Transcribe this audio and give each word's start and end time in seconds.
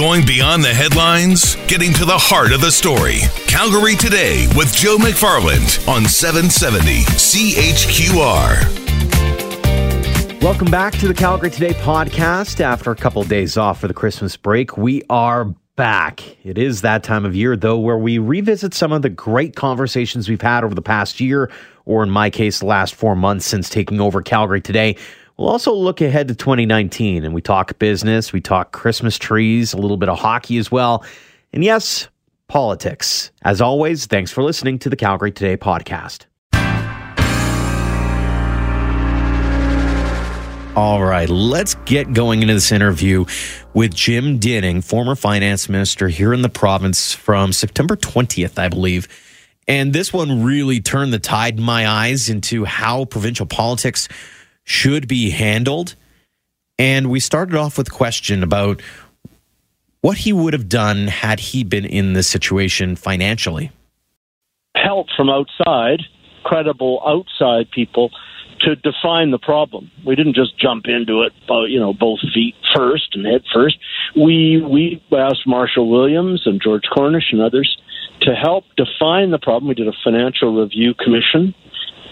Going 0.00 0.24
beyond 0.24 0.64
the 0.64 0.72
headlines, 0.72 1.56
getting 1.66 1.92
to 1.92 2.06
the 2.06 2.16
heart 2.16 2.52
of 2.52 2.62
the 2.62 2.72
story. 2.72 3.18
Calgary 3.46 3.94
Today 3.94 4.48
with 4.56 4.74
Joe 4.74 4.96
McFarland 4.96 5.86
on 5.86 6.06
770 6.06 7.02
CHQR. 7.20 8.62
Welcome 10.40 10.70
back 10.70 10.94
to 10.94 11.06
the 11.06 11.12
Calgary 11.12 11.50
Today 11.50 11.74
podcast. 11.74 12.62
After 12.62 12.90
a 12.90 12.96
couple 12.96 13.20
of 13.20 13.28
days 13.28 13.58
off 13.58 13.78
for 13.78 13.88
the 13.88 13.94
Christmas 13.94 14.38
break, 14.38 14.78
we 14.78 15.02
are 15.10 15.44
back. 15.76 16.22
It 16.44 16.56
is 16.56 16.80
that 16.80 17.02
time 17.02 17.26
of 17.26 17.36
year, 17.36 17.54
though, 17.54 17.78
where 17.78 17.98
we 17.98 18.16
revisit 18.16 18.72
some 18.72 18.92
of 18.92 19.02
the 19.02 19.10
great 19.10 19.54
conversations 19.54 20.30
we've 20.30 20.40
had 20.40 20.64
over 20.64 20.74
the 20.74 20.80
past 20.80 21.20
year, 21.20 21.50
or 21.84 22.02
in 22.02 22.08
my 22.08 22.30
case, 22.30 22.60
the 22.60 22.66
last 22.66 22.94
four 22.94 23.14
months 23.14 23.44
since 23.44 23.68
taking 23.68 24.00
over 24.00 24.22
Calgary 24.22 24.62
Today. 24.62 24.96
We'll 25.40 25.48
also 25.48 25.72
look 25.72 26.02
ahead 26.02 26.28
to 26.28 26.34
2019 26.34 27.24
and 27.24 27.32
we 27.32 27.40
talk 27.40 27.78
business, 27.78 28.30
we 28.30 28.42
talk 28.42 28.72
Christmas 28.72 29.16
trees, 29.16 29.72
a 29.72 29.78
little 29.78 29.96
bit 29.96 30.10
of 30.10 30.18
hockey 30.18 30.58
as 30.58 30.70
well. 30.70 31.02
And 31.54 31.64
yes, 31.64 32.08
politics. 32.46 33.30
As 33.40 33.62
always, 33.62 34.04
thanks 34.04 34.30
for 34.30 34.42
listening 34.42 34.78
to 34.80 34.90
the 34.90 34.96
Calgary 34.96 35.32
Today 35.32 35.56
podcast. 35.56 36.26
All 40.76 41.02
right, 41.02 41.30
let's 41.30 41.74
get 41.86 42.12
going 42.12 42.42
into 42.42 42.52
this 42.52 42.70
interview 42.70 43.24
with 43.72 43.94
Jim 43.94 44.36
Dinning, 44.36 44.82
former 44.82 45.14
finance 45.14 45.70
minister 45.70 46.08
here 46.08 46.34
in 46.34 46.42
the 46.42 46.50
province 46.50 47.14
from 47.14 47.54
September 47.54 47.96
20th, 47.96 48.58
I 48.58 48.68
believe. 48.68 49.08
And 49.66 49.94
this 49.94 50.12
one 50.12 50.42
really 50.42 50.80
turned 50.80 51.14
the 51.14 51.18
tide 51.18 51.56
in 51.56 51.64
my 51.64 51.88
eyes 51.88 52.28
into 52.28 52.66
how 52.66 53.06
provincial 53.06 53.46
politics 53.46 54.06
should 54.70 55.08
be 55.08 55.30
handled. 55.30 55.96
And 56.78 57.10
we 57.10 57.18
started 57.18 57.56
off 57.56 57.76
with 57.76 57.88
a 57.88 57.90
question 57.90 58.44
about 58.44 58.80
what 60.00 60.16
he 60.18 60.32
would 60.32 60.52
have 60.52 60.68
done 60.68 61.08
had 61.08 61.40
he 61.40 61.64
been 61.64 61.84
in 61.84 62.12
this 62.12 62.28
situation 62.28 62.94
financially. 62.94 63.72
Help 64.76 65.08
from 65.16 65.28
outside, 65.28 66.02
credible 66.44 67.02
outside 67.04 67.68
people 67.72 68.10
to 68.60 68.76
define 68.76 69.32
the 69.32 69.38
problem. 69.38 69.90
We 70.06 70.14
didn't 70.14 70.36
just 70.36 70.56
jump 70.56 70.84
into 70.86 71.22
it, 71.22 71.32
uh, 71.50 71.64
you 71.64 71.80
know, 71.80 71.92
both 71.92 72.20
feet 72.32 72.54
first 72.74 73.16
and 73.16 73.26
head 73.26 73.42
first. 73.52 73.76
We 74.14 74.62
we 74.62 75.02
asked 75.12 75.46
Marshall 75.46 75.90
Williams 75.90 76.42
and 76.46 76.62
George 76.62 76.84
Cornish 76.94 77.32
and 77.32 77.42
others 77.42 77.76
to 78.22 78.34
help 78.34 78.64
define 78.76 79.32
the 79.32 79.38
problem. 79.38 79.68
We 79.68 79.74
did 79.74 79.88
a 79.88 79.96
financial 80.04 80.62
review 80.62 80.94
commission 80.94 81.54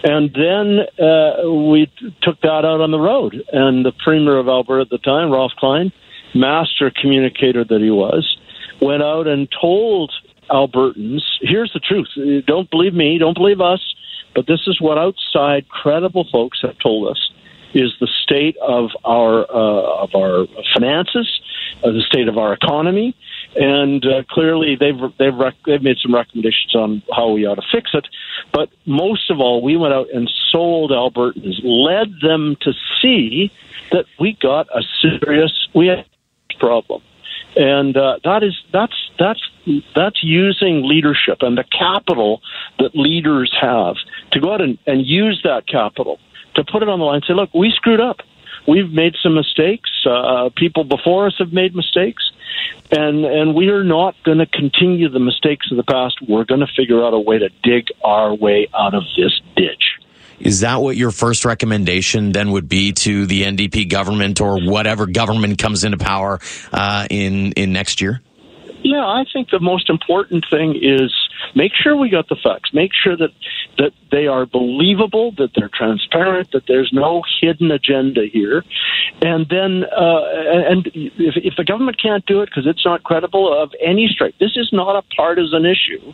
and 0.03 0.33
then 0.33 0.79
uh, 1.05 1.49
we 1.51 1.91
took 2.21 2.39
that 2.41 2.65
out 2.65 2.81
on 2.81 2.91
the 2.91 2.99
road. 2.99 3.35
And 3.51 3.85
the 3.85 3.91
Premier 3.91 4.37
of 4.37 4.47
Alberta 4.47 4.81
at 4.81 4.89
the 4.89 4.97
time, 4.97 5.31
Ralph 5.31 5.51
Klein, 5.57 5.91
master 6.33 6.91
communicator 6.91 7.63
that 7.63 7.81
he 7.81 7.91
was, 7.91 8.37
went 8.81 9.03
out 9.03 9.27
and 9.27 9.47
told 9.59 10.11
Albertans, 10.49 11.21
here's 11.41 11.73
the 11.73 11.79
truth. 11.79 12.45
Don't 12.45 12.69
believe 12.69 12.93
me, 12.93 13.17
don't 13.17 13.37
believe 13.37 13.61
us, 13.61 13.81
but 14.35 14.47
this 14.47 14.61
is 14.67 14.79
what 14.79 14.97
outside 14.97 15.67
credible 15.69 16.25
folks 16.31 16.61
have 16.61 16.77
told 16.79 17.09
us 17.09 17.29
is 17.73 17.93
the 17.99 18.07
state 18.23 18.57
of 18.57 18.89
our 19.05 19.41
uh, 19.49 20.03
of 20.03 20.15
our 20.15 20.47
finances, 20.73 21.39
uh, 21.83 21.91
the 21.91 22.01
state 22.01 22.27
of 22.27 22.37
our 22.37 22.53
economy, 22.53 23.15
and 23.55 24.05
uh, 24.05 24.23
clearly 24.29 24.75
they've 24.75 24.99
they've 25.17 25.35
rec- 25.35 25.63
they've 25.65 25.81
made 25.81 25.97
some 26.01 26.13
recommendations 26.13 26.75
on 26.75 27.01
how 27.13 27.31
we 27.31 27.45
ought 27.45 27.55
to 27.55 27.67
fix 27.71 27.91
it. 27.93 28.07
But 28.53 28.69
most 28.85 29.29
of 29.29 29.39
all, 29.39 29.61
we 29.61 29.75
went 29.77 29.93
out 29.93 30.07
and 30.13 30.29
sold 30.51 30.91
Albertans, 30.91 31.59
led 31.63 32.09
them 32.21 32.55
to 32.61 32.73
see 33.01 33.51
that 33.91 34.05
we 34.19 34.37
got 34.41 34.67
a 34.75 34.83
serious 35.01 35.67
we 35.73 35.87
had 35.87 36.05
problem, 36.59 37.01
and 37.55 37.95
uh, 37.97 38.19
that 38.23 38.43
is 38.43 38.55
that's 38.71 38.95
that's 39.17 39.41
that's 39.95 40.23
using 40.23 40.87
leadership 40.87 41.41
and 41.41 41.57
the 41.57 41.63
capital 41.63 42.41
that 42.79 42.95
leaders 42.95 43.55
have 43.59 43.95
to 44.31 44.39
go 44.39 44.53
out 44.53 44.61
and, 44.61 44.77
and 44.85 45.05
use 45.05 45.41
that 45.43 45.67
capital 45.67 46.19
to 46.55 46.63
put 46.63 46.81
it 46.81 46.89
on 46.89 46.99
the 46.99 47.05
line. 47.05 47.15
and 47.15 47.25
Say, 47.27 47.33
look, 47.33 47.53
we 47.53 47.71
screwed 47.71 48.01
up. 48.01 48.21
We've 48.69 48.91
made 48.91 49.15
some 49.23 49.35
mistakes. 49.35 49.89
Uh, 50.05 50.49
people 50.55 50.83
before 50.83 51.27
us 51.27 51.35
have 51.39 51.51
made 51.51 51.75
mistakes 51.75 52.23
and 52.91 53.25
and 53.25 53.55
we 53.55 53.69
are 53.69 53.83
not 53.83 54.15
going 54.23 54.39
to 54.39 54.45
continue 54.45 55.09
the 55.09 55.19
mistakes 55.19 55.67
of 55.71 55.77
the 55.77 55.83
past. 55.83 56.17
We're 56.27 56.45
going 56.45 56.61
to 56.61 56.67
figure 56.75 57.03
out 57.03 57.13
a 57.13 57.19
way 57.19 57.39
to 57.39 57.49
dig 57.63 57.87
our 58.03 58.33
way 58.33 58.67
out 58.73 58.93
of 58.93 59.03
this 59.15 59.39
ditch. 59.55 59.99
Is 60.39 60.61
that 60.61 60.81
what 60.81 60.95
your 60.95 61.11
first 61.11 61.43
recommendation 61.43 62.31
then 62.31 62.51
would 62.51 62.69
be 62.69 62.93
to 62.93 63.25
the 63.25 63.43
NDP 63.43 63.89
government 63.89 64.39
or 64.39 64.59
whatever 64.61 65.05
government 65.05 65.59
comes 65.59 65.83
into 65.83 65.97
power 65.97 66.39
uh, 66.71 67.07
in 67.09 67.51
in 67.53 67.73
next 67.73 68.01
year? 68.01 68.21
Yeah, 68.81 69.05
I 69.05 69.25
think 69.31 69.49
the 69.49 69.59
most 69.59 69.89
important 69.89 70.45
thing 70.49 70.79
is 70.81 71.13
make 71.53 71.73
sure 71.73 71.95
we 71.95 72.09
got 72.09 72.29
the 72.29 72.37
facts. 72.37 72.73
Make 72.73 72.91
sure 72.93 73.15
that 73.17 73.31
that 73.77 73.91
they 74.11 74.27
are 74.27 74.45
believable, 74.45 75.31
that 75.37 75.51
they're 75.55 75.69
transparent, 75.73 76.51
that 76.51 76.65
there's 76.67 76.91
no 76.93 77.23
hidden 77.41 77.71
agenda 77.71 78.25
here. 78.25 78.63
And 79.21 79.47
then, 79.49 79.83
uh, 79.85 80.21
and 80.69 80.87
if, 80.93 81.35
if 81.37 81.55
the 81.55 81.63
government 81.63 82.01
can't 82.01 82.25
do 82.25 82.41
it 82.41 82.47
because 82.47 82.67
it's 82.67 82.83
not 82.85 83.03
credible 83.03 83.61
of 83.61 83.73
any 83.81 84.07
stripe, 84.07 84.35
this 84.39 84.55
is 84.55 84.69
not 84.71 84.95
a 84.95 85.01
partisan 85.15 85.65
issue. 85.65 86.13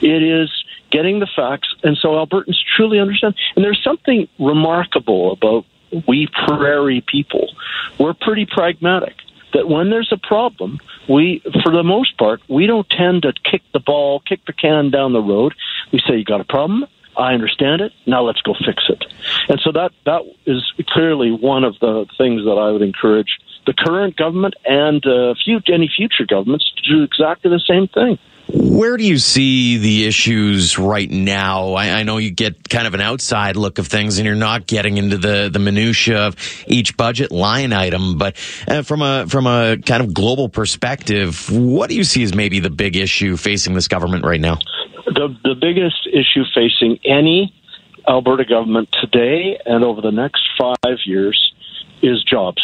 It 0.00 0.22
is 0.22 0.50
getting 0.90 1.20
the 1.20 1.28
facts, 1.34 1.74
and 1.82 1.96
so 1.96 2.10
Albertans 2.10 2.58
truly 2.76 2.98
understand. 2.98 3.34
And 3.56 3.64
there's 3.64 3.82
something 3.82 4.28
remarkable 4.38 5.32
about 5.32 5.64
we 6.06 6.28
prairie 6.46 7.02
people. 7.06 7.54
We're 7.98 8.14
pretty 8.14 8.46
pragmatic 8.46 9.14
that 9.52 9.68
when 9.68 9.90
there's 9.90 10.12
a 10.12 10.16
problem, 10.16 10.78
we, 11.08 11.42
for 11.62 11.72
the 11.72 11.82
most 11.82 12.16
part, 12.18 12.40
we 12.48 12.66
don't 12.66 12.88
tend 12.88 13.22
to 13.22 13.32
kick 13.48 13.62
the 13.72 13.80
ball, 13.80 14.20
kick 14.20 14.40
the 14.46 14.52
can 14.52 14.90
down 14.90 15.12
the 15.12 15.22
road. 15.22 15.54
We 15.92 16.00
say, 16.06 16.16
you 16.16 16.24
got 16.24 16.40
a 16.40 16.44
problem? 16.44 16.84
I 17.16 17.34
understand 17.34 17.82
it. 17.82 17.92
Now 18.06 18.22
let's 18.22 18.40
go 18.40 18.54
fix 18.54 18.84
it. 18.88 19.04
And 19.48 19.60
so 19.60 19.72
that, 19.72 19.92
that 20.06 20.22
is 20.46 20.62
clearly 20.88 21.30
one 21.30 21.64
of 21.64 21.78
the 21.80 22.06
things 22.16 22.44
that 22.44 22.58
I 22.58 22.70
would 22.70 22.82
encourage 22.82 23.38
the 23.66 23.74
current 23.74 24.16
government 24.16 24.54
and 24.64 25.04
uh, 25.06 25.34
few, 25.44 25.60
any 25.72 25.90
future 25.94 26.26
governments 26.26 26.72
to 26.76 26.90
do 26.90 27.02
exactly 27.02 27.50
the 27.50 27.60
same 27.60 27.86
thing. 27.88 28.18
Where 28.54 28.98
do 28.98 29.04
you 29.04 29.16
see 29.16 29.78
the 29.78 30.04
issues 30.06 30.78
right 30.78 31.10
now? 31.10 31.72
I, 31.72 32.00
I, 32.00 32.02
know 32.02 32.18
you 32.18 32.30
get 32.30 32.68
kind 32.68 32.86
of 32.86 32.92
an 32.92 33.00
outside 33.00 33.56
look 33.56 33.78
of 33.78 33.86
things, 33.86 34.18
and 34.18 34.26
you're 34.26 34.34
not 34.34 34.66
getting 34.66 34.98
into 34.98 35.16
the 35.16 35.48
the 35.50 35.58
minutia 35.58 36.26
of 36.26 36.36
each 36.66 36.94
budget 36.96 37.32
line 37.32 37.72
item. 37.72 38.18
But 38.18 38.36
uh, 38.68 38.82
from 38.82 39.00
a 39.00 39.26
from 39.26 39.46
a 39.46 39.78
kind 39.78 40.02
of 40.02 40.12
global 40.12 40.50
perspective, 40.50 41.48
what 41.50 41.88
do 41.88 41.96
you 41.96 42.04
see 42.04 42.22
as 42.24 42.34
maybe 42.34 42.60
the 42.60 42.68
big 42.68 42.94
issue 42.94 43.38
facing 43.38 43.72
this 43.72 43.88
government 43.88 44.24
right 44.24 44.40
now? 44.40 44.58
The 45.06 45.34
the 45.44 45.54
biggest 45.58 46.06
issue 46.12 46.44
facing 46.54 46.98
any 47.06 47.54
Alberta 48.06 48.44
government 48.44 48.90
today 49.00 49.58
and 49.64 49.82
over 49.82 50.02
the 50.02 50.12
next 50.12 50.42
five 50.60 50.98
years 51.06 51.52
is 52.02 52.22
jobs, 52.24 52.62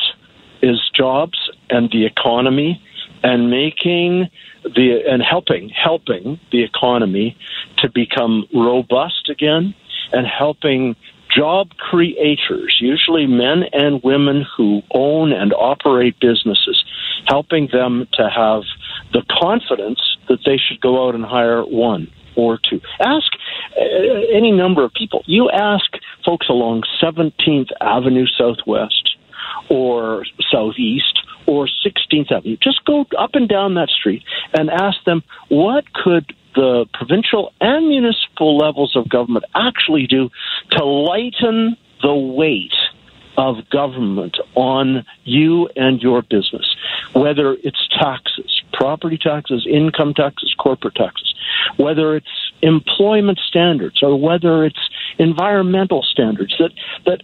is 0.60 0.78
jobs 0.94 1.38
and 1.70 1.91
the 1.91 2.05
economy, 2.05 2.82
and 3.22 3.50
making 3.50 4.28
the 4.75 5.01
and 5.09 5.23
helping 5.23 5.71
helping 5.71 6.39
the 6.53 6.62
economy 6.62 7.37
to 7.79 7.91
become 7.91 8.47
robust 8.55 9.29
again 9.31 9.75
and 10.12 10.27
helping 10.27 10.97
job 11.34 11.71
creators, 11.77 12.79
usually 12.81 13.27
men 13.27 13.65
and 13.73 14.03
women 14.03 14.45
who 14.56 14.83
own 14.93 15.33
and 15.33 15.53
operate 15.53 16.19
businesses, 16.21 16.84
helping 17.27 17.69
them 17.73 18.09
to 18.15 18.29
have 18.29 18.62
the 19.12 19.23
confidence 19.31 20.01
that 20.29 20.39
they 20.45 20.56
should 20.56 20.81
go 20.81 21.06
out 21.06 21.15
and 21.15 21.25
hire 21.25 21.62
one 21.62 22.11
or 22.37 22.59
two. 22.69 22.81
Ask 23.00 23.33
uh, 23.77 23.83
any 24.33 24.53
number 24.53 24.85
of 24.85 24.93
people. 24.93 25.23
You 25.27 25.50
ask 25.50 25.85
folks 26.25 26.49
along 26.49 26.85
17th 27.03 27.71
Avenue 27.81 28.27
Southwest 28.27 29.17
or 29.69 30.25
Southeast 30.50 31.21
or 31.48 31.66
16th 31.66 32.31
Avenue. 32.31 32.56
Just 32.62 32.84
go 32.84 33.06
up 33.19 33.31
and 33.34 33.48
down 33.48 33.75
that 33.75 33.88
street 33.88 34.23
and 34.52 34.70
ask 34.70 35.02
them 35.05 35.23
what 35.49 35.93
could 35.94 36.34
the 36.55 36.87
provincial 36.93 37.52
and 37.61 37.88
municipal 37.88 38.56
levels 38.58 38.94
of 38.96 39.08
government 39.08 39.44
actually 39.55 40.06
do 40.06 40.28
to 40.73 40.84
lighten 40.84 41.76
the 42.02 42.14
weight 42.14 42.75
of 43.38 43.56
government 43.70 44.37
on 44.56 45.06
you 45.25 45.69
and 45.76 46.02
your 46.02 46.23
business, 46.23 46.76
whether 47.14 47.56
it's 47.62 47.88
taxes, 48.00 48.62
property 48.73 49.17
taxes, 49.17 49.67
income 49.70 50.12
taxes, 50.12 50.55
corporate 50.58 50.96
taxes, 50.96 51.34
whether 51.76 52.17
it's 52.17 52.26
employment 52.62 53.38
standards 53.49 54.02
or 54.02 54.20
whether 54.20 54.64
it's 54.64 54.90
environmental 55.19 56.02
standards 56.02 56.55
that 56.58 56.73
that 57.06 57.23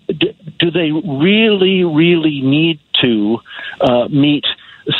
do 0.58 0.70
they 0.70 0.90
really 0.92 1.84
really 1.84 2.40
need 2.40 2.78
to 3.04 3.38
uh, 3.80 4.08
meet 4.08 4.44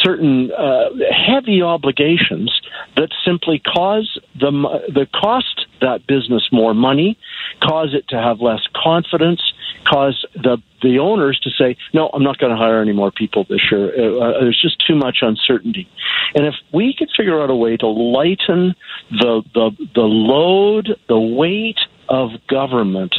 certain 0.03 0.51
uh, 0.53 0.89
heavy 1.11 1.61
obligations 1.63 2.61
that 2.97 3.11
simply 3.25 3.59
cause 3.59 4.19
the 4.39 4.51
the 4.89 5.07
cost 5.15 5.67
that 5.81 6.07
business 6.07 6.49
more 6.53 6.75
money, 6.75 7.19
cause 7.61 7.91
it 7.93 8.09
to 8.09 8.17
have 8.17 8.41
less 8.41 8.61
confidence 8.75 9.41
cause 9.85 10.25
the 10.35 10.59
the 10.83 10.99
owners 10.99 11.39
to 11.41 11.51
say, 11.51 11.77
"No, 11.93 12.11
I'm 12.13 12.23
not 12.23 12.39
going 12.39 12.51
to 12.51 12.57
hire 12.57 12.81
any 12.81 12.93
more 12.93 13.11
people 13.11 13.45
this 13.49 13.61
year. 13.71 13.93
Uh, 13.97 14.19
uh, 14.19 14.41
there's 14.41 14.61
just 14.61 14.85
too 14.87 14.95
much 14.95 15.19
uncertainty." 15.23 15.89
And 16.35 16.47
if 16.47 16.55
we 16.73 16.95
could 16.95 17.11
figure 17.17 17.43
out 17.43 17.51
a 17.51 17.55
way 17.55 17.77
to 17.77 17.87
lighten 17.87 18.75
the 19.11 19.43
the 19.55 19.71
the 19.95 20.03
load, 20.03 20.99
the 21.09 21.19
weight 21.19 21.79
of 22.09 22.31
government 22.49 23.15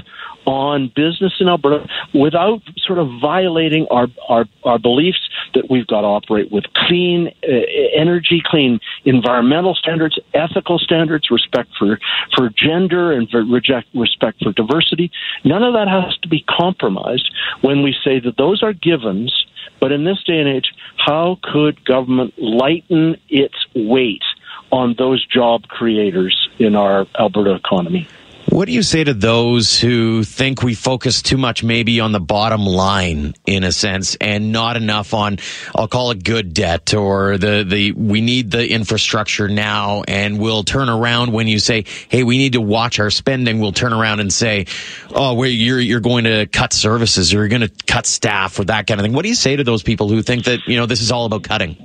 on 0.46 0.92
business 0.96 1.34
in 1.40 1.48
Alberta 1.48 1.88
without 2.14 2.62
sort 2.78 3.00
of 3.00 3.08
violating 3.22 3.88
our, 3.90 4.08
our, 4.30 4.46
our 4.64 4.80
beliefs 4.80 5.20
that 5.54 5.70
we've 5.70 5.88
got 5.88 6.02
to 6.02 6.08
operate 6.08 6.52
with 6.52 6.66
clean 6.76 7.34
uh, 7.44 7.52
energy, 7.96 8.42
clean 8.44 8.80
environmental 9.06 9.76
standards, 9.76 10.20
ethical 10.34 10.78
standards, 10.80 11.30
respect 11.32 11.70
for, 11.78 12.00
for 12.36 12.50
gender, 12.50 13.12
and 13.12 13.30
for 13.30 13.44
reject, 13.44 13.88
respect 13.96 14.44
for 14.44 14.52
diversity. 14.52 15.12
None 15.44 15.64
of 15.64 15.74
that 15.74 15.88
has 15.88 16.18
to 16.20 16.28
be 16.28 16.44
compromised 16.48 17.30
when 17.62 17.84
we 17.84 17.96
say 18.04 18.20
that 18.20 18.38
those 18.38 18.64
are 18.64 18.74
givens. 18.74 19.46
But 19.80 19.92
in 19.92 20.06
this 20.06 20.24
day 20.24 20.40
and 20.40 20.48
age, 20.48 20.72
how 20.98 21.38
could 21.42 21.84
government 21.86 22.34
lighten 22.38 23.18
its 23.30 23.56
weight 23.76 24.24
on 24.72 24.96
those 24.98 25.26
job 25.26 25.68
creators 25.68 26.50
in 26.60 26.76
our 26.76 27.08
Alberta 27.20 27.56
economy? 27.56 28.08
What 28.56 28.68
do 28.68 28.72
you 28.72 28.84
say 28.84 29.04
to 29.04 29.14
those 29.14 29.78
who 29.78 30.24
think 30.24 30.64
we 30.64 30.76
focus 30.76 31.22
too 31.22 31.36
much 31.36 31.62
maybe 31.62 32.00
on 32.00 32.14
the 32.14 32.22
bottom 32.22 32.62
line 32.62 33.34
in 33.46 33.66
a 33.66 33.74
sense 33.74 34.16
and 34.22 34.54
not 34.54 34.78
enough 34.78 35.14
on 35.14 35.40
I'll 35.76 35.90
call 35.90 36.12
it 36.12 36.24
good 36.24 36.54
debt 36.54 36.94
or 36.94 37.38
the 37.38 37.66
the 37.68 37.92
we 37.92 38.22
need 38.22 38.52
the 38.52 38.66
infrastructure 38.66 39.50
now 39.50 40.04
and 40.08 40.40
we'll 40.40 40.64
turn 40.64 40.88
around 40.88 41.34
when 41.34 41.50
you 41.50 41.60
say 41.60 41.84
hey 42.08 42.24
we 42.24 42.38
need 42.38 42.54
to 42.54 42.62
watch 42.62 42.98
our 42.98 43.10
spending 43.10 43.60
we'll 43.60 43.74
turn 43.74 43.92
around 43.92 44.22
and 44.22 44.32
say 44.32 44.68
oh 45.14 45.34
wait 45.34 45.50
you're 45.50 45.82
you're 45.82 46.00
going 46.00 46.24
to 46.24 46.46
cut 46.46 46.72
services 46.72 47.34
or 47.34 47.40
you're 47.40 47.50
going 47.50 47.60
to 47.60 47.72
cut 47.88 48.06
staff 48.06 48.58
or 48.58 48.64
that 48.64 48.88
kind 48.88 49.02
of 49.02 49.04
thing. 49.04 49.12
What 49.12 49.24
do 49.24 49.28
you 49.30 49.36
say 49.36 49.58
to 49.58 49.66
those 49.66 49.84
people 49.84 50.08
who 50.08 50.22
think 50.22 50.46
that 50.46 50.60
you 50.66 50.78
know 50.78 50.86
this 50.86 51.02
is 51.02 51.12
all 51.12 51.26
about 51.26 51.44
cutting? 51.44 51.76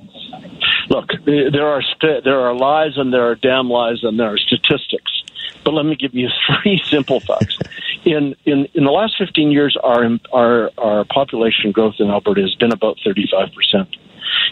Look, 0.88 1.08
there 1.26 1.66
are 1.66 1.82
st- 1.82 2.22
there 2.22 2.38
are 2.38 2.54
lies 2.54 2.92
and 2.94 3.12
there 3.12 3.28
are 3.28 3.34
damn 3.34 3.68
lies 3.68 3.98
and 4.04 4.20
there 4.20 4.32
are 4.32 4.38
statistics 4.38 5.19
but 5.64 5.72
let 5.72 5.84
me 5.84 5.96
give 5.96 6.14
you 6.14 6.28
three 6.62 6.80
simple 6.84 7.20
facts. 7.20 7.58
in, 8.04 8.34
in, 8.44 8.66
in 8.74 8.84
the 8.84 8.90
last 8.90 9.16
15 9.18 9.50
years, 9.50 9.76
our, 9.82 10.08
our, 10.32 10.70
our 10.78 11.04
population 11.04 11.72
growth 11.72 11.94
in 11.98 12.08
Alberta 12.08 12.42
has 12.42 12.54
been 12.54 12.72
about 12.72 12.98
35%. 13.06 13.50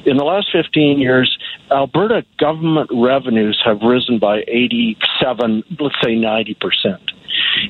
In 0.05 0.17
the 0.17 0.25
last 0.25 0.49
15 0.53 0.99
years, 0.99 1.39
Alberta 1.71 2.25
government 2.39 2.91
revenues 2.93 3.61
have 3.65 3.81
risen 3.83 4.19
by 4.19 4.43
87, 4.49 5.65
let's 5.79 5.95
say 6.03 6.15
90%. 6.17 6.99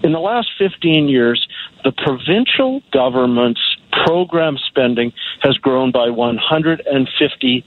In 0.02 0.12
the 0.12 0.20
last 0.20 0.48
15 0.58 1.08
years, 1.08 1.46
the 1.84 1.92
provincial 1.92 2.82
government's 2.92 3.60
program 4.04 4.58
spending 4.58 5.12
has 5.40 5.56
grown 5.58 5.90
by 5.90 6.08
150%. 6.08 7.64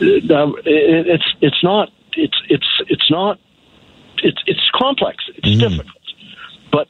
Now, 0.00 0.54
it's, 0.64 1.34
it's 1.40 1.62
not, 1.62 1.90
it's, 2.14 2.42
it's, 2.48 2.82
it's 2.88 3.10
not 3.10 3.38
it's 4.22 4.42
it's 4.46 4.70
complex. 4.74 5.24
It's 5.36 5.48
mm. 5.48 5.60
difficult. 5.60 5.96
But 6.72 6.88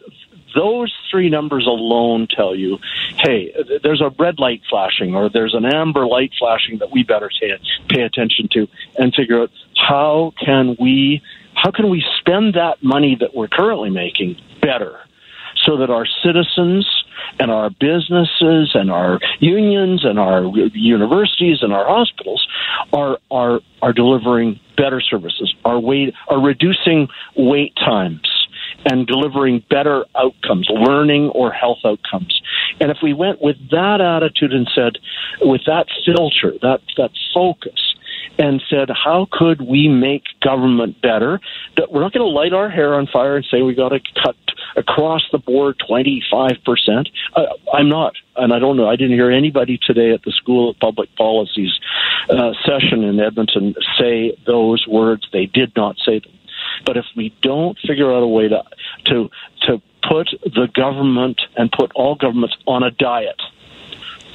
those 0.55 0.93
three 1.11 1.29
numbers 1.29 1.67
alone 1.67 2.27
tell 2.29 2.55
you, 2.55 2.79
hey, 3.19 3.53
there's 3.83 4.01
a 4.01 4.11
red 4.19 4.39
light 4.39 4.63
flashing 4.69 5.15
or 5.15 5.29
there's 5.29 5.55
an 5.55 5.65
amber 5.65 6.07
light 6.07 6.33
flashing 6.39 6.79
that 6.79 6.91
we 6.91 7.03
better 7.03 7.31
pay, 7.41 7.53
pay 7.89 8.03
attention 8.03 8.49
to 8.53 8.67
and 8.99 9.15
figure 9.15 9.43
out 9.43 9.51
how 9.77 10.33
can 10.45 10.77
we 10.79 11.23
how 11.55 11.71
can 11.71 11.91
we 11.91 12.05
spend 12.19 12.55
that 12.55 12.83
money 12.83 13.17
that 13.19 13.35
we're 13.35 13.49
currently 13.49 13.91
making 13.91 14.37
better 14.63 14.99
so 15.65 15.77
that 15.77 15.91
our 15.91 16.07
citizens 16.23 16.87
and 17.39 17.51
our 17.51 17.71
businesses 17.71 18.71
and 18.75 18.91
our 18.91 19.21
unions 19.41 20.05
and 20.05 20.19
our 20.19 20.45
universities 20.75 21.59
and 21.63 21.73
our 21.73 21.87
hospitals 21.87 22.47
are 22.93 23.19
are 23.31 23.61
are 23.83 23.93
delivering 23.93 24.59
better 24.81 25.01
services, 25.01 25.55
are 25.65 25.79
wait 25.79 26.15
are 26.29 26.41
reducing 26.41 27.09
wait 27.37 27.75
times 27.77 28.27
and 28.87 29.07
delivering 29.07 29.63
better 29.69 30.05
outcomes, 30.17 30.69
learning 30.71 31.29
or 31.31 31.53
health 31.53 31.79
outcomes. 31.85 32.41
And 32.81 32.91
if 32.91 32.99
we 33.03 33.13
went 33.13 33.43
with 33.43 33.57
that 33.71 34.01
attitude 34.01 34.53
and 34.53 34.69
said, 34.75 34.99
with 35.41 35.63
that 35.67 35.87
filter, 36.05 36.55
that 36.63 36.81
that 36.97 37.11
focus, 37.35 37.95
and 38.39 38.63
said, 38.71 38.89
how 38.91 39.27
could 39.31 39.61
we 39.61 39.89
make 39.89 40.23
government 40.43 41.01
better? 41.03 41.41
We're 41.91 42.01
not 42.01 42.13
going 42.13 42.27
to 42.27 42.33
light 42.33 42.53
our 42.53 42.69
hair 42.69 42.95
on 42.95 43.07
fire 43.07 43.37
and 43.37 43.47
say 43.51 43.63
we 43.63 43.75
got 43.75 43.91
to 43.91 44.01
cut 44.23 44.37
across 44.77 45.23
the 45.33 45.39
board 45.39 45.81
25%. 45.89 47.09
Uh, 47.35 47.47
I'm 47.73 47.89
not, 47.89 48.15
and 48.37 48.53
I 48.53 48.59
don't 48.59 48.77
know. 48.77 48.89
I 48.89 48.97
didn't 48.97 49.17
hear 49.17 49.31
anybody 49.31 49.79
today 49.85 50.13
at 50.13 50.23
the 50.23 50.33
School 50.33 50.71
of 50.71 50.79
Public 50.79 51.15
Policy's 51.17 51.79
uh, 52.29 52.53
session 52.65 53.05
in 53.05 53.21
Edmonton 53.21 53.75
say 53.99 54.37
those 54.47 54.87
words. 54.87 55.27
They 55.33 55.47
did 55.47 55.73
not 55.77 55.97
say 56.05 56.21
them. 56.21 56.33
But 56.85 56.97
if 56.97 57.07
we 57.17 57.35
don't 57.43 57.79
figure 57.87 58.13
out 58.13 58.23
a 58.23 58.27
way 58.27 58.49
to 58.49 58.63
to 59.07 59.31
to 59.63 59.83
put 60.09 60.31
the 60.43 60.69
government 60.75 61.41
and 61.57 61.71
put 61.71 61.93
all 61.95 62.15
governments 62.15 62.57
on 62.67 62.83
a 62.83 62.91
diet, 62.91 63.41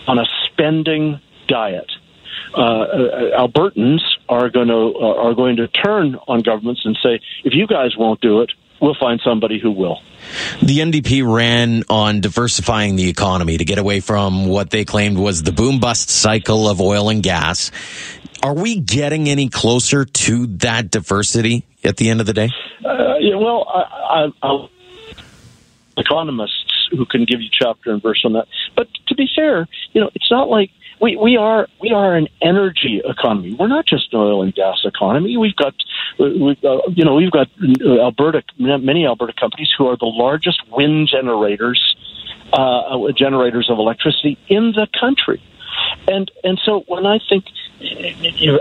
on 0.08 0.20
a 0.20 0.26
spending 0.46 1.20
diet, 1.48 1.92
uh, 2.54 2.62
uh, 2.62 3.48
Albertans 3.48 4.02
are 4.30 4.50
going 4.50 4.68
to 4.68 4.94
uh, 5.00 5.16
are 5.16 5.34
going 5.34 5.58
to 5.58 5.68
turn 5.68 6.16
on 6.28 6.42
governments 6.42 6.82
and 6.86 6.98
say, 7.02 7.20
if 7.44 7.54
you 7.54 7.68
guys 7.68 7.96
won't 7.98 8.22
do 8.22 8.42
it, 8.42 8.52
we'll 8.82 8.96
find 9.00 9.22
somebody 9.24 9.60
who 9.60 9.72
will. 9.72 10.02
The 10.62 10.80
NDP 10.80 11.32
ran 11.32 11.84
on 11.90 12.22
diversifying 12.22 12.96
the 12.96 13.10
economy 13.10 13.58
to 13.58 13.66
get 13.66 13.78
away 13.78 14.00
from 14.00 14.48
what 14.48 14.70
they 14.70 14.86
claimed 14.86 15.18
was 15.18 15.44
the 15.44 15.52
boom 15.52 15.80
bust 15.80 16.10
cycle 16.10 16.70
of 16.70 16.82
oil 16.82 17.10
and 17.10 17.22
gas. 17.22 17.72
Are 18.44 18.54
we 18.54 18.80
getting 18.80 19.28
any 19.28 19.50
closer 19.50 20.06
to 20.06 20.48
that 20.58 20.92
diversity 20.92 21.66
at 21.84 21.98
the 21.98 22.10
end 22.10 22.20
of 22.20 22.28
the 22.28 22.34
day? 22.34 22.52
Uh, 22.84 23.16
yeah, 23.20 23.36
well, 23.36 23.66
I, 23.68 24.30
I, 24.44 24.48
I, 24.48 24.70
economists 25.98 26.90
who 26.92 27.06
can 27.06 27.26
give 27.26 27.42
you 27.42 27.50
chapter 27.52 27.92
and 27.92 28.02
verse 28.02 28.22
on 28.26 28.34
that. 28.34 28.48
But 28.76 28.88
to 29.08 29.16
be 29.16 29.28
fair, 29.36 29.68
you 29.94 30.02
know, 30.02 30.10
it's 30.14 30.30
not 30.30 30.50
like 30.50 30.72
we, 31.02 31.16
we 31.16 31.38
are 31.38 31.68
we 31.82 31.92
are 31.92 32.16
an 32.16 32.28
energy 32.42 33.02
economy. 33.04 33.56
We're 33.60 33.68
not 33.68 33.86
just 33.86 34.14
an 34.14 34.20
oil 34.20 34.42
and 34.44 34.54
gas 34.54 34.80
economy. 34.86 35.38
We've 35.38 35.56
got 35.56 35.74
we've 36.20 36.64
uh, 36.64 36.82
you 36.90 37.04
know 37.04 37.16
we've 37.16 37.32
got 37.32 37.48
Alberta 37.82 38.44
many 38.58 39.06
Alberta 39.06 39.34
companies 39.40 39.70
who 39.78 39.88
are 39.88 39.98
the 39.98 40.06
largest 40.06 40.62
wind 40.72 41.10
generators 41.12 41.96
uh, 42.54 43.12
generators 43.16 43.70
of 43.70 43.78
electricity 43.80 44.38
in 44.48 44.72
the 44.72 44.88
country. 45.00 45.42
And 46.08 46.32
and 46.44 46.60
so 46.64 46.84
when 46.88 47.06
I 47.06 47.20
think 47.30 47.46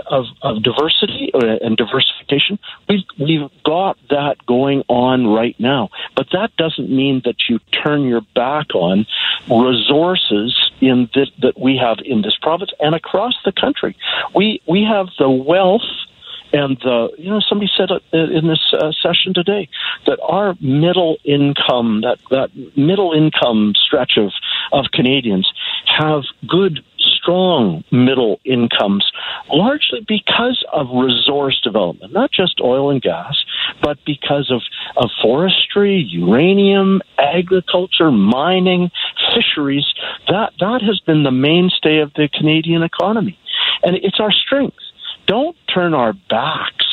of, 0.07 0.25
of 0.41 0.63
diversity 0.63 1.31
and 1.33 1.77
diversification, 1.77 2.59
we've 2.89 3.03
we've 3.19 3.49
got 3.63 3.97
that 4.09 4.45
going 4.45 4.83
on 4.87 5.27
right 5.27 5.55
now. 5.59 5.89
But 6.15 6.27
that 6.31 6.55
doesn't 6.57 6.89
mean 6.89 7.21
that 7.25 7.35
you 7.49 7.59
turn 7.83 8.03
your 8.03 8.21
back 8.35 8.73
on 8.73 9.05
resources 9.49 10.71
in 10.81 11.09
this, 11.13 11.29
that 11.41 11.59
we 11.59 11.77
have 11.77 11.97
in 12.03 12.21
this 12.21 12.37
province 12.41 12.71
and 12.79 12.95
across 12.95 13.35
the 13.45 13.51
country. 13.51 13.95
We 14.33 14.61
we 14.67 14.83
have 14.83 15.07
the 15.17 15.29
wealth 15.29 15.83
and 16.53 16.77
the 16.77 17.09
you 17.17 17.29
know 17.29 17.39
somebody 17.39 17.69
said 17.75 17.89
in 18.13 18.47
this 18.47 18.73
uh, 18.73 18.91
session 19.01 19.33
today 19.33 19.67
that 20.05 20.19
our 20.21 20.55
middle 20.61 21.17
income 21.23 22.01
that 22.01 22.17
that 22.29 22.49
middle 22.77 23.13
income 23.13 23.73
stretch 23.75 24.17
of 24.17 24.31
of 24.71 24.85
Canadians 24.91 25.51
have 25.85 26.23
good 26.47 26.83
strong 27.25 27.83
middle 27.91 28.39
incomes, 28.45 29.05
largely 29.49 30.05
because 30.07 30.63
of 30.73 30.87
resource 30.93 31.59
development, 31.63 32.13
not 32.13 32.31
just 32.31 32.61
oil 32.61 32.91
and 32.91 33.01
gas, 33.01 33.35
but 33.81 33.97
because 34.05 34.51
of, 34.51 34.61
of 34.97 35.09
forestry, 35.21 36.05
uranium, 36.07 37.01
agriculture, 37.17 38.11
mining, 38.11 38.91
fisheries. 39.33 39.85
That, 40.27 40.53
that 40.59 40.81
has 40.81 40.99
been 41.05 41.23
the 41.23 41.31
mainstay 41.31 41.99
of 41.99 42.13
the 42.13 42.29
Canadian 42.31 42.83
economy. 42.83 43.37
And 43.83 43.95
it's 43.95 44.19
our 44.19 44.31
strength. 44.31 44.77
Don't 45.27 45.55
turn 45.73 45.93
our 45.93 46.13
backs 46.29 46.84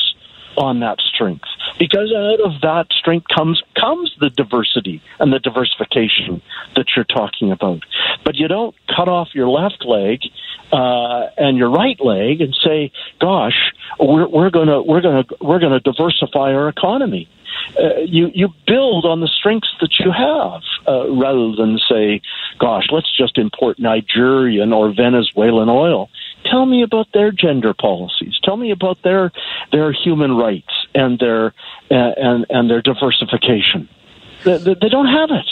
on 0.57 0.81
that 0.81 1.01
strength 1.01 1.45
because 1.79 2.13
out 2.15 2.41
of 2.41 2.61
that 2.61 2.87
strength 2.91 3.27
comes 3.35 3.63
comes 3.75 4.15
the 4.21 4.31
diversity 4.31 5.03
and 5.19 5.33
the 5.33 5.39
diversification 5.39 6.43
that 6.77 6.87
you're 6.95 7.05
talking 7.05 7.51
about. 7.51 7.83
But 8.25 8.37
you 8.37 8.49
don't 8.49 8.75
cut 8.95 9.09
off 9.09 9.29
your 9.35 9.49
left 9.49 9.85
leg 9.85 10.21
uh, 10.73 11.29
and 11.37 11.57
your 11.57 11.71
right 11.71 12.01
leg 12.01 12.41
and 12.41 12.55
say, 12.55 12.93
"Gosh, 13.21 13.73
we're, 13.99 14.27
we're 14.27 14.51
gonna 14.51 14.83
we're 14.83 15.01
gonna 15.01 15.25
we're 15.41 15.59
gonna 15.59 15.81
diversify 15.81 16.55
our 16.55 16.69
economy." 16.69 17.29
Uh, 17.79 18.01
you 18.05 18.31
you 18.35 18.49
build 18.67 19.05
on 19.05 19.21
the 19.21 19.29
strengths 19.29 19.69
that 19.81 19.99
you 19.99 20.11
have 20.11 20.63
uh, 20.89 21.11
rather 21.11 21.55
than 21.57 21.79
say, 21.89 22.21
"Gosh, 22.59 22.87
let's 22.91 23.15
just 23.17 23.39
import 23.39 23.79
Nigerian 23.79 24.73
or 24.73 24.93
Venezuelan 24.93 25.69
oil." 25.69 26.09
Tell 26.45 26.67
me 26.67 26.83
about 26.83 27.09
their 27.13 27.31
gender 27.31 27.75
policies. 27.75 28.39
Tell 28.43 28.57
me 28.57 28.71
about 28.71 28.99
their 29.03 29.31
their 29.71 29.93
human 29.93 30.33
rights 30.37 30.73
and 30.95 31.19
their 31.19 31.55
uh, 31.91 32.13
and 32.17 32.47
and 32.51 32.71
their 32.71 32.83
diversification. 32.83 33.89
They, 34.45 34.59
they 34.59 34.89
don't 34.89 35.07
have 35.07 35.31
it. 35.31 35.47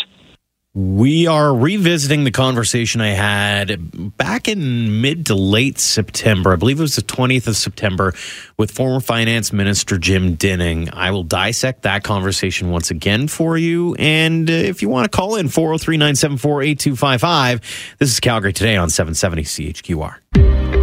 We 0.73 1.27
are 1.27 1.53
revisiting 1.53 2.23
the 2.23 2.31
conversation 2.31 3.01
I 3.01 3.09
had 3.09 4.17
back 4.17 4.47
in 4.47 5.01
mid 5.01 5.27
to 5.27 5.35
late 5.35 5.81
September. 5.81 6.53
I 6.53 6.57
believe 6.57 6.79
it 6.79 6.83
was 6.83 6.95
the 6.95 7.03
20th 7.03 7.49
of 7.49 7.57
September 7.57 8.15
with 8.57 8.71
former 8.71 9.01
Finance 9.01 9.53
Minister 9.53 9.99
Jim 9.99 10.37
Dinning. 10.37 10.89
I 10.93 11.11
will 11.11 11.25
dissect 11.25 11.83
that 11.83 12.05
conversation 12.05 12.71
once 12.71 12.93
again 12.93 13.27
for 13.27 13.59
you. 13.59 13.97
And 13.97 14.49
if 14.49 14.81
you 14.81 14.89
want 14.89 15.11
to 15.11 15.17
call 15.17 15.35
in, 15.35 15.49
403 15.49 15.97
974 15.97 16.63
8255, 16.63 17.97
this 17.99 18.13
is 18.13 18.21
Calgary 18.21 18.53
Today 18.53 18.77
on 18.77 18.91
770 18.91 19.43
CHQR. 19.43 20.80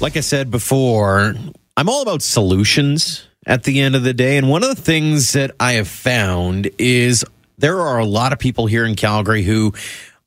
Like 0.00 0.16
I 0.16 0.20
said 0.20 0.50
before, 0.50 1.34
I'm 1.76 1.88
all 1.90 2.00
about 2.00 2.22
solutions 2.22 3.26
at 3.46 3.64
the 3.64 3.82
end 3.82 3.94
of 3.94 4.02
the 4.02 4.14
day. 4.14 4.38
And 4.38 4.48
one 4.48 4.62
of 4.62 4.74
the 4.74 4.80
things 4.80 5.34
that 5.34 5.50
I 5.60 5.72
have 5.72 5.88
found 5.88 6.70
is 6.78 7.22
there 7.58 7.78
are 7.82 7.98
a 7.98 8.06
lot 8.06 8.32
of 8.32 8.38
people 8.38 8.66
here 8.66 8.86
in 8.86 8.94
Calgary 8.94 9.42
who 9.42 9.74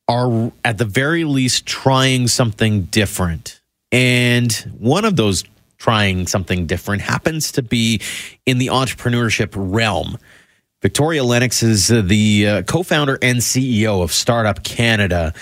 are, 0.06 0.52
at 0.64 0.78
the 0.78 0.84
very 0.84 1.24
least, 1.24 1.66
trying 1.66 2.28
something 2.28 2.82
different. 2.82 3.60
And 3.90 4.52
one 4.78 5.04
of 5.04 5.16
those 5.16 5.42
trying 5.76 6.28
something 6.28 6.66
different 6.66 7.02
happens 7.02 7.50
to 7.52 7.62
be 7.62 8.00
in 8.46 8.58
the 8.58 8.68
entrepreneurship 8.68 9.54
realm. 9.56 10.18
Victoria 10.82 11.24
Lennox 11.24 11.64
is 11.64 11.88
the 11.88 12.46
uh, 12.46 12.62
co 12.62 12.84
founder 12.84 13.18
and 13.20 13.38
CEO 13.38 14.04
of 14.04 14.12
Startup 14.12 14.62
Canada. 14.62 15.34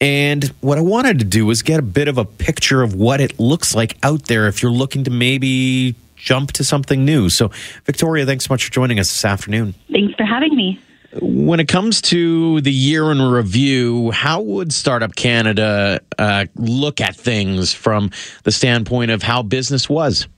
And 0.00 0.44
what 0.60 0.76
I 0.76 0.82
wanted 0.82 1.18
to 1.20 1.24
do 1.24 1.46
was 1.46 1.62
get 1.62 1.78
a 1.78 1.82
bit 1.82 2.06
of 2.06 2.18
a 2.18 2.24
picture 2.24 2.82
of 2.82 2.94
what 2.94 3.20
it 3.20 3.38
looks 3.40 3.74
like 3.74 3.96
out 4.02 4.26
there 4.26 4.46
if 4.46 4.62
you're 4.62 4.70
looking 4.70 5.04
to 5.04 5.10
maybe 5.10 5.94
jump 6.16 6.52
to 6.52 6.64
something 6.64 7.04
new. 7.04 7.30
So, 7.30 7.50
Victoria, 7.84 8.26
thanks 8.26 8.44
so 8.44 8.52
much 8.52 8.64
for 8.64 8.70
joining 8.70 8.98
us 8.98 9.08
this 9.08 9.24
afternoon. 9.24 9.74
Thanks 9.90 10.14
for 10.14 10.24
having 10.24 10.54
me. 10.54 10.78
When 11.22 11.60
it 11.60 11.68
comes 11.68 12.02
to 12.02 12.60
the 12.60 12.72
year 12.72 13.10
in 13.10 13.22
review, 13.22 14.10
how 14.10 14.42
would 14.42 14.70
Startup 14.70 15.14
Canada 15.14 16.00
uh, 16.18 16.44
look 16.56 17.00
at 17.00 17.16
things 17.16 17.72
from 17.72 18.10
the 18.42 18.52
standpoint 18.52 19.10
of 19.10 19.22
how 19.22 19.42
business 19.42 19.88
was? 19.88 20.28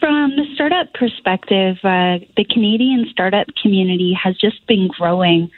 From 0.00 0.36
the 0.36 0.46
startup 0.54 0.94
perspective, 0.94 1.76
uh, 1.84 2.24
the 2.36 2.46
Canadian 2.48 3.06
startup 3.10 3.46
community 3.62 4.16
has 4.20 4.38
just 4.38 4.66
been 4.66 4.88
growing. 4.88 5.50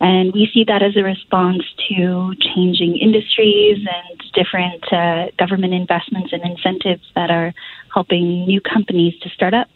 And 0.00 0.32
we 0.32 0.48
see 0.52 0.64
that 0.64 0.82
as 0.82 0.96
a 0.96 1.02
response 1.02 1.62
to 1.88 2.34
changing 2.54 2.98
industries 2.98 3.78
and 3.78 4.32
different 4.34 4.92
uh, 4.92 5.30
government 5.38 5.72
investments 5.72 6.32
and 6.32 6.42
incentives 6.44 7.02
that 7.14 7.30
are 7.30 7.54
helping 7.94 8.46
new 8.46 8.60
companies 8.60 9.18
to 9.22 9.30
start 9.30 9.54
up. 9.54 9.68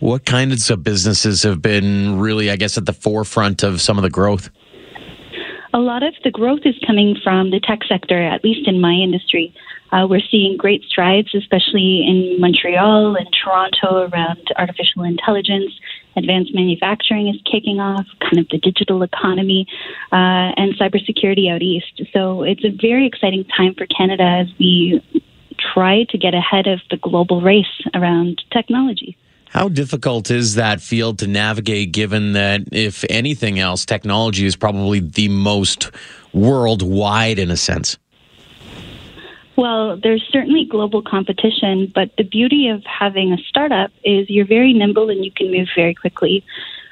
What 0.00 0.24
kinds 0.24 0.70
of 0.70 0.82
businesses 0.82 1.42
have 1.44 1.62
been 1.62 2.18
really, 2.18 2.50
I 2.50 2.56
guess, 2.56 2.78
at 2.78 2.86
the 2.86 2.92
forefront 2.92 3.62
of 3.62 3.80
some 3.80 3.98
of 3.98 4.02
the 4.02 4.10
growth? 4.10 4.50
A 5.72 5.78
lot 5.78 6.02
of 6.02 6.14
the 6.24 6.32
growth 6.32 6.60
is 6.64 6.74
coming 6.84 7.16
from 7.22 7.50
the 7.50 7.60
tech 7.60 7.80
sector, 7.88 8.20
at 8.20 8.42
least 8.42 8.66
in 8.66 8.80
my 8.80 8.92
industry. 8.92 9.54
Uh, 9.92 10.06
we're 10.08 10.22
seeing 10.30 10.56
great 10.56 10.82
strides, 10.84 11.32
especially 11.34 12.04
in 12.06 12.40
Montreal 12.40 13.14
and 13.14 13.28
Toronto, 13.44 14.08
around 14.08 14.42
artificial 14.56 15.04
intelligence. 15.04 15.72
Advanced 16.16 16.54
manufacturing 16.54 17.28
is 17.28 17.40
kicking 17.50 17.80
off, 17.80 18.06
kind 18.20 18.38
of 18.38 18.48
the 18.50 18.58
digital 18.58 19.02
economy, 19.02 19.66
uh, 20.12 20.52
and 20.56 20.74
cybersecurity 20.78 21.50
out 21.50 21.62
east. 21.62 22.02
So 22.12 22.42
it's 22.42 22.64
a 22.64 22.70
very 22.70 23.06
exciting 23.06 23.44
time 23.56 23.74
for 23.74 23.86
Canada 23.86 24.24
as 24.24 24.48
we 24.58 25.02
try 25.72 26.04
to 26.10 26.18
get 26.18 26.34
ahead 26.34 26.66
of 26.66 26.80
the 26.90 26.96
global 26.96 27.40
race 27.40 27.66
around 27.94 28.42
technology. 28.52 29.16
How 29.50 29.68
difficult 29.68 30.30
is 30.30 30.54
that 30.54 30.80
field 30.80 31.18
to 31.20 31.26
navigate 31.26 31.90
given 31.92 32.34
that, 32.34 32.62
if 32.70 33.04
anything 33.10 33.58
else, 33.58 33.84
technology 33.84 34.46
is 34.46 34.54
probably 34.54 35.00
the 35.00 35.28
most 35.28 35.90
worldwide 36.32 37.38
in 37.38 37.50
a 37.50 37.56
sense? 37.56 37.98
Well, 39.56 39.96
there's 39.96 40.26
certainly 40.30 40.64
global 40.64 41.02
competition, 41.02 41.90
but 41.94 42.16
the 42.16 42.24
beauty 42.24 42.68
of 42.68 42.82
having 42.84 43.32
a 43.32 43.38
startup 43.38 43.90
is 44.04 44.30
you're 44.30 44.46
very 44.46 44.72
nimble 44.72 45.10
and 45.10 45.24
you 45.24 45.30
can 45.30 45.50
move 45.50 45.68
very 45.74 45.94
quickly. 45.94 46.44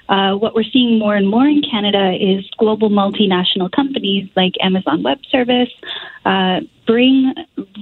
Uh, 0.08 0.34
what 0.34 0.54
we're 0.54 0.64
seeing 0.64 0.98
more 0.98 1.14
and 1.14 1.28
more 1.28 1.46
in 1.46 1.62
Canada 1.62 2.16
is 2.18 2.48
global 2.58 2.88
multinational 2.88 3.70
companies 3.70 4.28
like 4.36 4.54
Amazon 4.60 5.02
Web 5.02 5.18
Service 5.30 5.68
uh, 6.24 6.60
bring 6.86 7.34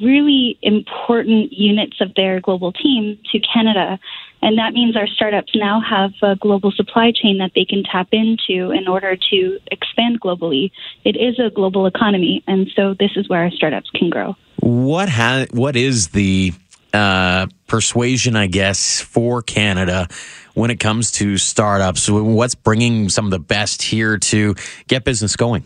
really 0.02 0.58
important 0.62 1.52
units 1.52 2.00
of 2.00 2.12
their 2.14 2.40
global 2.40 2.72
team 2.72 3.18
to 3.30 3.38
Canada. 3.38 3.98
And 4.42 4.58
that 4.58 4.74
means 4.74 4.96
our 4.96 5.06
startups 5.06 5.52
now 5.54 5.80
have 5.80 6.12
a 6.22 6.36
global 6.36 6.70
supply 6.70 7.10
chain 7.10 7.38
that 7.38 7.52
they 7.54 7.64
can 7.64 7.82
tap 7.82 8.08
into 8.12 8.70
in 8.70 8.86
order 8.86 9.16
to 9.30 9.58
expand 9.70 10.20
globally. 10.20 10.70
It 11.04 11.16
is 11.16 11.38
a 11.38 11.50
global 11.50 11.86
economy, 11.86 12.44
and 12.46 12.68
so 12.76 12.94
this 12.98 13.12
is 13.16 13.28
where 13.28 13.42
our 13.42 13.50
startups 13.50 13.90
can 13.90 14.10
grow. 14.10 14.36
What 14.60 15.08
ha- 15.08 15.46
What 15.50 15.74
is 15.74 16.08
the 16.08 16.52
uh, 16.92 17.46
persuasion, 17.66 18.36
I 18.36 18.46
guess, 18.46 19.00
for 19.00 19.42
Canada 19.42 20.08
when 20.54 20.70
it 20.70 20.80
comes 20.80 21.12
to 21.12 21.36
startups? 21.38 22.08
What's 22.08 22.54
bringing 22.54 23.08
some 23.08 23.24
of 23.24 23.30
the 23.30 23.38
best 23.38 23.82
here 23.82 24.18
to 24.18 24.54
get 24.86 25.04
business 25.04 25.36
going? 25.36 25.64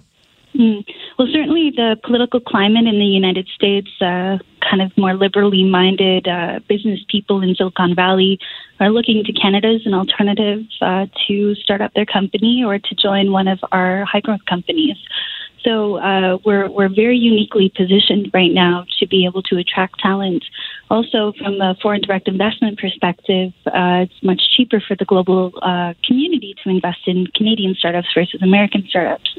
Mm. 0.54 0.84
Well, 1.18 1.28
certainly 1.32 1.70
the 1.74 1.96
political 2.02 2.40
climate 2.40 2.86
in 2.86 2.98
the 2.98 3.04
United 3.04 3.46
States, 3.54 3.90
uh, 4.00 4.38
kind 4.60 4.82
of 4.82 4.96
more 4.96 5.14
liberally 5.14 5.64
minded 5.64 6.28
uh, 6.28 6.60
business 6.68 7.00
people 7.08 7.40
in 7.42 7.54
Silicon 7.54 7.94
Valley 7.94 8.38
are 8.78 8.90
looking 8.90 9.24
to 9.24 9.32
Canada 9.32 9.68
as 9.68 9.86
an 9.86 9.94
alternative 9.94 10.64
uh, 10.80 11.06
to 11.26 11.54
start 11.56 11.80
up 11.80 11.92
their 11.94 12.06
company 12.06 12.62
or 12.64 12.78
to 12.78 12.94
join 12.94 13.32
one 13.32 13.48
of 13.48 13.58
our 13.72 14.04
high 14.04 14.20
growth 14.20 14.44
companies. 14.48 14.96
So 15.64 15.96
uh, 15.96 16.38
we're 16.44 16.70
we're 16.70 16.88
very 16.88 17.18
uniquely 17.18 17.70
positioned 17.76 18.30
right 18.32 18.52
now 18.52 18.86
to 18.98 19.06
be 19.06 19.26
able 19.26 19.42
to 19.44 19.58
attract 19.58 20.00
talent. 20.00 20.44
Also, 20.90 21.32
from 21.38 21.60
a 21.60 21.76
foreign 21.80 22.00
direct 22.00 22.26
investment 22.26 22.76
perspective, 22.78 23.52
uh, 23.66 24.04
it's 24.04 24.22
much 24.24 24.42
cheaper 24.56 24.82
for 24.86 24.96
the 24.96 25.04
global 25.04 25.52
uh, 25.62 25.94
community 26.04 26.56
to 26.64 26.68
invest 26.68 26.98
in 27.06 27.28
Canadian 27.28 27.76
startups 27.76 28.08
versus 28.12 28.42
American 28.42 28.84
startups. 28.88 29.30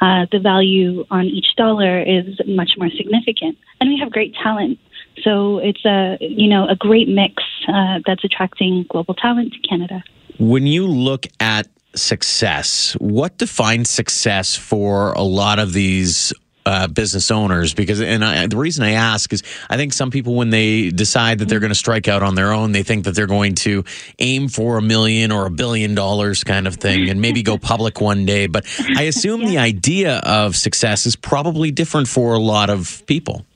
Uh, 0.00 0.26
the 0.32 0.40
value 0.40 1.04
on 1.10 1.26
each 1.26 1.46
dollar 1.56 2.02
is 2.02 2.40
much 2.46 2.72
more 2.76 2.90
significant, 2.90 3.56
and 3.80 3.88
we 3.88 3.96
have 3.96 4.10
great 4.10 4.34
talent. 4.42 4.80
So 5.22 5.58
it's 5.58 5.84
a 5.84 6.18
you 6.20 6.48
know 6.48 6.66
a 6.68 6.74
great 6.74 7.08
mix 7.08 7.42
uh, 7.68 8.00
that's 8.04 8.24
attracting 8.24 8.86
global 8.90 9.14
talent 9.14 9.52
to 9.52 9.60
Canada. 9.60 10.02
When 10.38 10.66
you 10.66 10.86
look 10.86 11.26
at 11.38 11.68
success. 11.94 12.94
What 13.00 13.38
defines 13.38 13.88
success 13.88 14.54
for 14.54 15.12
a 15.12 15.22
lot 15.22 15.58
of 15.58 15.72
these 15.72 16.32
uh, 16.66 16.88
business 16.88 17.30
owners 17.30 17.72
because 17.72 18.00
and 18.00 18.24
I, 18.24 18.46
the 18.48 18.56
reason 18.56 18.84
I 18.84 18.92
ask 18.92 19.32
is 19.32 19.42
I 19.70 19.76
think 19.76 19.92
some 19.92 20.10
people 20.10 20.34
when 20.34 20.50
they 20.50 20.90
decide 20.90 21.38
that 21.38 21.48
they're 21.48 21.60
going 21.60 21.70
to 21.70 21.76
strike 21.76 22.08
out 22.08 22.22
on 22.22 22.34
their 22.34 22.52
own 22.52 22.72
they 22.72 22.82
think 22.82 23.04
that 23.04 23.14
they're 23.14 23.26
going 23.26 23.54
to 23.56 23.84
aim 24.18 24.48
for 24.48 24.76
a 24.76 24.82
million 24.82 25.32
or 25.32 25.46
a 25.46 25.50
billion 25.50 25.94
dollars 25.94 26.44
kind 26.44 26.66
of 26.66 26.74
thing 26.74 27.08
and 27.08 27.20
maybe 27.20 27.42
go 27.42 27.56
public 27.56 28.00
one 28.00 28.26
day 28.26 28.48
but 28.48 28.66
I 28.96 29.02
assume 29.02 29.42
yeah. 29.42 29.48
the 29.48 29.58
idea 29.58 30.18
of 30.18 30.56
success 30.56 31.06
is 31.06 31.14
probably 31.14 31.70
different 31.70 32.08
for 32.08 32.34
a 32.34 32.38
lot 32.38 32.68
of 32.68 33.04
people. 33.06 33.46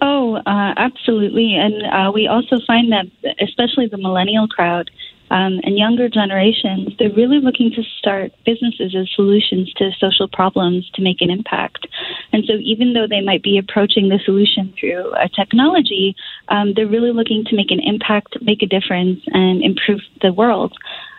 Oh, 0.00 0.36
uh, 0.36 0.74
absolutely. 0.76 1.56
And 1.56 1.82
uh, 1.86 2.12
we 2.12 2.26
also 2.28 2.56
find 2.66 2.92
that, 2.92 3.06
especially 3.40 3.86
the 3.86 3.96
millennial 3.96 4.46
crowd, 4.46 4.90
um, 5.30 5.60
and 5.64 5.78
younger 5.78 6.08
generations, 6.08 6.92
they're 6.98 7.12
really 7.12 7.40
looking 7.40 7.70
to 7.72 7.82
start 7.98 8.32
businesses 8.44 8.94
as 8.94 9.08
solutions 9.14 9.72
to 9.76 9.90
social 9.98 10.28
problems 10.28 10.88
to 10.94 11.02
make 11.02 11.20
an 11.20 11.30
impact. 11.30 11.86
And 12.32 12.44
so, 12.46 12.54
even 12.60 12.92
though 12.92 13.06
they 13.08 13.20
might 13.20 13.42
be 13.42 13.58
approaching 13.58 14.08
the 14.08 14.20
solution 14.24 14.74
through 14.78 15.12
a 15.14 15.28
technology, 15.28 16.14
um, 16.48 16.74
they're 16.74 16.86
really 16.86 17.12
looking 17.12 17.44
to 17.46 17.56
make 17.56 17.70
an 17.70 17.80
impact, 17.80 18.36
make 18.42 18.62
a 18.62 18.66
difference, 18.66 19.20
and 19.28 19.62
improve 19.62 20.00
the 20.22 20.32
world. 20.32 20.74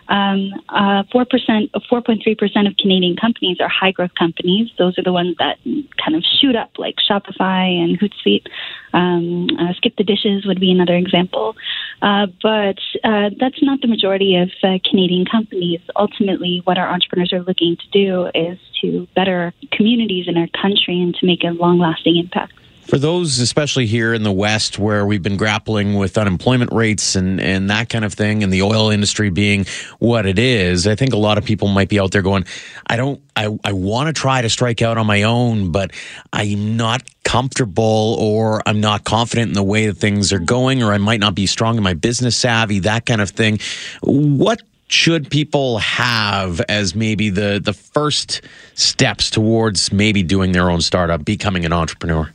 Um, 0.08 0.52
uh, 0.68 1.02
4%, 1.12 1.70
4.3% 1.70 2.66
of 2.66 2.76
Canadian 2.76 3.16
companies 3.16 3.58
are 3.60 3.68
high 3.68 3.92
growth 3.92 4.14
companies. 4.18 4.70
Those 4.78 4.98
are 4.98 5.02
the 5.02 5.12
ones 5.12 5.36
that 5.38 5.58
kind 5.64 6.16
of 6.16 6.22
shoot 6.40 6.54
up, 6.54 6.70
like 6.78 6.96
Shopify 6.96 7.82
and 7.82 7.98
Hootsuite. 7.98 8.46
Um, 8.92 9.48
uh, 9.58 9.72
Skip 9.76 9.96
the 9.96 10.04
Dishes 10.04 10.46
would 10.46 10.60
be 10.60 10.70
another 10.70 10.94
example. 10.94 11.56
Uh, 12.02 12.26
but 12.42 12.78
uh, 13.04 13.30
that's 13.38 13.62
not 13.62 13.80
the 13.80 13.88
majority 13.88 14.36
of 14.36 14.50
uh, 14.62 14.78
Canadian 14.88 15.26
companies. 15.26 15.80
Ultimately, 15.96 16.60
what 16.64 16.78
our 16.78 16.88
entrepreneurs 16.88 17.32
are 17.32 17.42
looking 17.42 17.76
to 17.76 17.88
do 17.90 18.30
is 18.34 18.58
to 18.80 19.08
better 19.14 19.52
communities 19.72 20.26
in 20.28 20.36
our 20.36 20.48
country 20.60 21.00
and 21.00 21.14
to 21.16 21.26
make 21.26 21.42
a 21.42 21.48
long 21.48 21.78
lasting 21.78 22.16
impact. 22.16 22.52
For 22.86 22.98
those, 22.98 23.40
especially 23.40 23.86
here 23.86 24.14
in 24.14 24.22
the 24.22 24.30
West, 24.30 24.78
where 24.78 25.04
we've 25.04 25.22
been 25.22 25.36
grappling 25.36 25.94
with 25.94 26.16
unemployment 26.16 26.72
rates 26.72 27.16
and, 27.16 27.40
and 27.40 27.68
that 27.68 27.88
kind 27.88 28.04
of 28.04 28.14
thing, 28.14 28.44
and 28.44 28.52
the 28.52 28.62
oil 28.62 28.90
industry 28.90 29.28
being 29.28 29.66
what 29.98 30.24
it 30.24 30.38
is, 30.38 30.86
I 30.86 30.94
think 30.94 31.12
a 31.12 31.16
lot 31.16 31.36
of 31.36 31.44
people 31.44 31.66
might 31.66 31.88
be 31.88 31.98
out 31.98 32.12
there 32.12 32.22
going, 32.22 32.44
I 32.86 32.96
don't, 32.96 33.20
I, 33.34 33.58
I 33.64 33.72
want 33.72 34.06
to 34.06 34.12
try 34.12 34.40
to 34.40 34.48
strike 34.48 34.82
out 34.82 34.98
on 34.98 35.06
my 35.06 35.24
own, 35.24 35.72
but 35.72 35.90
I'm 36.32 36.76
not 36.76 37.02
comfortable 37.24 38.16
or 38.20 38.62
I'm 38.66 38.80
not 38.80 39.02
confident 39.02 39.48
in 39.48 39.54
the 39.54 39.64
way 39.64 39.88
that 39.88 39.96
things 39.96 40.32
are 40.32 40.38
going, 40.38 40.80
or 40.80 40.92
I 40.92 40.98
might 40.98 41.18
not 41.18 41.34
be 41.34 41.46
strong 41.46 41.76
in 41.76 41.82
my 41.82 41.94
business 41.94 42.36
savvy, 42.36 42.78
that 42.80 43.04
kind 43.04 43.20
of 43.20 43.30
thing. 43.30 43.58
What 44.02 44.62
should 44.86 45.28
people 45.28 45.78
have 45.78 46.60
as 46.68 46.94
maybe 46.94 47.30
the 47.30 47.60
the 47.62 47.72
first 47.72 48.42
steps 48.74 49.30
towards 49.30 49.92
maybe 49.92 50.22
doing 50.22 50.52
their 50.52 50.70
own 50.70 50.80
startup, 50.80 51.24
becoming 51.24 51.64
an 51.64 51.72
entrepreneur? 51.72 52.30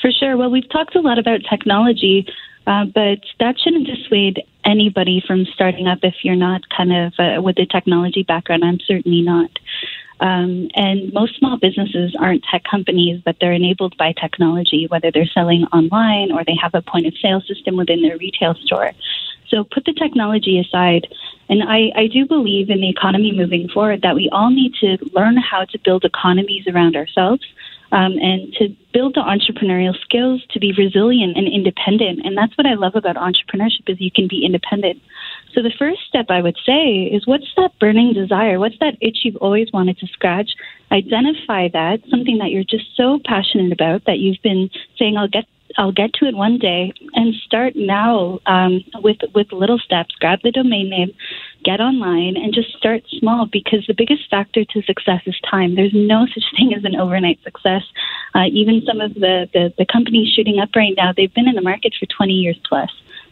For 0.00 0.10
sure. 0.10 0.36
Well, 0.36 0.50
we've 0.50 0.68
talked 0.70 0.94
a 0.94 1.00
lot 1.00 1.18
about 1.18 1.40
technology, 1.48 2.26
uh, 2.66 2.86
but 2.86 3.20
that 3.38 3.58
shouldn't 3.58 3.86
dissuade 3.86 4.42
anybody 4.64 5.22
from 5.26 5.44
starting 5.46 5.86
up 5.86 5.98
if 6.02 6.14
you're 6.22 6.36
not 6.36 6.62
kind 6.74 6.92
of 6.92 7.12
uh, 7.18 7.42
with 7.42 7.58
a 7.58 7.66
technology 7.66 8.22
background. 8.22 8.64
I'm 8.64 8.80
certainly 8.80 9.22
not. 9.22 9.50
Um, 10.20 10.68
and 10.74 11.12
most 11.14 11.38
small 11.38 11.56
businesses 11.56 12.14
aren't 12.18 12.44
tech 12.44 12.62
companies, 12.70 13.22
but 13.24 13.36
they're 13.40 13.52
enabled 13.52 13.96
by 13.96 14.12
technology, 14.12 14.86
whether 14.86 15.10
they're 15.10 15.26
selling 15.26 15.64
online 15.72 16.30
or 16.30 16.44
they 16.44 16.56
have 16.60 16.74
a 16.74 16.82
point 16.82 17.06
of 17.06 17.14
sale 17.22 17.40
system 17.40 17.76
within 17.76 18.02
their 18.02 18.18
retail 18.18 18.54
store. 18.54 18.92
So 19.48 19.64
put 19.64 19.84
the 19.86 19.94
technology 19.94 20.58
aside. 20.58 21.08
And 21.48 21.62
I, 21.62 21.90
I 21.96 22.06
do 22.06 22.26
believe 22.26 22.70
in 22.70 22.80
the 22.80 22.90
economy 22.90 23.32
moving 23.32 23.68
forward 23.68 24.02
that 24.02 24.14
we 24.14 24.28
all 24.30 24.50
need 24.50 24.74
to 24.80 24.98
learn 25.14 25.36
how 25.38 25.64
to 25.64 25.78
build 25.78 26.04
economies 26.04 26.66
around 26.68 26.96
ourselves 26.96 27.42
um, 27.92 28.12
and 28.18 28.52
to 28.54 28.68
build 28.92 29.14
the 29.14 29.20
entrepreneurial 29.20 29.98
skills 30.00 30.42
to 30.50 30.60
be 30.60 30.72
resilient 30.76 31.36
and 31.36 31.46
independent. 31.48 32.20
And 32.24 32.36
that's 32.36 32.56
what 32.56 32.66
I 32.66 32.74
love 32.74 32.94
about 32.94 33.16
entrepreneurship 33.16 33.88
is 33.88 34.00
you 34.00 34.10
can 34.10 34.28
be 34.28 34.44
independent. 34.44 35.00
So 35.54 35.62
the 35.62 35.72
first 35.76 36.00
step 36.08 36.26
I 36.28 36.42
would 36.42 36.56
say 36.64 37.04
is 37.04 37.26
what's 37.26 37.52
that 37.56 37.78
burning 37.80 38.12
desire? 38.12 38.58
What's 38.58 38.78
that 38.80 38.96
itch 39.00 39.18
you've 39.24 39.36
always 39.36 39.68
wanted 39.72 39.98
to 39.98 40.06
scratch? 40.08 40.50
Identify 40.92 41.68
that, 41.72 42.00
something 42.08 42.38
that 42.38 42.50
you're 42.50 42.64
just 42.64 42.96
so 42.96 43.20
passionate 43.24 43.72
about 43.72 44.04
that 44.06 44.18
you've 44.18 44.42
been 44.42 44.70
saying, 44.98 45.16
I'll 45.16 45.28
get 45.28 45.46
I'll 45.78 45.92
get 45.92 46.12
to 46.14 46.26
it 46.26 46.36
one 46.36 46.58
day 46.58 46.92
and 47.14 47.34
start 47.46 47.74
now 47.76 48.40
um, 48.46 48.84
with 48.96 49.18
with 49.34 49.52
little 49.52 49.78
steps. 49.78 50.14
Grab 50.16 50.40
the 50.42 50.50
domain 50.50 50.90
name, 50.90 51.12
get 51.64 51.80
online, 51.80 52.36
and 52.36 52.52
just 52.52 52.76
start 52.76 53.02
small 53.18 53.46
because 53.46 53.84
the 53.86 53.94
biggest 53.94 54.28
factor 54.30 54.64
to 54.64 54.82
success 54.82 55.22
is 55.26 55.38
time. 55.48 55.74
There's 55.74 55.94
no 55.94 56.26
such 56.26 56.44
thing 56.56 56.74
as 56.74 56.84
an 56.84 56.96
overnight 56.96 57.38
success. 57.42 57.82
Uh, 58.34 58.46
even 58.52 58.82
some 58.86 59.00
of 59.00 59.14
the, 59.14 59.48
the 59.52 59.72
the 59.78 59.86
companies 59.86 60.32
shooting 60.34 60.58
up 60.58 60.70
right 60.74 60.94
now, 60.96 61.12
they've 61.16 61.32
been 61.32 61.48
in 61.48 61.54
the 61.54 61.62
market 61.62 61.94
for 61.98 62.06
20 62.06 62.32
years 62.32 62.58
plus. 62.68 62.90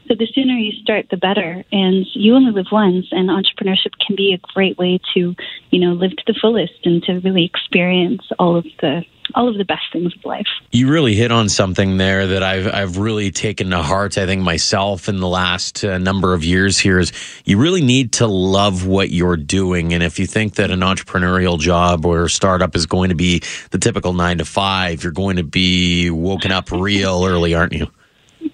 So 0.08 0.14
the 0.14 0.26
sooner 0.34 0.54
you 0.54 0.72
start, 0.82 1.06
the 1.10 1.18
better. 1.18 1.62
And 1.70 2.06
you 2.14 2.34
only 2.34 2.52
live 2.52 2.72
once, 2.72 3.06
and 3.10 3.28
entrepreneurship 3.28 3.92
can 4.04 4.16
be 4.16 4.32
a 4.32 4.52
great 4.54 4.78
way 4.78 4.98
to, 5.14 5.34
you 5.70 5.80
know, 5.80 5.92
live 5.92 6.12
to 6.12 6.22
the 6.26 6.38
fullest 6.40 6.80
and 6.84 7.02
to 7.04 7.20
really 7.20 7.44
experience 7.44 8.22
all 8.38 8.56
of 8.56 8.64
the 8.80 9.04
all 9.34 9.48
of 9.48 9.56
the 9.56 9.64
best 9.64 9.82
things 9.92 10.14
of 10.14 10.24
life. 10.24 10.46
You 10.70 10.90
really 10.90 11.14
hit 11.14 11.32
on 11.32 11.48
something 11.48 11.96
there 11.96 12.26
that 12.26 12.42
I've 12.42 12.66
I've 12.66 12.98
really 12.98 13.30
taken 13.30 13.70
to 13.70 13.82
heart. 13.82 14.18
I 14.18 14.26
think 14.26 14.42
myself 14.42 15.08
in 15.08 15.20
the 15.20 15.28
last 15.28 15.84
uh, 15.84 15.98
number 15.98 16.34
of 16.34 16.44
years 16.44 16.78
here 16.78 16.98
is 16.98 17.12
you 17.44 17.58
really 17.58 17.82
need 17.82 18.12
to 18.14 18.26
love 18.26 18.86
what 18.86 19.10
you're 19.10 19.36
doing, 19.36 19.92
and 19.92 20.02
if 20.02 20.18
you 20.18 20.26
think 20.26 20.54
that 20.54 20.70
an 20.70 20.80
entrepreneurial 20.80 21.58
job 21.58 22.06
or 22.06 22.28
startup 22.28 22.76
is 22.76 22.86
going 22.86 23.08
to 23.10 23.14
be 23.14 23.42
the 23.70 23.78
typical 23.78 24.12
nine 24.12 24.38
to 24.38 24.44
five, 24.44 25.02
you're 25.02 25.12
going 25.12 25.36
to 25.36 25.44
be 25.44 26.10
woken 26.10 26.52
up 26.52 26.70
real 26.70 27.24
early, 27.24 27.54
aren't 27.54 27.72
you? 27.72 27.88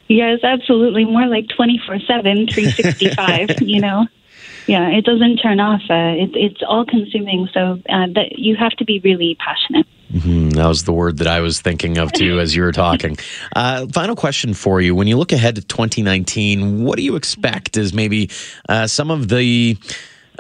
Yes, 0.09 0.41
absolutely. 0.43 1.05
More 1.05 1.27
like 1.27 1.49
24 1.49 2.01
7, 2.01 2.47
365, 2.49 3.61
you 3.63 3.81
know? 3.81 4.07
Yeah, 4.67 4.89
it 4.89 5.05
doesn't 5.05 5.39
turn 5.39 5.61
off. 5.61 5.83
Uh, 5.91 6.17
it, 6.17 6.31
it's 6.35 6.63
all 6.67 6.87
consuming. 6.87 7.49
So 7.53 7.79
uh, 7.89 8.07
that 8.15 8.39
you 8.39 8.57
have 8.57 8.73
to 8.73 8.85
be 8.85 9.01
really 9.01 9.37
passionate. 9.39 9.87
Mm-hmm. 10.15 10.51
That 10.51 10.69
was 10.69 10.85
the 10.85 10.93
word 10.93 11.19
that 11.19 11.27
I 11.27 11.41
was 11.41 11.61
thinking 11.61 11.99
of 11.99 12.13
too 12.13 12.39
as 12.39 12.55
you 12.55 12.63
were 12.63 12.73
talking. 12.73 13.17
Uh, 13.57 13.87
final 13.89 14.17
question 14.17 14.53
for 14.53 14.81
you: 14.81 14.95
When 14.95 15.07
you 15.07 15.17
look 15.17 15.31
ahead 15.31 15.55
to 15.57 15.63
2019, 15.63 16.85
what 16.85 16.97
do 16.97 17.03
you 17.03 17.15
expect 17.15 17.77
is 17.77 17.95
maybe 17.95 18.31
uh, 18.69 18.87
some 18.87 19.11
of 19.11 19.29
the 19.29 19.77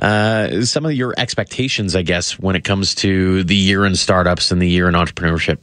uh, 0.00 0.62
some 0.62 0.84
of 0.84 0.92
your 0.92 1.14
expectations, 1.16 1.94
I 1.94 2.02
guess, 2.02 2.38
when 2.38 2.56
it 2.56 2.64
comes 2.64 2.94
to 2.96 3.44
the 3.44 3.54
year 3.54 3.84
in 3.84 3.94
startups 3.94 4.50
and 4.50 4.60
the 4.60 4.68
year 4.68 4.88
in 4.88 4.94
entrepreneurship? 4.94 5.58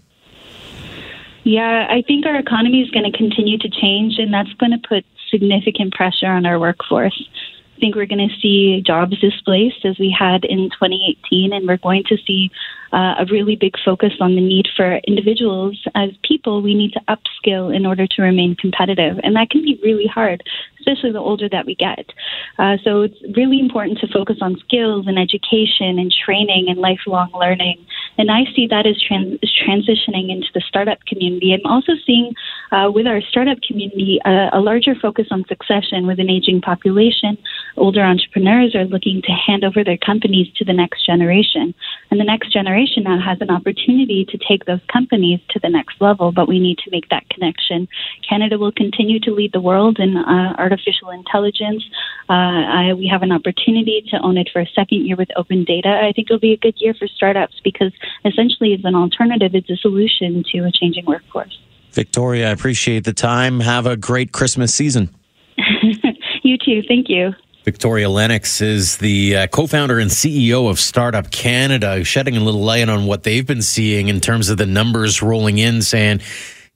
Yeah, 1.43 1.87
I 1.89 2.03
think 2.07 2.25
our 2.25 2.37
economy 2.37 2.81
is 2.81 2.89
going 2.91 3.11
to 3.11 3.17
continue 3.17 3.57
to 3.57 3.69
change, 3.69 4.15
and 4.17 4.33
that's 4.33 4.53
going 4.53 4.71
to 4.71 4.87
put 4.87 5.05
significant 5.29 5.93
pressure 5.93 6.27
on 6.27 6.45
our 6.45 6.59
workforce. 6.59 7.27
I 7.75 7.79
think 7.79 7.95
we're 7.95 8.05
going 8.05 8.29
to 8.29 8.35
see 8.39 8.81
jobs 8.85 9.19
displaced 9.19 9.85
as 9.85 9.97
we 9.97 10.15
had 10.17 10.45
in 10.45 10.69
2018, 10.69 11.53
and 11.53 11.67
we're 11.67 11.77
going 11.77 12.03
to 12.05 12.17
see 12.25 12.51
uh, 12.93 13.15
a 13.19 13.25
really 13.31 13.55
big 13.55 13.75
focus 13.83 14.13
on 14.19 14.35
the 14.35 14.41
need 14.41 14.67
for 14.75 14.97
individuals 15.07 15.81
as 15.95 16.09
people. 16.23 16.61
We 16.61 16.75
need 16.75 16.93
to 16.93 17.01
upskill 17.07 17.73
in 17.75 17.85
order 17.85 18.05
to 18.07 18.21
remain 18.21 18.55
competitive, 18.55 19.19
and 19.23 19.35
that 19.35 19.49
can 19.49 19.63
be 19.63 19.79
really 19.83 20.07
hard, 20.07 20.43
especially 20.79 21.11
the 21.11 21.19
older 21.19 21.47
that 21.49 21.65
we 21.65 21.75
get. 21.75 22.11
Uh, 22.59 22.77
so 22.83 23.01
it's 23.01 23.17
really 23.35 23.59
important 23.59 23.99
to 23.99 24.07
focus 24.07 24.37
on 24.41 24.57
skills 24.59 25.07
and 25.07 25.17
education 25.17 25.99
and 25.99 26.13
training 26.25 26.65
and 26.67 26.79
lifelong 26.79 27.31
learning. 27.33 27.85
And 28.17 28.29
I 28.29 28.43
see 28.55 28.67
that 28.67 28.85
as 28.85 29.01
trans- 29.01 29.39
transitioning 29.65 30.29
into 30.29 30.47
the 30.53 30.61
startup 30.67 30.99
community. 31.05 31.53
I'm 31.53 31.71
also 31.71 31.93
seeing 32.05 32.33
uh, 32.71 32.91
with 32.93 33.07
our 33.07 33.21
startup 33.21 33.59
community 33.61 34.19
a 34.25 34.59
larger 34.59 34.95
focus 34.95 35.27
on 35.31 35.45
succession 35.47 36.07
with 36.07 36.19
an 36.19 36.29
aging 36.29 36.61
population. 36.61 37.37
Older 37.77 38.01
entrepreneurs 38.01 38.75
are 38.75 38.85
looking 38.85 39.21
to 39.23 39.31
hand 39.31 39.63
over 39.63 39.83
their 39.83 39.97
companies 39.97 40.47
to 40.57 40.65
the 40.65 40.73
next 40.73 41.05
generation. 41.05 41.73
And 42.09 42.19
the 42.19 42.25
next 42.25 42.51
generation 42.51 42.80
now 43.03 43.19
has 43.19 43.39
an 43.41 43.49
opportunity 43.49 44.25
to 44.25 44.37
take 44.37 44.65
those 44.65 44.79
companies 44.91 45.39
to 45.49 45.59
the 45.59 45.69
next 45.69 45.99
level, 46.01 46.31
but 46.31 46.47
we 46.47 46.59
need 46.59 46.77
to 46.79 46.91
make 46.91 47.09
that 47.09 47.27
connection. 47.29 47.87
Canada 48.27 48.57
will 48.57 48.71
continue 48.71 49.19
to 49.21 49.31
lead 49.31 49.51
the 49.53 49.61
world 49.61 49.99
in 49.99 50.17
uh, 50.17 50.55
artificial 50.57 51.09
intelligence. 51.09 51.83
Uh, 52.29 52.33
I, 52.33 52.93
we 52.93 53.07
have 53.07 53.23
an 53.23 53.31
opportunity 53.31 54.03
to 54.09 54.19
own 54.21 54.37
it 54.37 54.49
for 54.51 54.61
a 54.61 54.67
second 54.75 55.05
year 55.05 55.15
with 55.15 55.29
open 55.35 55.63
data. 55.63 55.89
I 55.89 56.11
think 56.11 56.29
it'll 56.29 56.39
be 56.39 56.53
a 56.53 56.57
good 56.57 56.75
year 56.77 56.93
for 56.93 57.07
startups 57.07 57.59
because 57.63 57.93
essentially 58.25 58.73
it's 58.73 58.85
an 58.85 58.95
alternative, 58.95 59.55
it's 59.55 59.69
a 59.69 59.77
solution 59.77 60.43
to 60.51 60.59
a 60.59 60.71
changing 60.71 61.05
workforce. 61.05 61.57
Victoria, 61.91 62.49
I 62.49 62.51
appreciate 62.51 63.03
the 63.03 63.13
time. 63.13 63.59
Have 63.59 63.85
a 63.85 63.97
great 63.97 64.31
Christmas 64.31 64.73
season. 64.73 65.09
you 66.43 66.57
too. 66.57 66.81
Thank 66.87 67.09
you. 67.09 67.33
Victoria 67.63 68.09
Lennox 68.09 68.59
is 68.59 68.97
the 68.97 69.37
uh, 69.37 69.47
co 69.47 69.67
founder 69.67 69.99
and 69.99 70.09
CEO 70.09 70.69
of 70.69 70.79
Startup 70.79 71.29
Canada, 71.29 72.03
shedding 72.03 72.35
a 72.35 72.39
little 72.39 72.61
light 72.61 72.89
on 72.89 73.05
what 73.05 73.23
they've 73.23 73.45
been 73.45 73.61
seeing 73.61 74.07
in 74.07 74.19
terms 74.19 74.49
of 74.49 74.57
the 74.57 74.65
numbers 74.65 75.21
rolling 75.21 75.59
in, 75.59 75.83
saying, 75.83 76.21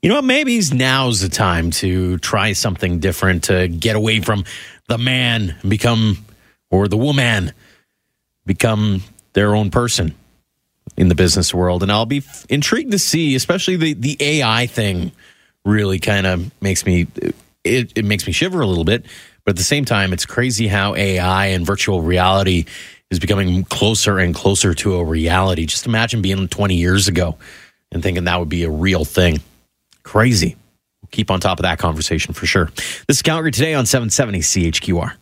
you 0.02 0.10
know 0.10 0.16
what, 0.16 0.26
maybe 0.26 0.62
now's 0.74 1.22
the 1.22 1.30
time 1.30 1.72
to 1.72 2.20
try 2.20 2.54
something 2.54 3.00
different, 3.00 3.46
to 3.46 3.68
get 3.68 3.96
away 3.96 4.20
from 4.20 4.44
the 4.88 5.00
man, 5.00 5.56
become, 5.68 6.24
or 6.70 6.88
the 6.88 6.98
woman, 6.98 7.52
become 8.46 9.02
their 9.34 9.56
own 9.56 9.72
person 9.72 10.14
in 10.98 11.10
the 11.10 11.16
business 11.16 11.52
world. 11.52 11.82
And 11.82 11.92
I'll 11.92 12.06
be 12.06 12.18
f- 12.18 12.46
intrigued 12.48 12.92
to 12.92 13.00
see, 13.00 13.34
especially 13.34 13.76
the, 13.76 13.94
the 13.94 14.18
AI 14.20 14.68
thing 14.68 15.12
really 15.66 15.98
kind 15.98 16.28
of 16.28 16.52
makes 16.62 16.86
me, 16.86 17.08
it, 17.64 17.92
it 17.96 18.06
makes 18.06 18.28
me 18.28 18.34
shiver 18.34 18.62
a 18.62 18.68
little 18.68 18.86
bit 18.86 19.04
but 19.46 19.52
at 19.52 19.58
the 19.58 19.64
same 19.64 19.86
time, 19.86 20.12
it's 20.12 20.26
crazy 20.26 20.68
how 20.68 20.96
AI 20.96 21.48
and 21.48 21.66
virtual 21.66 22.02
reality 22.02 22.66
is 23.12 23.20
becoming 23.20 23.64
closer 23.64 24.18
and 24.18 24.34
closer 24.34 24.74
to 24.74 24.96
a 24.96 25.04
reality. 25.04 25.68
Just 25.68 25.86
imagine 25.86 26.24
being 26.24 26.48
20 26.48 26.76
years 26.76 27.08
ago 27.08 27.38
and 27.92 28.02
thinking 28.02 28.24
that 28.24 28.40
would 28.40 28.50
be 28.50 28.64
a 28.64 28.70
real 28.70 29.06
thing. 29.06 29.40
Crazy. 30.02 30.56
We'll 31.02 31.10
keep 31.12 31.30
on 31.30 31.40
top 31.40 31.60
of 31.60 31.64
that 31.64 31.78
conversation 31.78 32.34
for 32.34 32.48
sure. 32.48 32.72
This 33.08 33.18
is 33.18 33.22
Calgary 33.22 33.52
today 33.52 33.76
on 33.76 33.86
770 33.86 34.40
CHQR. 34.40 35.14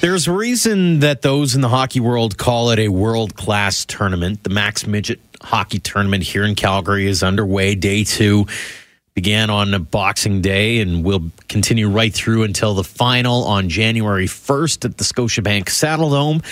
There's 0.00 0.26
a 0.26 0.32
reason 0.32 1.00
that 1.00 1.22
those 1.22 1.54
in 1.54 1.60
the 1.60 1.68
hockey 1.68 2.00
world 2.00 2.38
call 2.38 2.70
it 2.70 2.78
a 2.78 2.88
world 2.88 3.36
class 3.36 3.84
tournament. 3.84 4.42
The 4.42 4.50
Mac's 4.50 4.86
Midget 4.86 5.20
hockey 5.44 5.78
tournament 5.78 6.22
here 6.22 6.44
in 6.44 6.54
Calgary 6.54 7.06
is 7.06 7.22
underway. 7.22 7.74
Day 7.74 8.04
two 8.04 8.46
began 9.14 9.48
on 9.48 9.84
Boxing 9.84 10.40
Day 10.40 10.80
and 10.80 11.04
will 11.04 11.30
continue 11.48 11.88
right 11.88 12.12
through 12.12 12.42
until 12.42 12.74
the 12.74 12.82
final 12.82 13.44
on 13.44 13.68
January 13.68 14.26
1st 14.26 14.84
at 14.84 14.98
the 14.98 15.04
Scotiabank 15.04 15.66
Saddledome. 15.66 16.44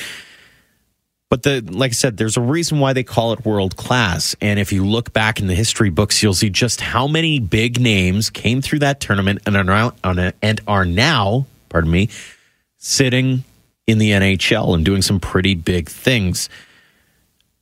But 1.28 1.42
the 1.44 1.62
like 1.62 1.92
I 1.92 1.94
said, 1.94 2.18
there's 2.18 2.36
a 2.36 2.42
reason 2.42 2.78
why 2.78 2.92
they 2.92 3.02
call 3.02 3.32
it 3.32 3.44
world 3.46 3.76
class. 3.76 4.36
And 4.40 4.60
if 4.60 4.70
you 4.70 4.84
look 4.84 5.14
back 5.14 5.40
in 5.40 5.46
the 5.46 5.54
history 5.54 5.88
books, 5.88 6.22
you'll 6.22 6.34
see 6.34 6.50
just 6.50 6.82
how 6.82 7.06
many 7.06 7.40
big 7.40 7.80
names 7.80 8.28
came 8.28 8.60
through 8.60 8.80
that 8.80 9.00
tournament 9.00 9.40
and 9.46 9.56
are 9.56 9.64
now, 9.64 9.94
and 10.04 10.60
are 10.68 10.84
now, 10.84 11.46
pardon 11.70 11.90
me, 11.90 12.10
sitting 12.76 13.44
in 13.86 13.96
the 13.98 14.10
NHL 14.10 14.74
and 14.74 14.84
doing 14.84 15.00
some 15.00 15.20
pretty 15.20 15.54
big 15.54 15.88
things. 15.88 16.50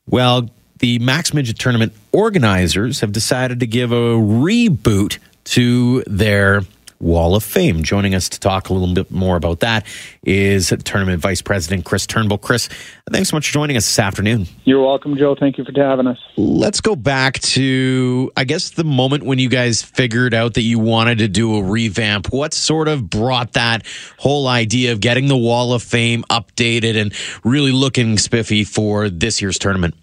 Well, 0.06 0.50
the 0.80 0.98
Mac's 0.98 1.32
Midget 1.32 1.58
Tournament 1.58 1.92
organizers 2.10 3.00
have 3.00 3.12
decided 3.12 3.60
to 3.60 3.66
give 3.66 3.92
a 3.92 4.14
reboot 4.16 5.18
to 5.44 6.02
their 6.06 6.62
Wall 7.00 7.34
of 7.34 7.42
Fame. 7.42 7.82
Joining 7.82 8.14
us 8.14 8.28
to 8.28 8.40
talk 8.40 8.68
a 8.68 8.74
little 8.74 8.94
bit 8.94 9.10
more 9.10 9.36
about 9.36 9.60
that 9.60 9.86
is 10.22 10.72
Tournament 10.84 11.20
Vice 11.20 11.40
President 11.40 11.84
Chris 11.84 12.06
Turnbull. 12.06 12.38
Chris, 12.38 12.68
thanks 13.10 13.30
so 13.30 13.36
much 13.36 13.48
for 13.48 13.54
joining 13.54 13.76
us 13.76 13.86
this 13.86 13.98
afternoon. 13.98 14.46
You're 14.64 14.84
welcome, 14.84 15.16
Joe. 15.16 15.34
Thank 15.34 15.56
you 15.56 15.64
for 15.64 15.72
having 15.74 16.06
us. 16.06 16.18
Let's 16.36 16.80
go 16.80 16.94
back 16.94 17.38
to, 17.40 18.30
I 18.36 18.44
guess, 18.44 18.70
the 18.70 18.84
moment 18.84 19.24
when 19.24 19.38
you 19.38 19.48
guys 19.48 19.82
figured 19.82 20.34
out 20.34 20.54
that 20.54 20.62
you 20.62 20.78
wanted 20.78 21.18
to 21.18 21.28
do 21.28 21.56
a 21.56 21.62
revamp. 21.62 22.32
What 22.32 22.52
sort 22.52 22.86
of 22.88 23.08
brought 23.08 23.54
that 23.54 23.86
whole 24.18 24.46
idea 24.46 24.92
of 24.92 25.00
getting 25.00 25.28
the 25.28 25.38
Wall 25.38 25.72
of 25.72 25.82
Fame 25.82 26.24
updated 26.30 27.00
and 27.00 27.14
really 27.44 27.72
looking 27.72 28.18
spiffy 28.18 28.64
for 28.64 29.08
this 29.08 29.40
year's 29.40 29.58
tournament? 29.58 29.94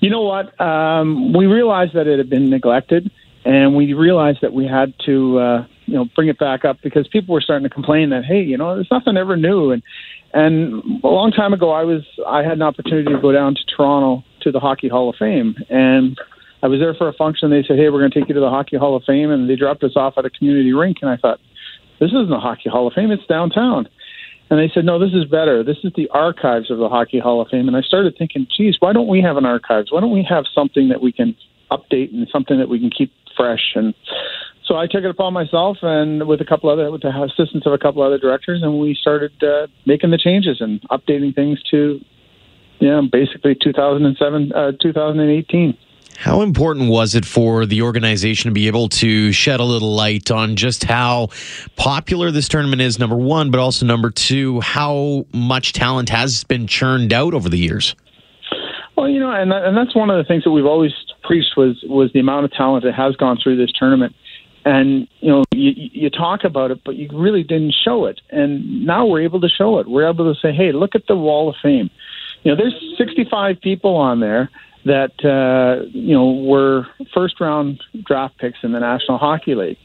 You 0.00 0.10
know 0.10 0.22
what? 0.22 0.58
Um, 0.60 1.32
we 1.32 1.46
realized 1.46 1.94
that 1.94 2.06
it 2.06 2.18
had 2.18 2.30
been 2.30 2.50
neglected, 2.50 3.10
and 3.44 3.74
we 3.74 3.92
realized 3.94 4.38
that 4.42 4.52
we 4.52 4.66
had 4.66 4.94
to. 5.06 5.38
Uh, 5.38 5.66
you 5.88 5.94
know 5.94 6.04
bring 6.14 6.28
it 6.28 6.38
back 6.38 6.64
up 6.64 6.76
because 6.82 7.08
people 7.08 7.32
were 7.32 7.40
starting 7.40 7.66
to 7.66 7.74
complain 7.74 8.10
that 8.10 8.24
hey 8.24 8.42
you 8.42 8.56
know 8.58 8.74
there's 8.74 8.90
nothing 8.90 9.16
ever 9.16 9.36
new. 9.36 9.70
And 9.70 9.82
and 10.34 11.02
a 11.02 11.08
long 11.08 11.32
time 11.32 11.54
ago 11.54 11.70
I 11.72 11.82
was 11.82 12.02
I 12.26 12.42
had 12.42 12.52
an 12.52 12.62
opportunity 12.62 13.10
to 13.12 13.20
go 13.20 13.32
down 13.32 13.54
to 13.54 13.60
Toronto 13.74 14.22
to 14.42 14.52
the 14.52 14.60
Hockey 14.60 14.88
Hall 14.88 15.08
of 15.08 15.16
Fame. 15.16 15.56
And 15.70 16.18
I 16.62 16.66
was 16.68 16.78
there 16.78 16.94
for 16.94 17.08
a 17.08 17.14
function. 17.14 17.50
They 17.50 17.64
said 17.66 17.78
hey 17.78 17.88
we're 17.88 18.00
going 18.00 18.10
to 18.10 18.20
take 18.20 18.28
you 18.28 18.34
to 18.34 18.40
the 18.40 18.50
Hockey 18.50 18.76
Hall 18.76 18.94
of 18.94 19.04
Fame. 19.04 19.30
And 19.30 19.48
they 19.48 19.56
dropped 19.56 19.82
us 19.82 19.96
off 19.96 20.14
at 20.18 20.26
a 20.26 20.30
community 20.30 20.72
rink. 20.74 20.98
And 21.00 21.10
I 21.10 21.16
thought 21.16 21.40
this 21.98 22.08
isn't 22.08 22.28
the 22.28 22.38
Hockey 22.38 22.68
Hall 22.68 22.86
of 22.86 22.92
Fame. 22.92 23.10
It's 23.10 23.26
downtown 23.26 23.88
and 24.50 24.58
they 24.58 24.70
said, 24.72 24.84
no, 24.84 24.98
this 24.98 25.12
is 25.12 25.24
better. 25.26 25.62
This 25.62 25.76
is 25.84 25.92
the 25.94 26.08
archives 26.10 26.70
of 26.70 26.78
the 26.78 26.88
Hockey 26.88 27.18
Hall 27.18 27.40
of 27.40 27.48
Fame. 27.48 27.68
And 27.68 27.76
I 27.76 27.82
started 27.82 28.16
thinking, 28.16 28.46
geez, 28.56 28.76
why 28.80 28.92
don't 28.92 29.08
we 29.08 29.20
have 29.20 29.36
an 29.36 29.44
archives? 29.44 29.92
Why 29.92 30.00
don't 30.00 30.12
we 30.12 30.26
have 30.28 30.44
something 30.54 30.88
that 30.88 31.02
we 31.02 31.12
can 31.12 31.36
update 31.70 32.12
and 32.12 32.26
something 32.32 32.58
that 32.58 32.68
we 32.68 32.78
can 32.80 32.90
keep 32.90 33.12
fresh? 33.36 33.72
And 33.74 33.94
so 34.64 34.76
I 34.76 34.86
took 34.86 35.04
it 35.04 35.10
upon 35.10 35.34
myself 35.34 35.78
and 35.82 36.26
with 36.26 36.40
a 36.40 36.46
couple 36.46 36.70
other 36.70 36.90
with 36.90 37.02
the 37.02 37.08
assistance 37.08 37.64
of 37.66 37.72
a 37.72 37.78
couple 37.78 38.02
other 38.02 38.18
directors, 38.18 38.62
and 38.62 38.78
we 38.78 38.94
started 38.94 39.32
uh, 39.42 39.66
making 39.86 40.10
the 40.10 40.18
changes 40.18 40.60
and 40.60 40.80
updating 40.90 41.34
things 41.34 41.62
to, 41.70 42.00
yeah, 42.78 43.00
basically 43.10 43.54
2007, 43.54 44.52
uh, 44.52 44.72
2018. 44.80 45.76
How 46.18 46.42
important 46.42 46.90
was 46.90 47.14
it 47.14 47.24
for 47.24 47.64
the 47.64 47.82
organization 47.82 48.50
to 48.50 48.52
be 48.52 48.66
able 48.66 48.88
to 48.88 49.30
shed 49.30 49.60
a 49.60 49.64
little 49.64 49.94
light 49.94 50.32
on 50.32 50.56
just 50.56 50.82
how 50.82 51.28
popular 51.76 52.32
this 52.32 52.48
tournament 52.48 52.82
is, 52.82 52.98
number 52.98 53.14
one, 53.14 53.52
but 53.52 53.60
also 53.60 53.86
number 53.86 54.10
two, 54.10 54.58
how 54.58 55.26
much 55.32 55.74
talent 55.74 56.08
has 56.08 56.42
been 56.42 56.66
churned 56.66 57.12
out 57.12 57.34
over 57.34 57.48
the 57.48 57.56
years? 57.56 57.94
Well, 58.96 59.08
you 59.08 59.20
know, 59.20 59.30
and 59.30 59.52
and 59.52 59.76
that's 59.76 59.94
one 59.94 60.10
of 60.10 60.18
the 60.18 60.24
things 60.24 60.42
that 60.42 60.50
we've 60.50 60.66
always 60.66 60.90
preached 61.22 61.56
was 61.56 61.80
was 61.84 62.12
the 62.12 62.18
amount 62.18 62.46
of 62.46 62.50
talent 62.50 62.82
that 62.82 62.94
has 62.94 63.14
gone 63.14 63.38
through 63.40 63.56
this 63.56 63.70
tournament. 63.70 64.12
And 64.64 65.06
you 65.20 65.30
know 65.30 65.44
you, 65.52 65.70
you 65.76 66.10
talk 66.10 66.42
about 66.42 66.72
it 66.72 66.82
but 66.84 66.96
you 66.96 67.08
really 67.12 67.44
didn't 67.44 67.76
show 67.84 68.06
it. 68.06 68.20
And 68.30 68.84
now 68.84 69.06
we're 69.06 69.22
able 69.22 69.40
to 69.40 69.48
show 69.48 69.78
it. 69.78 69.86
We're 69.86 70.10
able 70.10 70.34
to 70.34 70.40
say 70.40 70.52
hey 70.52 70.72
look 70.72 70.96
at 70.96 71.06
the 71.06 71.16
wall 71.16 71.48
of 71.48 71.54
fame. 71.62 71.90
You 72.42 72.50
know 72.50 72.56
there's 72.56 72.74
65 72.98 73.60
people 73.60 73.94
on 73.94 74.18
there 74.18 74.50
that 74.88 75.24
uh, 75.24 75.86
you 75.92 76.14
know 76.14 76.32
were 76.32 76.86
first 77.14 77.40
round 77.40 77.82
draft 78.04 78.38
picks 78.38 78.58
in 78.62 78.72
the 78.72 78.80
National 78.80 79.18
Hockey 79.18 79.54
League. 79.54 79.78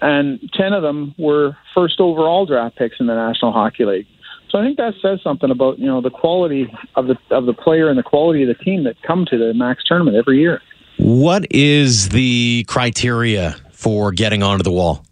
And 0.00 0.38
10 0.52 0.74
of 0.74 0.82
them 0.82 1.14
were 1.18 1.56
first 1.74 1.98
overall 1.98 2.46
draft 2.46 2.76
picks 2.76 2.96
in 3.00 3.06
the 3.06 3.14
National 3.14 3.52
Hockey 3.52 3.84
League. 3.84 4.06
So 4.50 4.58
I 4.58 4.64
think 4.64 4.76
that 4.76 4.94
says 5.02 5.20
something 5.22 5.50
about 5.50 5.78
you 5.78 5.86
know 5.86 6.00
the 6.00 6.10
quality 6.10 6.72
of 6.96 7.06
the 7.06 7.16
of 7.30 7.46
the 7.46 7.52
player 7.52 7.88
and 7.88 7.98
the 7.98 8.02
quality 8.02 8.42
of 8.42 8.48
the 8.48 8.64
team 8.64 8.84
that 8.84 9.00
come 9.02 9.26
to 9.26 9.36
the 9.36 9.52
Mac's 9.54 9.84
tournament 9.84 10.16
every 10.16 10.40
year. 10.40 10.60
What 10.98 11.46
is 11.50 12.08
the 12.08 12.64
criteria 12.66 13.56
for 13.72 14.10
getting 14.10 14.42
onto 14.42 14.62
the 14.62 14.72
wall? 14.72 15.04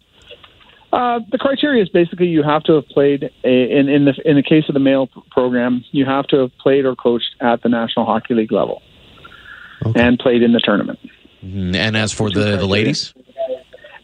Uh, 0.91 1.19
the 1.31 1.37
criteria 1.37 1.83
is 1.83 1.89
basically 1.89 2.27
you 2.27 2.41
have 2.41 2.63
to 2.63 2.73
have 2.73 2.87
played 2.87 3.29
a, 3.43 3.77
in 3.77 3.87
in 3.89 4.05
the 4.05 4.13
in 4.25 4.35
the 4.35 4.43
case 4.43 4.63
of 4.67 4.73
the 4.73 4.79
male 4.79 5.07
program, 5.29 5.83
you 5.91 6.05
have 6.05 6.25
to 6.27 6.37
have 6.37 6.51
played 6.57 6.85
or 6.85 6.95
coached 6.95 7.35
at 7.39 7.61
the 7.61 7.69
National 7.69 8.05
Hockey 8.05 8.33
League 8.33 8.51
level 8.51 8.81
okay. 9.85 10.01
and 10.01 10.19
played 10.19 10.41
in 10.41 10.53
the 10.53 10.59
tournament. 10.59 10.99
Mm-hmm. 11.43 11.75
And 11.75 11.97
as 11.97 12.11
for 12.11 12.29
the, 12.29 12.57
the 12.57 12.65
ladies, 12.65 13.13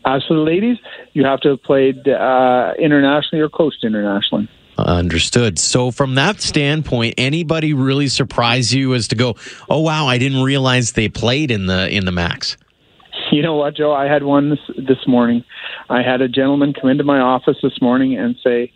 as 0.06 0.24
for 0.26 0.36
the 0.36 0.42
ladies, 0.42 0.78
you 1.14 1.26
have 1.26 1.40
to 1.42 1.50
have 1.50 1.64
played 1.64 2.08
uh, 2.08 2.74
internationally 2.78 3.42
or 3.42 3.50
coached 3.50 3.84
internationally. 3.84 4.50
Understood. 4.78 5.60
So, 5.60 5.92
from 5.92 6.16
that 6.16 6.42
standpoint, 6.42 7.14
anybody 7.18 7.74
really 7.74 8.08
surprise 8.08 8.74
you 8.74 8.96
as 8.96 9.08
to 9.10 9.16
go, 9.16 9.36
"Oh 9.70 9.82
wow, 9.82 10.08
I 10.08 10.18
didn't 10.18 10.42
realize 10.42 10.94
they 10.94 11.10
played 11.10 11.52
in 11.52 11.68
the 11.68 11.90
in 11.90 12.06
the 12.06 12.12
Mac's." 12.12 12.58
You 13.32 13.44
know 13.44 13.56
what, 13.56 13.76
Joe? 13.76 13.94
I 13.94 14.06
had 14.06 14.24
one 14.24 14.50
this, 14.50 14.60
this 14.76 15.08
morning. 15.08 15.44
I 15.90 16.02
had 16.02 16.22
a 16.22 16.28
gentleman 16.28 16.74
come 16.74 16.90
into 16.90 17.04
my 17.04 17.20
office 17.20 17.58
this 17.62 17.80
morning 17.82 18.18
and 18.18 18.36
say, 18.44 18.72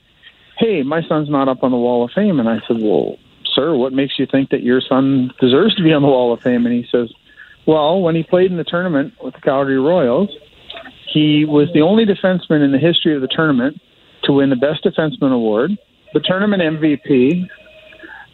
"Hey, 0.59 0.83
my 0.83 1.01
son's 1.07 1.29
not 1.29 1.47
up 1.47 1.63
on 1.63 1.71
the 1.71 1.77
Wall 1.77 2.05
of 2.05 2.11
Fame." 2.11 2.39
And 2.39 2.47
I 2.47 2.59
said, 2.67 2.77
"Well, 2.79 3.17
sir, 3.57 3.75
what 3.75 3.91
makes 3.91 4.19
you 4.19 4.25
think 4.25 4.51
that 4.51 4.61
your 4.61 4.81
son 4.81 5.33
deserves 5.41 5.75
to 5.75 5.83
be 5.83 5.91
on 5.91 6.01
the 6.01 6.07
Wall 6.07 6.31
of 6.31 6.41
Fame?" 6.41 6.65
And 6.65 6.75
he 6.75 6.87
says, 6.91 7.11
"Well, 7.65 8.01
when 8.01 8.15
he 8.15 8.23
played 8.23 8.51
in 8.51 8.57
the 8.57 8.63
tournament 8.63 9.13
with 9.21 9.33
the 9.33 9.41
Calgary 9.41 9.79
Royals, 9.79 10.29
he 11.11 11.45
was 11.45 11.67
the 11.73 11.81
only 11.81 12.05
defenseman 12.05 12.63
in 12.63 12.71
the 12.71 12.77
history 12.77 13.15
of 13.15 13.21
the 13.21 13.27
tournament 13.27 13.81
to 14.23 14.33
win 14.33 14.49
the 14.49 14.55
Best 14.55 14.83
Defenseman 14.83 15.33
award, 15.33 15.71
the 16.13 16.19
tournament 16.19 16.61
MVP, 16.61 17.47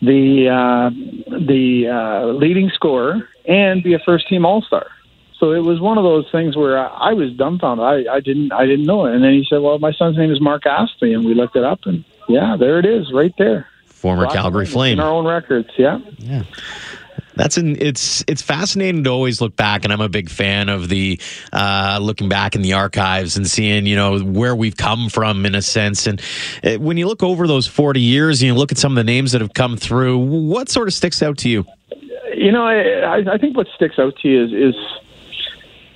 the 0.01 0.49
uh, 0.49 0.89
the 1.39 1.87
uh, 1.87 2.25
leading 2.33 2.69
scorer, 2.69 3.29
and 3.47 3.81
be 3.81 3.93
a 3.93 3.99
first 3.99 4.27
team 4.27 4.45
All 4.45 4.61
Star." 4.61 4.87
So 5.39 5.51
it 5.51 5.59
was 5.59 5.81
one 5.81 5.97
of 5.97 6.05
those 6.05 6.25
things 6.31 6.55
where 6.55 6.79
I, 6.79 7.09
I 7.09 7.13
was 7.13 7.33
dumbfounded. 7.33 7.83
I, 7.85 8.15
I 8.15 8.19
didn't 8.19 8.53
I 8.53 8.65
didn't 8.65 8.85
know 8.85 9.05
it. 9.05 9.15
And 9.15 9.23
then 9.23 9.33
he 9.33 9.45
said, 9.49 9.61
"Well, 9.61 9.79
my 9.79 9.91
son's 9.91 10.17
name 10.17 10.31
is 10.31 10.41
Mark 10.41 10.65
Astley," 10.65 11.13
and 11.13 11.25
we 11.25 11.33
looked 11.33 11.55
it 11.55 11.63
up, 11.63 11.81
and 11.85 12.03
yeah, 12.29 12.55
there 12.57 12.79
it 12.79 12.85
is, 12.85 13.11
right 13.13 13.33
there. 13.37 13.67
Former 14.03 14.27
Calgary 14.27 14.65
Flame. 14.65 14.99
In 14.99 14.99
our 14.99 15.11
own 15.11 15.25
records, 15.25 15.69
yeah. 15.77 15.97
Yeah. 16.17 16.43
That's 17.35 17.55
an 17.55 17.77
it's 17.79 18.21
it's 18.27 18.41
fascinating 18.41 19.05
to 19.05 19.09
always 19.09 19.39
look 19.39 19.55
back, 19.55 19.85
and 19.85 19.93
I'm 19.93 20.01
a 20.01 20.09
big 20.09 20.29
fan 20.29 20.67
of 20.67 20.89
the 20.89 21.21
uh, 21.53 21.99
looking 22.01 22.27
back 22.27 22.53
in 22.53 22.63
the 22.63 22.73
archives 22.73 23.37
and 23.37 23.47
seeing 23.47 23.85
you 23.85 23.95
know 23.95 24.19
where 24.19 24.57
we've 24.57 24.75
come 24.75 25.07
from 25.07 25.45
in 25.45 25.55
a 25.55 25.61
sense. 25.61 26.05
And 26.05 26.21
uh, 26.65 26.73
when 26.79 26.97
you 26.97 27.07
look 27.07 27.23
over 27.23 27.47
those 27.47 27.65
40 27.65 28.01
years 28.01 28.41
and 28.41 28.47
you 28.47 28.55
look 28.55 28.73
at 28.73 28.77
some 28.77 28.91
of 28.91 28.97
the 28.97 29.05
names 29.05 29.31
that 29.31 29.39
have 29.39 29.53
come 29.53 29.77
through, 29.77 30.17
what 30.17 30.67
sort 30.67 30.89
of 30.89 30.93
sticks 30.93 31.23
out 31.23 31.37
to 31.37 31.49
you? 31.49 31.65
You 32.35 32.51
know, 32.51 32.67
I, 32.67 33.23
I 33.25 33.37
think 33.37 33.55
what 33.55 33.67
sticks 33.73 33.97
out 33.97 34.17
to 34.17 34.27
you 34.27 34.43
is 34.43 34.51
is 34.51 34.75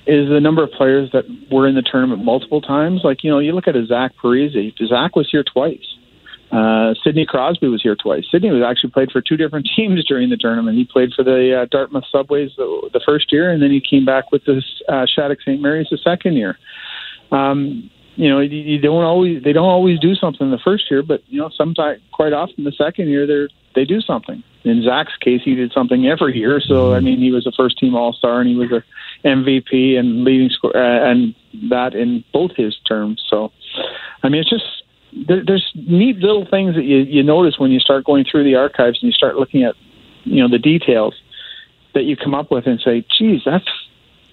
is 0.06 0.30
the 0.30 0.40
number 0.40 0.62
of 0.62 0.70
players 0.70 1.12
that 1.12 1.24
were 1.52 1.68
in 1.68 1.74
the 1.74 1.82
tournament 1.82 2.24
multiple 2.24 2.62
times. 2.62 3.02
Like, 3.04 3.22
you 3.22 3.30
know, 3.30 3.38
you 3.38 3.52
look 3.52 3.68
at 3.68 3.76
a 3.76 3.84
Zach 3.84 4.12
Parise. 4.16 4.72
Zach 4.88 5.14
was 5.14 5.28
here 5.30 5.44
twice. 5.44 5.97
Uh, 6.50 6.94
Sidney 7.04 7.26
Crosby 7.26 7.68
was 7.68 7.82
here 7.82 7.94
twice. 7.94 8.24
Sidney 8.30 8.50
was 8.50 8.62
actually 8.62 8.90
played 8.90 9.10
for 9.10 9.20
two 9.20 9.36
different 9.36 9.68
teams 9.76 10.04
during 10.04 10.30
the 10.30 10.36
tournament. 10.36 10.78
He 10.78 10.84
played 10.84 11.12
for 11.14 11.22
the 11.22 11.62
uh, 11.62 11.66
Dartmouth 11.70 12.04
Subways 12.10 12.50
the, 12.56 12.90
the 12.92 13.00
first 13.04 13.30
year, 13.32 13.50
and 13.50 13.62
then 13.62 13.70
he 13.70 13.80
came 13.80 14.04
back 14.04 14.32
with 14.32 14.44
the 14.44 14.62
uh, 14.88 15.06
Shattuck 15.06 15.40
St. 15.42 15.60
Mary's 15.60 15.88
the 15.90 15.98
second 15.98 16.34
year. 16.34 16.58
Um, 17.30 17.90
you 18.16 18.28
know, 18.28 18.40
you, 18.40 18.58
you 18.58 18.78
don't 18.80 19.04
always 19.04 19.44
they 19.44 19.52
don't 19.52 19.68
always 19.68 20.00
do 20.00 20.14
something 20.14 20.50
the 20.50 20.58
first 20.58 20.90
year, 20.90 21.02
but 21.02 21.22
you 21.28 21.40
know, 21.40 21.50
sometimes 21.56 22.00
quite 22.12 22.32
often 22.32 22.64
the 22.64 22.72
second 22.72 23.08
year 23.08 23.26
they 23.26 23.52
they 23.74 23.84
do 23.84 24.00
something. 24.00 24.42
In 24.64 24.82
Zach's 24.82 25.16
case, 25.20 25.40
he 25.44 25.54
did 25.54 25.72
something 25.72 26.06
every 26.06 26.36
year. 26.36 26.60
So 26.60 26.94
I 26.94 27.00
mean, 27.00 27.18
he 27.18 27.30
was 27.30 27.46
a 27.46 27.52
first 27.52 27.78
team 27.78 27.94
All 27.94 28.12
Star 28.12 28.40
and 28.40 28.50
he 28.50 28.56
was 28.56 28.72
a 28.72 28.82
MVP 29.26 29.96
and 29.96 30.24
leading 30.24 30.50
score 30.50 30.76
uh, 30.76 31.10
and 31.10 31.34
that 31.70 31.94
in 31.94 32.24
both 32.32 32.52
his 32.56 32.76
terms. 32.88 33.22
So, 33.30 33.52
I 34.24 34.28
mean, 34.28 34.40
it's 34.40 34.50
just 34.50 34.64
there, 35.26 35.42
there's 35.44 35.70
neat 35.74 36.16
little 36.18 36.46
things 36.46 36.74
that 36.74 36.84
you 36.84 36.98
you 36.98 37.22
notice 37.22 37.58
when 37.58 37.70
you 37.70 37.80
start 37.80 38.04
going 38.04 38.24
through 38.30 38.44
the 38.44 38.54
archives 38.54 38.98
and 39.02 39.08
you 39.08 39.12
start 39.12 39.36
looking 39.36 39.64
at 39.64 39.74
you 40.24 40.42
know 40.42 40.48
the 40.48 40.58
details 40.58 41.14
that 41.94 42.04
you 42.04 42.16
come 42.16 42.34
up 42.34 42.50
with 42.50 42.66
and 42.66 42.80
say, 42.84 43.04
"Geez, 43.18 43.42
that's 43.44 43.68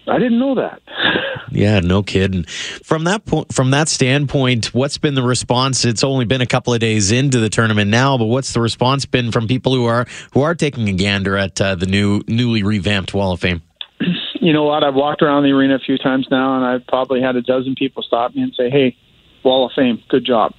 I 0.07 0.19
didn't 0.19 0.39
know 0.39 0.55
that. 0.55 0.81
yeah, 1.51 1.79
no 1.79 2.03
kidding. 2.03 2.43
From 2.43 3.05
that 3.05 3.25
point, 3.25 3.53
from 3.53 3.71
that 3.71 3.89
standpoint, 3.89 4.73
what's 4.73 4.97
been 4.97 5.15
the 5.15 5.23
response? 5.23 5.83
It's 5.83 6.03
only 6.03 6.25
been 6.25 6.41
a 6.41 6.45
couple 6.45 6.73
of 6.73 6.79
days 6.79 7.11
into 7.11 7.39
the 7.39 7.49
tournament 7.49 7.89
now, 7.89 8.17
but 8.17 8.25
what's 8.25 8.53
the 8.53 8.61
response 8.61 9.05
been 9.05 9.31
from 9.31 9.47
people 9.47 9.73
who 9.73 9.85
are 9.85 10.05
who 10.33 10.41
are 10.41 10.53
taking 10.53 10.87
a 10.89 10.93
gander 10.93 11.37
at 11.37 11.59
uh, 11.59 11.75
the 11.75 11.87
new 11.87 12.21
newly 12.27 12.61
revamped 12.63 13.13
Wall 13.13 13.31
of 13.31 13.39
Fame? 13.39 13.61
You 14.41 14.53
know 14.53 14.65
what? 14.65 14.83
I've 14.83 14.93
walked 14.93 15.23
around 15.23 15.41
the 15.41 15.49
arena 15.49 15.73
a 15.73 15.79
few 15.79 15.97
times 15.97 16.27
now, 16.29 16.55
and 16.55 16.63
I've 16.63 16.85
probably 16.85 17.19
had 17.19 17.35
a 17.35 17.41
dozen 17.41 17.73
people 17.73 18.03
stop 18.03 18.35
me 18.35 18.43
and 18.43 18.53
say, 18.55 18.69
"Hey, 18.69 18.95
Wall 19.43 19.65
of 19.65 19.71
Fame, 19.75 20.03
good 20.07 20.23
job." 20.23 20.53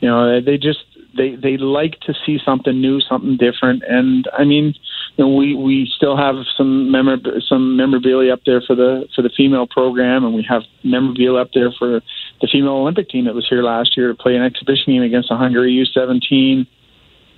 You 0.00 0.08
know, 0.08 0.40
they 0.40 0.58
just 0.58 0.84
they 1.16 1.34
they 1.34 1.56
like 1.56 2.00
to 2.00 2.14
see 2.24 2.38
something 2.44 2.80
new, 2.80 3.00
something 3.00 3.36
different, 3.36 3.82
and 3.86 4.28
I 4.36 4.44
mean 4.44 4.74
you 5.18 5.24
know, 5.24 5.34
we 5.34 5.54
we 5.54 5.90
still 5.96 6.16
have 6.16 6.36
some 6.56 6.92
memor- 6.92 7.40
some 7.48 7.76
memorabilia 7.76 8.32
up 8.32 8.40
there 8.46 8.60
for 8.60 8.76
the 8.76 9.08
for 9.16 9.22
the 9.22 9.30
female 9.36 9.66
program, 9.66 10.24
and 10.24 10.32
we 10.32 10.46
have 10.48 10.62
memorabilia 10.84 11.40
up 11.40 11.50
there 11.52 11.72
for 11.72 12.00
the 12.40 12.46
female 12.50 12.74
Olympic 12.74 13.08
team 13.08 13.24
that 13.24 13.34
was 13.34 13.46
here 13.48 13.62
last 13.62 13.96
year 13.96 14.08
to 14.08 14.14
play 14.14 14.36
an 14.36 14.42
exhibition 14.42 14.92
game 14.92 15.02
against 15.02 15.28
the 15.28 15.36
Hungary 15.36 15.72
U17. 15.72 16.68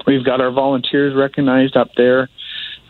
We've 0.06 0.24
got 0.24 0.42
our 0.42 0.50
volunteers 0.50 1.14
recognized 1.14 1.74
up 1.74 1.88
there. 1.96 2.28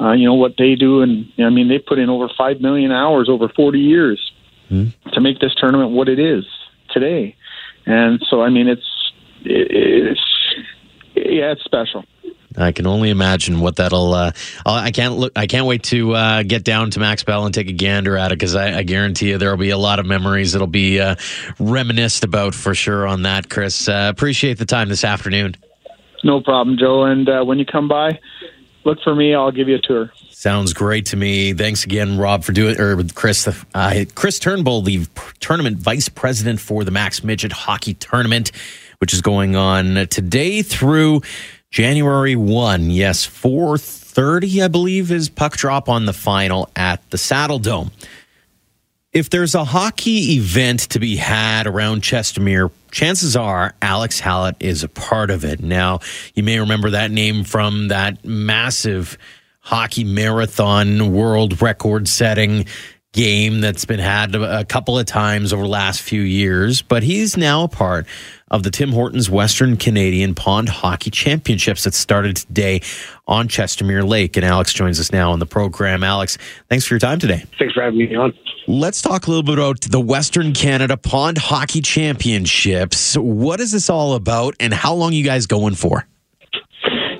Uh, 0.00 0.12
you 0.12 0.24
know 0.24 0.34
what 0.34 0.56
they 0.58 0.74
do, 0.74 1.02
and 1.02 1.26
you 1.36 1.44
know, 1.44 1.46
I 1.46 1.50
mean 1.50 1.68
they 1.68 1.78
put 1.78 2.00
in 2.00 2.10
over 2.10 2.28
five 2.36 2.60
million 2.60 2.90
hours 2.90 3.28
over 3.28 3.48
40 3.48 3.78
years 3.78 4.32
mm-hmm. 4.68 5.10
to 5.10 5.20
make 5.20 5.38
this 5.38 5.54
tournament 5.54 5.92
what 5.92 6.08
it 6.08 6.18
is 6.18 6.44
today. 6.90 7.36
And 7.86 8.20
so, 8.28 8.42
I 8.42 8.50
mean, 8.50 8.66
it's 8.66 8.86
it's 9.44 10.20
yeah, 11.14 11.52
it's 11.52 11.64
special. 11.64 12.04
I 12.56 12.72
can 12.72 12.86
only 12.86 13.10
imagine 13.10 13.60
what 13.60 13.76
that'll. 13.76 14.12
Uh, 14.12 14.32
I 14.66 14.90
can't 14.90 15.16
look. 15.16 15.32
I 15.36 15.46
can't 15.46 15.66
wait 15.66 15.84
to 15.84 16.14
uh, 16.14 16.42
get 16.42 16.64
down 16.64 16.90
to 16.90 17.00
Max 17.00 17.22
Bell 17.22 17.44
and 17.44 17.54
take 17.54 17.68
a 17.68 17.72
gander 17.72 18.16
at 18.16 18.32
it 18.32 18.38
because 18.38 18.56
I, 18.56 18.78
I, 18.78 18.82
guarantee 18.82 19.30
you 19.30 19.38
there 19.38 19.50
will 19.50 19.56
be 19.56 19.70
a 19.70 19.78
lot 19.78 20.00
of 20.00 20.06
memories 20.06 20.52
that'll 20.52 20.66
be 20.66 21.00
uh, 21.00 21.14
reminisced 21.60 22.24
about 22.24 22.54
for 22.54 22.74
sure 22.74 23.06
on 23.06 23.22
that. 23.22 23.50
Chris, 23.50 23.88
uh, 23.88 24.08
appreciate 24.12 24.58
the 24.58 24.66
time 24.66 24.88
this 24.88 25.04
afternoon. 25.04 25.56
No 26.24 26.40
problem, 26.40 26.76
Joe. 26.76 27.04
And 27.04 27.28
uh, 27.28 27.44
when 27.44 27.58
you 27.58 27.64
come 27.64 27.86
by, 27.86 28.18
look 28.84 28.98
for 29.02 29.14
me. 29.14 29.34
I'll 29.34 29.52
give 29.52 29.68
you 29.68 29.76
a 29.76 29.80
tour. 29.80 30.12
Sounds 30.40 30.72
great 30.72 31.04
to 31.04 31.18
me. 31.18 31.52
Thanks 31.52 31.84
again, 31.84 32.16
Rob, 32.16 32.44
for 32.44 32.52
doing 32.52 32.80
or 32.80 32.96
Chris. 33.14 33.46
Uh, 33.74 34.04
Chris 34.14 34.38
Turnbull, 34.38 34.80
the 34.80 35.06
tournament 35.38 35.76
vice 35.76 36.08
president 36.08 36.60
for 36.60 36.82
the 36.82 36.90
Mac's 36.90 37.22
Midget 37.22 37.52
Hockey 37.52 37.92
Tournament, 37.92 38.50
which 39.00 39.12
is 39.12 39.20
going 39.20 39.54
on 39.54 40.06
today 40.08 40.62
through 40.62 41.20
January 41.70 42.36
1, 42.36 42.90
yes, 42.90 43.26
4:30 43.26 44.62
I 44.64 44.68
believe 44.68 45.12
is 45.12 45.28
puck 45.28 45.58
drop 45.58 45.90
on 45.90 46.06
the 46.06 46.14
final 46.14 46.70
at 46.74 47.02
the 47.10 47.18
Saddle 47.18 47.58
Dome. 47.58 47.90
If 49.12 49.28
there's 49.28 49.54
a 49.54 49.64
hockey 49.64 50.36
event 50.36 50.80
to 50.88 50.98
be 50.98 51.16
had 51.16 51.66
around 51.66 52.00
Chestermere, 52.00 52.70
chances 52.90 53.36
are 53.36 53.74
Alex 53.82 54.20
Hallett 54.20 54.56
is 54.58 54.82
a 54.84 54.88
part 54.88 55.30
of 55.30 55.44
it. 55.44 55.60
Now, 55.60 56.00
you 56.34 56.42
may 56.42 56.58
remember 56.58 56.88
that 56.88 57.10
name 57.10 57.44
from 57.44 57.88
that 57.88 58.24
massive 58.24 59.18
hockey 59.60 60.04
marathon 60.04 61.12
world 61.12 61.60
record 61.62 62.08
setting 62.08 62.66
game 63.12 63.60
that's 63.60 63.84
been 63.84 63.98
had 63.98 64.34
a 64.36 64.64
couple 64.64 64.96
of 64.96 65.04
times 65.04 65.52
over 65.52 65.62
the 65.62 65.68
last 65.68 66.00
few 66.00 66.20
years, 66.20 66.80
but 66.80 67.02
he's 67.02 67.36
now 67.36 67.64
a 67.64 67.68
part 67.68 68.06
of 68.50 68.62
the 68.62 68.70
Tim 68.70 68.92
Hortons 68.92 69.28
Western 69.28 69.76
Canadian 69.76 70.34
Pond 70.34 70.68
Hockey 70.68 71.10
Championships 71.10 71.84
that 71.84 71.94
started 71.94 72.36
today 72.36 72.82
on 73.26 73.48
Chestermere 73.48 74.06
Lake. 74.08 74.36
And 74.36 74.46
Alex 74.46 74.72
joins 74.72 75.00
us 75.00 75.12
now 75.12 75.32
on 75.32 75.40
the 75.40 75.46
program. 75.46 76.04
Alex, 76.04 76.38
thanks 76.68 76.84
for 76.84 76.94
your 76.94 77.00
time 77.00 77.18
today. 77.18 77.44
Thanks 77.58 77.74
for 77.74 77.82
having 77.82 77.98
me 77.98 78.14
on. 78.14 78.32
Let's 78.68 79.02
talk 79.02 79.26
a 79.26 79.30
little 79.30 79.42
bit 79.42 79.58
about 79.58 79.80
the 79.80 80.00
Western 80.00 80.52
Canada 80.52 80.96
Pond 80.96 81.38
Hockey 81.38 81.80
Championships. 81.80 83.16
What 83.16 83.60
is 83.60 83.72
this 83.72 83.90
all 83.90 84.14
about 84.14 84.54
and 84.60 84.72
how 84.72 84.94
long 84.94 85.12
you 85.12 85.24
guys 85.24 85.46
going 85.46 85.74
for? 85.74 86.06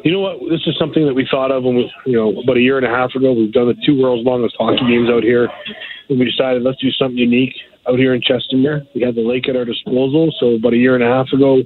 You 0.05 0.13
know 0.13 0.21
what? 0.21 0.39
This 0.49 0.61
is 0.67 0.77
something 0.79 1.05
that 1.07 1.15
we 1.15 1.27
thought 1.31 1.51
of 1.51 1.65
when 1.65 1.77
we, 1.77 1.93
you 2.07 2.17
know, 2.17 2.41
about 2.41 2.57
a 2.57 2.61
year 2.61 2.77
and 2.77 2.87
a 2.87 2.91
half 2.91 3.15
ago. 3.15 3.33
We've 3.33 3.53
done 3.53 3.69
the 3.69 3.77
two 3.85 4.01
world's 4.01 4.27
longest 4.27 4.57
hockey 4.59 4.87
games 4.89 5.11
out 5.11 5.23
here, 5.23 5.49
and 6.09 6.19
we 6.19 6.25
decided 6.25 6.63
let's 6.63 6.81
do 6.81 6.91
something 6.91 7.19
unique 7.19 7.55
out 7.89 7.99
here 7.99 8.15
in 8.15 8.21
Chestermere. 8.21 8.87
We 8.95 9.03
had 9.03 9.15
the 9.15 9.23
lake 9.23 9.49
at 9.49 9.57
our 9.57 9.65
disposal, 9.65 10.33
so 10.39 10.57
about 10.57 10.73
a 10.73 10.77
year 10.77 10.95
and 10.95 11.05
a 11.05 11.09
half 11.09 11.33
ago, 11.33 11.63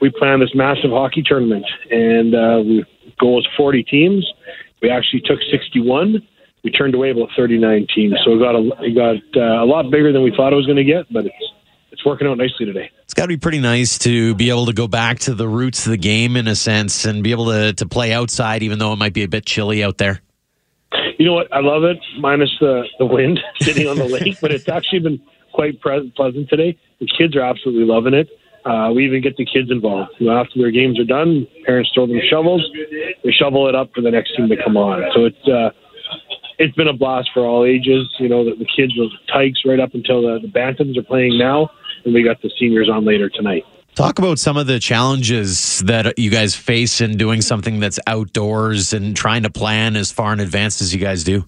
we 0.00 0.10
planned 0.10 0.42
this 0.42 0.54
massive 0.54 0.90
hockey 0.90 1.22
tournament, 1.22 1.64
and 1.90 2.34
uh, 2.34 2.62
we 2.64 2.84
goal 3.18 3.36
was 3.36 3.48
40 3.56 3.82
teams. 3.84 4.26
We 4.82 4.90
actually 4.90 5.20
took 5.20 5.38
61. 5.50 6.26
We 6.64 6.70
turned 6.70 6.94
away 6.94 7.10
about 7.10 7.28
39 7.36 7.86
teams, 7.94 8.14
so 8.24 8.34
it 8.34 8.38
got 8.38 8.54
a 8.54 8.68
it 8.82 8.94
got 8.94 9.16
uh, 9.36 9.62
a 9.62 9.66
lot 9.66 9.90
bigger 9.90 10.12
than 10.12 10.22
we 10.22 10.32
thought 10.34 10.52
it 10.52 10.56
was 10.56 10.66
going 10.66 10.76
to 10.76 10.84
get, 10.84 11.10
but 11.12 11.26
it's 11.26 11.52
it's 12.00 12.06
working 12.06 12.26
out 12.26 12.38
nicely 12.38 12.64
today. 12.64 12.90
It's 13.02 13.12
got 13.12 13.24
to 13.24 13.28
be 13.28 13.36
pretty 13.36 13.60
nice 13.60 13.98
to 13.98 14.34
be 14.34 14.48
able 14.48 14.66
to 14.66 14.72
go 14.72 14.88
back 14.88 15.18
to 15.20 15.34
the 15.34 15.46
roots 15.46 15.84
of 15.84 15.90
the 15.90 15.98
game 15.98 16.34
in 16.36 16.48
a 16.48 16.54
sense 16.54 17.04
and 17.04 17.22
be 17.22 17.30
able 17.30 17.46
to 17.46 17.74
to 17.74 17.86
play 17.86 18.12
outside, 18.12 18.62
even 18.62 18.78
though 18.78 18.92
it 18.92 18.96
might 18.96 19.12
be 19.12 19.22
a 19.22 19.28
bit 19.28 19.44
chilly 19.44 19.84
out 19.84 19.98
there. 19.98 20.22
You 21.18 21.26
know 21.26 21.34
what? 21.34 21.52
I 21.52 21.60
love 21.60 21.84
it, 21.84 21.98
minus 22.18 22.50
the 22.60 22.84
the 22.98 23.04
wind 23.04 23.38
sitting 23.60 23.86
on 23.86 23.98
the 23.98 24.06
lake, 24.06 24.38
but 24.40 24.50
it's 24.50 24.68
actually 24.68 25.00
been 25.00 25.20
quite 25.52 25.80
pre- 25.80 26.10
pleasant 26.16 26.48
today. 26.48 26.78
The 27.00 27.06
kids 27.18 27.36
are 27.36 27.42
absolutely 27.42 27.84
loving 27.84 28.14
it. 28.14 28.28
Uh, 28.64 28.92
we 28.94 29.04
even 29.06 29.22
get 29.22 29.36
the 29.36 29.44
kids 29.44 29.70
involved. 29.70 30.12
You 30.18 30.26
know, 30.26 30.38
after 30.38 30.58
their 30.58 30.70
games 30.70 30.98
are 31.00 31.04
done, 31.04 31.46
parents 31.64 31.90
throw 31.94 32.06
them 32.06 32.20
shovels. 32.30 32.66
They 33.24 33.32
shovel 33.32 33.68
it 33.68 33.74
up 33.74 33.90
for 33.94 34.00
the 34.00 34.10
next 34.10 34.36
team 34.36 34.48
to 34.48 34.56
come 34.62 34.76
on. 34.76 35.02
So 35.14 35.26
it's 35.26 35.48
uh, 35.48 35.70
it's 36.58 36.74
been 36.76 36.88
a 36.88 36.92
blast 36.92 37.30
for 37.34 37.44
all 37.44 37.64
ages. 37.64 38.08
You 38.18 38.28
know, 38.28 38.44
the, 38.44 38.56
the 38.56 38.66
kids, 38.66 38.94
the 38.94 39.08
tykes, 39.32 39.60
right 39.64 39.80
up 39.80 39.94
until 39.94 40.22
the, 40.22 40.40
the 40.40 40.48
bantams 40.48 40.96
are 40.96 41.02
playing 41.02 41.38
now, 41.38 41.70
and 42.04 42.14
we 42.14 42.22
got 42.22 42.40
the 42.42 42.50
seniors 42.58 42.88
on 42.88 43.04
later 43.04 43.28
tonight. 43.28 43.64
Talk 43.94 44.18
about 44.18 44.38
some 44.38 44.56
of 44.56 44.66
the 44.66 44.78
challenges 44.78 45.80
that 45.80 46.18
you 46.18 46.30
guys 46.30 46.54
face 46.54 47.00
in 47.00 47.16
doing 47.16 47.42
something 47.42 47.80
that's 47.80 47.98
outdoors 48.06 48.92
and 48.92 49.16
trying 49.16 49.42
to 49.42 49.50
plan 49.50 49.96
as 49.96 50.12
far 50.12 50.32
in 50.32 50.40
advance 50.40 50.80
as 50.80 50.94
you 50.94 51.00
guys 51.00 51.24
do 51.24 51.44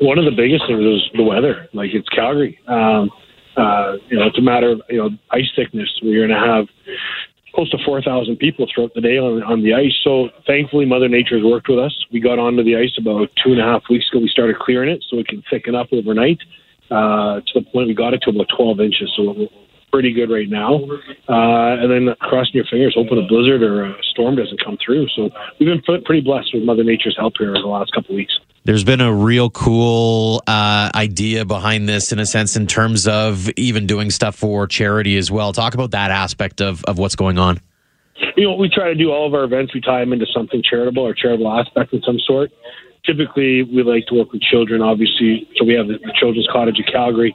one 0.00 0.18
of 0.18 0.24
the 0.24 0.30
biggest 0.30 0.64
things 0.66 0.80
is 0.80 1.02
the 1.14 1.22
weather. 1.22 1.68
Like 1.72 1.90
it's 1.92 2.08
Calgary. 2.08 2.58
Um, 2.66 3.10
uh, 3.56 3.94
you 4.08 4.18
know, 4.18 4.26
it's 4.26 4.38
a 4.38 4.42
matter 4.42 4.70
of 4.70 4.82
you 4.88 4.98
know 4.98 5.10
ice 5.30 5.50
thickness. 5.56 5.88
We're 6.02 6.26
going 6.26 6.38
to 6.38 6.46
have 6.46 6.66
close 7.54 7.70
to 7.70 7.78
4,000 7.84 8.36
people 8.36 8.68
throughout 8.72 8.94
the 8.94 9.00
day 9.00 9.18
on, 9.18 9.42
on 9.42 9.62
the 9.62 9.74
ice. 9.74 9.96
So 10.04 10.28
thankfully, 10.46 10.84
Mother 10.84 11.08
Nature 11.08 11.36
has 11.36 11.44
worked 11.44 11.68
with 11.68 11.78
us. 11.78 11.92
We 12.12 12.20
got 12.20 12.38
onto 12.38 12.62
the 12.62 12.76
ice 12.76 12.94
about 12.98 13.30
two 13.42 13.52
and 13.52 13.60
a 13.60 13.64
half 13.64 13.82
weeks 13.90 14.06
ago. 14.10 14.20
We 14.20 14.28
started 14.28 14.58
clearing 14.58 14.90
it 14.90 15.04
so 15.08 15.18
it 15.18 15.26
can 15.26 15.42
thicken 15.50 15.74
up 15.74 15.88
overnight 15.92 16.38
uh, 16.90 17.40
to 17.40 17.52
the 17.54 17.64
point 17.72 17.88
we 17.88 17.94
got 17.94 18.14
it 18.14 18.22
to 18.22 18.30
about 18.30 18.46
12 18.56 18.80
inches. 18.80 19.12
So 19.16 19.32
we're 19.32 19.48
pretty 19.90 20.12
good 20.12 20.30
right 20.30 20.48
now. 20.48 20.80
Uh, 21.28 21.82
and 21.82 21.90
then 21.90 22.14
crossing 22.20 22.54
your 22.54 22.64
fingers, 22.64 22.94
hoping 22.96 23.18
a 23.18 23.26
blizzard 23.26 23.62
or 23.62 23.84
a 23.84 24.02
storm 24.10 24.36
doesn't 24.36 24.62
come 24.64 24.78
through. 24.84 25.06
So 25.16 25.30
we've 25.58 25.68
been 25.68 25.82
pretty 26.04 26.20
blessed 26.20 26.50
with 26.54 26.62
Mother 26.62 26.84
Nature's 26.84 27.16
help 27.18 27.34
here 27.38 27.50
over 27.50 27.60
the 27.60 27.68
last 27.68 27.92
couple 27.92 28.10
of 28.12 28.16
weeks. 28.16 28.38
There's 28.64 28.84
been 28.84 29.00
a 29.00 29.12
real 29.12 29.48
cool 29.48 30.42
uh, 30.46 30.90
idea 30.94 31.44
behind 31.44 31.88
this, 31.88 32.12
in 32.12 32.18
a 32.18 32.26
sense, 32.26 32.54
in 32.54 32.66
terms 32.66 33.08
of 33.08 33.48
even 33.56 33.86
doing 33.86 34.10
stuff 34.10 34.36
for 34.36 34.66
charity 34.66 35.16
as 35.16 35.30
well. 35.30 35.52
Talk 35.52 35.74
about 35.74 35.92
that 35.92 36.10
aspect 36.10 36.60
of, 36.60 36.84
of 36.84 36.98
what's 36.98 37.16
going 37.16 37.38
on. 37.38 37.60
You 38.36 38.44
know, 38.44 38.54
we 38.54 38.68
try 38.68 38.88
to 38.88 38.94
do 38.94 39.10
all 39.10 39.26
of 39.26 39.34
our 39.34 39.44
events, 39.44 39.72
we 39.74 39.80
tie 39.80 40.00
them 40.00 40.12
into 40.12 40.26
something 40.34 40.62
charitable 40.68 41.02
or 41.02 41.14
charitable 41.14 41.50
aspect 41.50 41.94
of 41.94 42.02
some 42.04 42.18
sort. 42.18 42.50
Typically, 43.08 43.62
we 43.64 43.82
like 43.82 44.04
to 44.08 44.14
work 44.20 44.32
with 44.32 44.42
children, 44.42 44.82
obviously. 44.82 45.48
So 45.56 45.64
we 45.64 45.72
have 45.72 45.88
the, 45.88 45.96
Children's 46.20 46.48
Cottage 46.52 46.78
of 46.78 46.84
Calgary. 46.92 47.34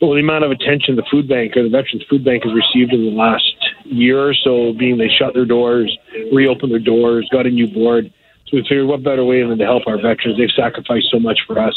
But 0.00 0.08
with 0.08 0.16
the 0.16 0.26
amount 0.26 0.42
of 0.42 0.50
attention 0.50 0.96
the 0.96 1.06
food 1.08 1.28
bank 1.28 1.56
or 1.56 1.62
the 1.62 1.70
Veterans 1.70 2.02
Food 2.10 2.24
Bank 2.24 2.42
has 2.42 2.52
received 2.52 2.92
in 2.92 3.04
the 3.04 3.14
last 3.14 3.54
year 3.84 4.18
or 4.18 4.34
so, 4.34 4.74
being 4.76 4.98
they 4.98 5.08
shut 5.08 5.34
their 5.34 5.46
doors, 5.46 5.96
reopened 6.32 6.72
their 6.72 6.82
doors, 6.82 7.28
got 7.30 7.46
a 7.46 7.50
new 7.50 7.68
board 7.68 8.12
so 8.54 8.58
we 8.58 8.62
figured 8.62 8.86
what 8.86 9.02
better 9.02 9.24
way 9.24 9.42
than 9.42 9.58
to 9.58 9.64
help 9.64 9.84
our 9.86 9.96
veterans? 9.96 10.36
They've 10.36 10.52
sacrificed 10.54 11.08
so 11.10 11.18
much 11.18 11.40
for 11.46 11.58
us. 11.58 11.74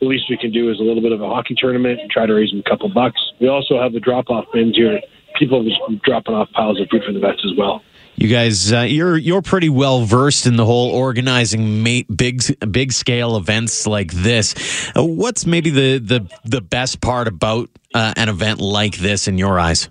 The 0.00 0.06
least 0.06 0.24
we 0.28 0.36
can 0.36 0.52
do 0.52 0.70
is 0.70 0.78
a 0.78 0.82
little 0.82 1.00
bit 1.02 1.12
of 1.12 1.22
a 1.22 1.26
hockey 1.26 1.54
tournament 1.56 2.00
and 2.00 2.10
try 2.10 2.26
to 2.26 2.34
raise 2.34 2.50
them 2.50 2.62
a 2.64 2.68
couple 2.68 2.88
bucks. 2.92 3.20
We 3.40 3.48
also 3.48 3.80
have 3.80 3.92
the 3.92 4.00
drop 4.00 4.28
off 4.28 4.44
bins 4.52 4.76
here. 4.76 5.00
People 5.38 5.58
have 5.58 5.66
been 5.66 6.00
dropping 6.04 6.34
off 6.34 6.50
piles 6.52 6.80
of 6.80 6.88
food 6.90 7.02
for 7.06 7.12
the 7.12 7.20
vets 7.20 7.40
as 7.44 7.56
well. 7.56 7.82
You 8.14 8.28
guys, 8.28 8.72
uh, 8.72 8.80
you're 8.80 9.16
you're 9.16 9.42
pretty 9.42 9.68
well 9.68 10.04
versed 10.04 10.46
in 10.46 10.56
the 10.56 10.64
whole 10.64 10.90
organizing 10.90 11.82
ma- 11.82 12.02
big 12.14 12.42
big 12.70 12.92
scale 12.92 13.36
events 13.36 13.86
like 13.86 14.12
this. 14.12 14.54
Uh, 14.96 15.04
what's 15.04 15.46
maybe 15.46 15.70
the 15.70 15.98
the 15.98 16.30
the 16.44 16.60
best 16.60 17.00
part 17.00 17.26
about 17.26 17.70
uh, 17.94 18.12
an 18.16 18.28
event 18.28 18.60
like 18.60 18.96
this 18.98 19.26
in 19.26 19.38
your 19.38 19.58
eyes? 19.58 19.88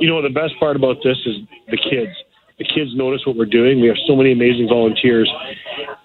You 0.00 0.08
know, 0.08 0.20
the 0.20 0.30
best 0.30 0.58
part 0.60 0.76
about 0.76 0.96
this 1.02 1.16
is 1.26 1.36
the 1.68 1.78
kids 1.78 2.12
the 2.58 2.64
kids 2.64 2.94
notice 2.94 3.24
what 3.24 3.36
we're 3.36 3.46
doing. 3.46 3.80
We 3.80 3.86
have 3.88 3.96
so 4.06 4.16
many 4.16 4.32
amazing 4.32 4.68
volunteers. 4.68 5.32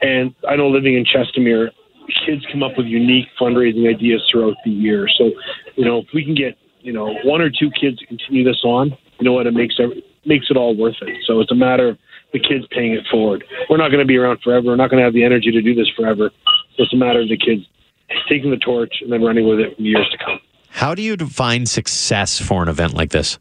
And 0.01 0.33
I 0.47 0.55
know 0.55 0.69
living 0.69 0.95
in 0.95 1.05
Chestermere, 1.05 1.69
kids 2.25 2.45
come 2.51 2.63
up 2.63 2.73
with 2.77 2.85
unique 2.85 3.27
fundraising 3.39 3.89
ideas 3.89 4.21
throughout 4.31 4.55
the 4.63 4.71
year. 4.71 5.07
So, 5.17 5.31
you 5.75 5.85
know, 5.85 5.99
if 5.99 6.07
we 6.13 6.23
can 6.23 6.35
get, 6.35 6.57
you 6.81 6.93
know, 6.93 7.15
one 7.23 7.41
or 7.41 7.49
two 7.49 7.71
kids 7.71 7.97
to 7.99 8.05
continue 8.05 8.43
this 8.43 8.61
on, 8.63 8.95
you 9.19 9.25
know 9.25 9.33
what, 9.33 9.47
it 9.47 9.53
makes 9.53 9.75
every, 9.79 10.02
makes 10.25 10.49
it 10.49 10.57
all 10.57 10.75
worth 10.75 10.95
it. 11.01 11.17
So 11.25 11.39
it's 11.39 11.51
a 11.51 11.55
matter 11.55 11.89
of 11.89 11.97
the 12.31 12.39
kids 12.39 12.65
paying 12.71 12.93
it 12.93 13.05
forward. 13.09 13.43
We're 13.69 13.77
not 13.77 13.89
going 13.89 13.99
to 13.99 14.05
be 14.05 14.17
around 14.17 14.41
forever. 14.41 14.67
We're 14.67 14.75
not 14.75 14.89
going 14.89 14.99
to 14.99 15.05
have 15.05 15.13
the 15.13 15.23
energy 15.23 15.51
to 15.51 15.61
do 15.61 15.75
this 15.75 15.89
forever. 15.95 16.31
So 16.75 16.83
it's 16.83 16.93
a 16.93 16.97
matter 16.97 17.21
of 17.21 17.29
the 17.29 17.37
kids 17.37 17.67
taking 18.27 18.51
the 18.51 18.57
torch 18.57 18.95
and 19.01 19.11
then 19.11 19.21
running 19.21 19.47
with 19.47 19.59
it 19.59 19.75
for 19.75 19.81
years 19.81 20.09
to 20.11 20.17
come. 20.17 20.39
How 20.69 20.95
do 20.95 21.01
you 21.01 21.15
define 21.15 21.65
success 21.65 22.39
for 22.39 22.63
an 22.63 22.69
event 22.69 22.93
like 22.93 23.11
this? 23.11 23.37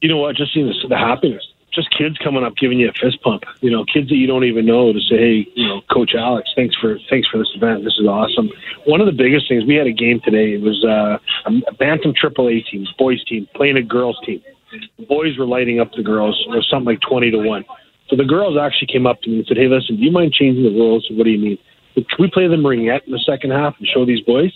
You 0.00 0.08
know 0.08 0.16
what? 0.16 0.36
Just 0.36 0.54
seeing 0.54 0.66
the, 0.66 0.88
the 0.88 0.96
happiness 0.96 1.42
just 1.76 1.94
kids 1.96 2.16
coming 2.24 2.42
up 2.42 2.56
giving 2.56 2.80
you 2.80 2.88
a 2.88 2.92
fist 2.92 3.22
pump. 3.22 3.44
You 3.60 3.70
know, 3.70 3.84
kids 3.84 4.08
that 4.08 4.16
you 4.16 4.26
don't 4.26 4.44
even 4.44 4.64
know 4.64 4.92
to 4.92 5.00
say, 5.00 5.16
"Hey, 5.18 5.46
you 5.54 5.68
know, 5.68 5.82
Coach 5.92 6.12
Alex, 6.16 6.50
thanks 6.56 6.74
for 6.74 6.98
thanks 7.10 7.28
for 7.28 7.38
this 7.38 7.52
event. 7.54 7.84
This 7.84 7.98
is 8.00 8.06
awesome." 8.06 8.48
One 8.86 9.00
of 9.00 9.06
the 9.06 9.12
biggest 9.12 9.46
things 9.46 9.64
we 9.64 9.74
had 9.76 9.86
a 9.86 9.92
game 9.92 10.20
today. 10.24 10.54
It 10.54 10.62
was 10.62 10.82
uh, 10.84 11.18
a 11.44 11.74
bantam 11.74 12.14
triple 12.18 12.48
A 12.48 12.60
team, 12.62 12.86
boys 12.98 13.22
team, 13.24 13.46
playing 13.54 13.76
a 13.76 13.82
girls 13.82 14.18
team. 14.24 14.42
The 14.98 15.06
boys 15.06 15.38
were 15.38 15.46
lighting 15.46 15.80
up 15.80 15.92
the 15.96 16.02
girls. 16.02 16.36
Was 16.48 16.66
something 16.70 16.86
like 16.86 17.00
twenty 17.00 17.30
to 17.30 17.38
one. 17.38 17.64
So 18.08 18.16
the 18.16 18.24
girls 18.24 18.56
actually 18.60 18.88
came 18.88 19.06
up 19.06 19.22
to 19.22 19.30
me 19.30 19.38
and 19.38 19.46
said, 19.46 19.56
"Hey, 19.56 19.68
listen, 19.68 19.96
do 19.96 20.02
you 20.02 20.10
mind 20.10 20.32
changing 20.32 20.64
the 20.64 20.70
rules? 20.70 21.06
What 21.10 21.24
do 21.24 21.30
you 21.30 21.38
mean? 21.38 21.58
Can 21.94 22.04
we 22.18 22.30
play 22.30 22.46
the 22.46 22.56
ringette 22.56 23.06
in 23.06 23.12
the 23.12 23.22
second 23.24 23.50
half 23.50 23.74
and 23.78 23.86
show 23.88 24.04
these 24.04 24.20
boys?" 24.20 24.52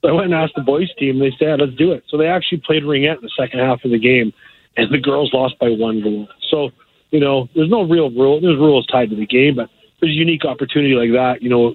So 0.00 0.08
I 0.08 0.12
went 0.12 0.26
and 0.26 0.34
asked 0.34 0.54
the 0.56 0.62
boys 0.62 0.88
team. 0.98 1.18
They 1.18 1.32
said, 1.38 1.60
"Let's 1.60 1.74
do 1.74 1.92
it." 1.92 2.04
So 2.08 2.16
they 2.16 2.26
actually 2.26 2.62
played 2.64 2.82
ringette 2.82 3.18
in 3.18 3.22
the 3.22 3.36
second 3.36 3.60
half 3.60 3.84
of 3.84 3.90
the 3.90 3.98
game 3.98 4.32
and 4.76 4.92
the 4.92 4.98
girls 4.98 5.32
lost 5.32 5.58
by 5.58 5.68
one 5.70 6.02
goal. 6.02 6.28
So, 6.50 6.70
you 7.10 7.20
know, 7.20 7.48
there's 7.54 7.70
no 7.70 7.82
real 7.82 8.10
rule. 8.10 8.40
There's 8.40 8.56
rules 8.56 8.86
tied 8.86 9.10
to 9.10 9.16
the 9.16 9.26
game, 9.26 9.56
but 9.56 9.68
there's 10.00 10.12
a 10.12 10.18
unique 10.18 10.44
opportunity 10.44 10.94
like 10.94 11.12
that. 11.12 11.42
You 11.42 11.50
know, 11.50 11.74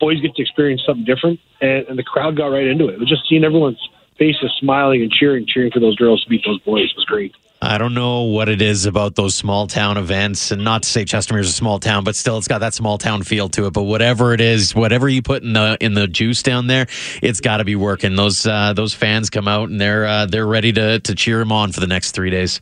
boys 0.00 0.20
get 0.20 0.34
to 0.34 0.42
experience 0.42 0.82
something 0.86 1.04
different, 1.04 1.40
and, 1.60 1.86
and 1.88 1.98
the 1.98 2.02
crowd 2.02 2.36
got 2.36 2.48
right 2.48 2.66
into 2.66 2.88
it. 2.88 2.94
It 2.94 3.00
was 3.00 3.08
just 3.08 3.22
seeing 3.28 3.44
everyone's 3.44 3.80
faces 4.18 4.52
smiling 4.60 5.02
and 5.02 5.10
cheering, 5.10 5.46
cheering 5.46 5.70
for 5.70 5.80
those 5.80 5.96
girls 5.96 6.22
to 6.24 6.30
beat 6.30 6.42
those 6.44 6.60
boys 6.60 6.92
was 6.94 7.04
great. 7.04 7.34
I 7.62 7.78
don't 7.78 7.94
know 7.94 8.22
what 8.22 8.50
it 8.50 8.60
is 8.60 8.84
about 8.84 9.14
those 9.14 9.34
small 9.34 9.66
town 9.66 9.96
events, 9.96 10.50
and 10.50 10.62
not 10.62 10.82
to 10.82 10.88
say 10.88 11.04
Chestermere's 11.04 11.48
a 11.48 11.52
small 11.52 11.78
town, 11.78 12.04
but 12.04 12.14
still, 12.14 12.36
it's 12.36 12.48
got 12.48 12.58
that 12.58 12.74
small 12.74 12.98
town 12.98 13.22
feel 13.22 13.48
to 13.50 13.66
it. 13.66 13.72
But 13.72 13.84
whatever 13.84 14.34
it 14.34 14.42
is, 14.42 14.74
whatever 14.74 15.08
you 15.08 15.22
put 15.22 15.42
in 15.42 15.54
the 15.54 15.78
in 15.80 15.94
the 15.94 16.06
juice 16.06 16.42
down 16.42 16.66
there, 16.66 16.86
it's 17.22 17.40
got 17.40 17.56
to 17.56 17.64
be 17.64 17.74
working. 17.74 18.14
Those 18.14 18.46
uh, 18.46 18.74
those 18.74 18.92
fans 18.92 19.30
come 19.30 19.48
out 19.48 19.70
and 19.70 19.80
they're 19.80 20.04
uh, 20.04 20.26
they're 20.26 20.46
ready 20.46 20.70
to 20.74 21.00
to 21.00 21.14
cheer 21.14 21.40
him 21.40 21.50
on 21.50 21.72
for 21.72 21.80
the 21.80 21.86
next 21.86 22.12
three 22.12 22.30
days. 22.30 22.60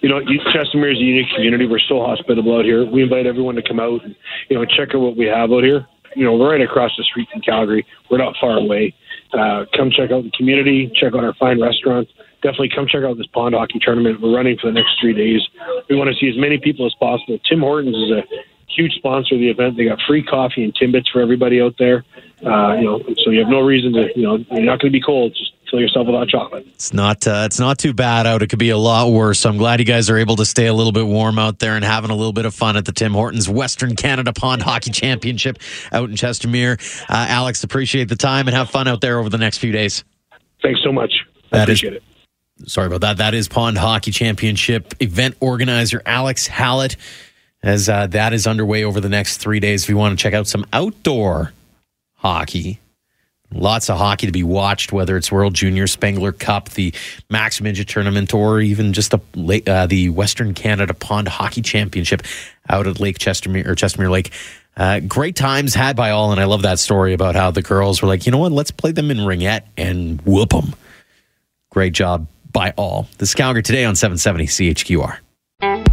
You 0.00 0.08
know, 0.08 0.20
Chestermere 0.20 0.92
is 0.92 0.98
a 0.98 1.02
unique 1.02 1.30
community. 1.34 1.66
We're 1.66 1.80
so 1.80 2.04
hospitable 2.04 2.56
out 2.56 2.64
here. 2.64 2.84
We 2.84 3.02
invite 3.02 3.26
everyone 3.26 3.56
to 3.56 3.62
come 3.62 3.80
out 3.80 4.04
and 4.04 4.14
you 4.48 4.56
know 4.56 4.64
check 4.64 4.94
out 4.94 5.00
what 5.00 5.16
we 5.16 5.26
have 5.26 5.50
out 5.50 5.64
here. 5.64 5.86
You 6.14 6.24
know, 6.24 6.36
we're 6.36 6.50
right 6.50 6.60
across 6.60 6.92
the 6.96 7.04
street 7.04 7.28
from 7.32 7.40
Calgary. 7.40 7.84
We're 8.10 8.18
not 8.18 8.34
far 8.40 8.58
away. 8.58 8.94
Uh, 9.32 9.64
come 9.76 9.90
check 9.90 10.10
out 10.10 10.24
the 10.24 10.32
community. 10.36 10.90
Check 10.94 11.14
out 11.14 11.24
our 11.24 11.34
fine 11.34 11.60
restaurants 11.60 12.10
definitely 12.42 12.70
come 12.74 12.86
check 12.86 13.04
out 13.04 13.16
this 13.16 13.26
pond 13.28 13.54
hockey 13.54 13.78
tournament. 13.80 14.20
We're 14.20 14.34
running 14.34 14.58
for 14.58 14.68
the 14.68 14.72
next 14.72 14.98
three 15.00 15.12
days. 15.12 15.42
We 15.88 15.96
want 15.96 16.10
to 16.10 16.16
see 16.16 16.28
as 16.28 16.36
many 16.36 16.58
people 16.58 16.86
as 16.86 16.94
possible. 16.94 17.38
Tim 17.48 17.60
Hortons 17.60 17.96
is 17.96 18.10
a 18.10 18.22
huge 18.68 18.92
sponsor 18.94 19.34
of 19.34 19.40
the 19.40 19.50
event. 19.50 19.76
They 19.76 19.84
got 19.84 19.98
free 20.06 20.22
coffee 20.22 20.64
and 20.64 20.74
Timbits 20.74 21.10
for 21.12 21.20
everybody 21.20 21.60
out 21.60 21.74
there. 21.78 22.04
Uh, 22.44 22.74
you 22.74 22.84
know, 22.84 23.02
so 23.22 23.30
you 23.30 23.40
have 23.40 23.48
no 23.48 23.60
reason 23.60 23.92
to, 23.92 24.08
you 24.16 24.22
know, 24.22 24.36
you're 24.50 24.64
not 24.64 24.80
going 24.80 24.90
to 24.92 24.98
be 24.98 25.02
cold. 25.02 25.34
Just 25.34 25.52
fill 25.70 25.80
yourself 25.80 26.06
with 26.06 26.14
hot 26.16 26.28
chocolate. 26.28 26.66
It's 26.68 26.92
not, 26.92 27.26
uh, 27.26 27.42
it's 27.46 27.58
not 27.60 27.78
too 27.78 27.92
bad 27.94 28.26
out. 28.26 28.42
It 28.42 28.48
could 28.48 28.58
be 28.58 28.70
a 28.70 28.76
lot 28.78 29.10
worse. 29.10 29.40
So 29.40 29.48
I'm 29.50 29.56
glad 29.56 29.78
you 29.80 29.86
guys 29.86 30.10
are 30.10 30.16
able 30.16 30.36
to 30.36 30.44
stay 30.44 30.66
a 30.66 30.74
little 30.74 30.92
bit 30.92 31.06
warm 31.06 31.38
out 31.38 31.58
there 31.58 31.76
and 31.76 31.84
having 31.84 32.10
a 32.10 32.14
little 32.16 32.32
bit 32.32 32.44
of 32.44 32.54
fun 32.54 32.76
at 32.76 32.84
the 32.84 32.92
Tim 32.92 33.12
Hortons 33.12 33.48
Western 33.48 33.96
Canada 33.96 34.32
Pond 34.32 34.62
Hockey 34.62 34.90
Championship 34.90 35.58
out 35.92 36.10
in 36.10 36.16
Chestermere. 36.16 36.78
Uh, 37.08 37.26
Alex, 37.28 37.62
appreciate 37.64 38.08
the 38.08 38.16
time 38.16 38.48
and 38.48 38.56
have 38.56 38.68
fun 38.70 38.88
out 38.88 39.00
there 39.00 39.18
over 39.18 39.28
the 39.28 39.38
next 39.38 39.58
few 39.58 39.72
days. 39.72 40.04
Thanks 40.62 40.80
so 40.84 40.92
much. 40.92 41.12
I 41.52 41.58
that 41.58 41.62
appreciate 41.64 41.92
is- 41.94 41.96
it 41.98 42.68
sorry 42.68 42.86
about 42.88 43.00
that. 43.00 43.16
That 43.16 43.32
is 43.34 43.48
Pond 43.48 43.78
Hockey 43.78 44.10
Championship 44.10 44.94
event 45.00 45.34
organizer 45.40 46.02
Alex 46.04 46.46
Hallett. 46.46 46.96
As 47.62 47.88
uh, 47.90 48.06
that 48.08 48.32
is 48.32 48.46
underway 48.46 48.84
over 48.84 49.00
the 49.00 49.08
next 49.10 49.36
three 49.38 49.60
days, 49.60 49.82
if 49.84 49.88
you 49.90 49.96
want 49.96 50.18
to 50.18 50.22
check 50.22 50.32
out 50.34 50.46
some 50.46 50.66
outdoor 50.72 51.52
hockey, 52.16 52.79
lots 53.52 53.90
of 53.90 53.98
hockey 53.98 54.26
to 54.26 54.32
be 54.32 54.42
watched, 54.42 54.92
whether 54.92 55.16
it's 55.16 55.30
World 55.30 55.54
Junior 55.54 55.86
Spengler 55.86 56.32
Cup, 56.32 56.70
the 56.70 56.92
Mac's 57.28 57.60
Midget 57.60 57.88
Tournament, 57.88 58.32
or 58.34 58.60
even 58.60 58.92
just 58.92 59.10
the 59.10 59.62
uh, 59.66 59.86
the 59.86 60.10
Western 60.10 60.54
Canada 60.54 60.94
Pond 60.94 61.28
Hockey 61.28 61.62
Championship 61.62 62.22
out 62.68 62.86
at 62.86 63.00
Lake 63.00 63.18
Chestermere 63.18 63.66
or 63.66 63.74
Chestermere 63.74 64.10
Lake. 64.10 64.32
Uh, 64.76 65.00
great 65.00 65.36
times 65.36 65.74
had 65.74 65.96
by 65.96 66.10
all, 66.10 66.32
and 66.32 66.40
I 66.40 66.44
love 66.44 66.62
that 66.62 66.78
story 66.78 67.12
about 67.12 67.34
how 67.34 67.50
the 67.50 67.62
girls 67.62 68.00
were 68.00 68.08
like, 68.08 68.24
you 68.24 68.32
know 68.32 68.38
what, 68.38 68.52
let's 68.52 68.70
play 68.70 68.92
them 68.92 69.10
in 69.10 69.18
ringette 69.18 69.64
and 69.76 70.22
whoop 70.22 70.50
them. 70.50 70.74
Great 71.70 71.92
job 71.92 72.26
by 72.52 72.72
all. 72.76 73.08
Is 73.18 73.34
Calgary 73.34 73.62
today 73.62 73.84
on 73.84 73.96
770 73.96 74.46
CHQR. 74.46 75.89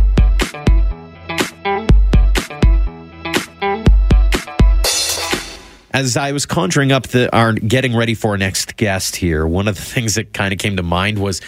As 5.91 6.17
I 6.17 6.31
was 6.31 6.45
conjuring 6.45 6.91
up 6.91 7.07
the 7.07 7.33
our 7.35 7.53
getting 7.53 7.95
ready 7.95 8.13
for 8.13 8.31
our 8.31 8.37
next 8.37 8.77
guest 8.77 9.15
here, 9.15 9.47
one 9.47 9.67
of 9.67 9.75
the 9.75 9.81
things 9.93 10.15
that 10.15 10.33
kind 10.33 10.53
of 10.53 10.59
came 10.59 10.77
to 10.77 10.83
mind 10.83 11.19
was 11.19 11.41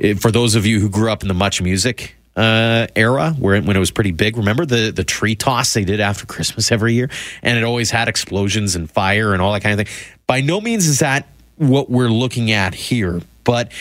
eh, 0.00 0.14
for 0.14 0.30
those 0.30 0.54
of 0.54 0.66
you 0.66 0.80
who 0.80 0.88
grew 0.88 1.10
up 1.10 1.22
in 1.22 1.28
the 1.28 1.34
MuchMusic 1.34 2.10
uh, 2.36 2.86
era 2.94 3.32
where 3.38 3.60
when 3.60 3.76
it 3.76 3.80
was 3.80 3.90
pretty 3.90 4.12
big. 4.12 4.36
Remember 4.36 4.64
the 4.64 4.90
the 4.90 5.04
tree 5.04 5.34
toss 5.34 5.74
they 5.74 5.84
did 5.84 6.00
after 6.00 6.26
Christmas 6.26 6.70
every 6.70 6.94
year, 6.94 7.10
and 7.42 7.58
it 7.58 7.64
always 7.64 7.90
had 7.90 8.08
explosions 8.08 8.76
and 8.76 8.90
fire 8.90 9.32
and 9.32 9.42
all 9.42 9.52
that 9.52 9.62
kind 9.62 9.78
of 9.78 9.86
thing. 9.86 10.16
By 10.26 10.40
no 10.40 10.60
means 10.60 10.86
is 10.86 11.00
that 11.00 11.28
what 11.56 11.90
we're 11.90 12.08
looking 12.08 12.52
at 12.52 12.74
here, 12.74 13.20
but 13.44 13.72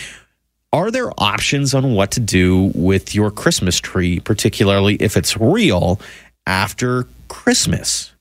are 0.71 0.91
there 0.91 1.11
options 1.17 1.73
on 1.73 1.93
what 1.93 2.11
to 2.11 2.19
do 2.19 2.71
with 2.75 3.15
your 3.15 3.31
Christmas 3.31 3.79
tree, 3.79 4.19
particularly 4.19 4.95
if 4.95 5.17
it's 5.17 5.37
real 5.37 5.99
after 6.45 7.07
Christmas? 7.27 8.11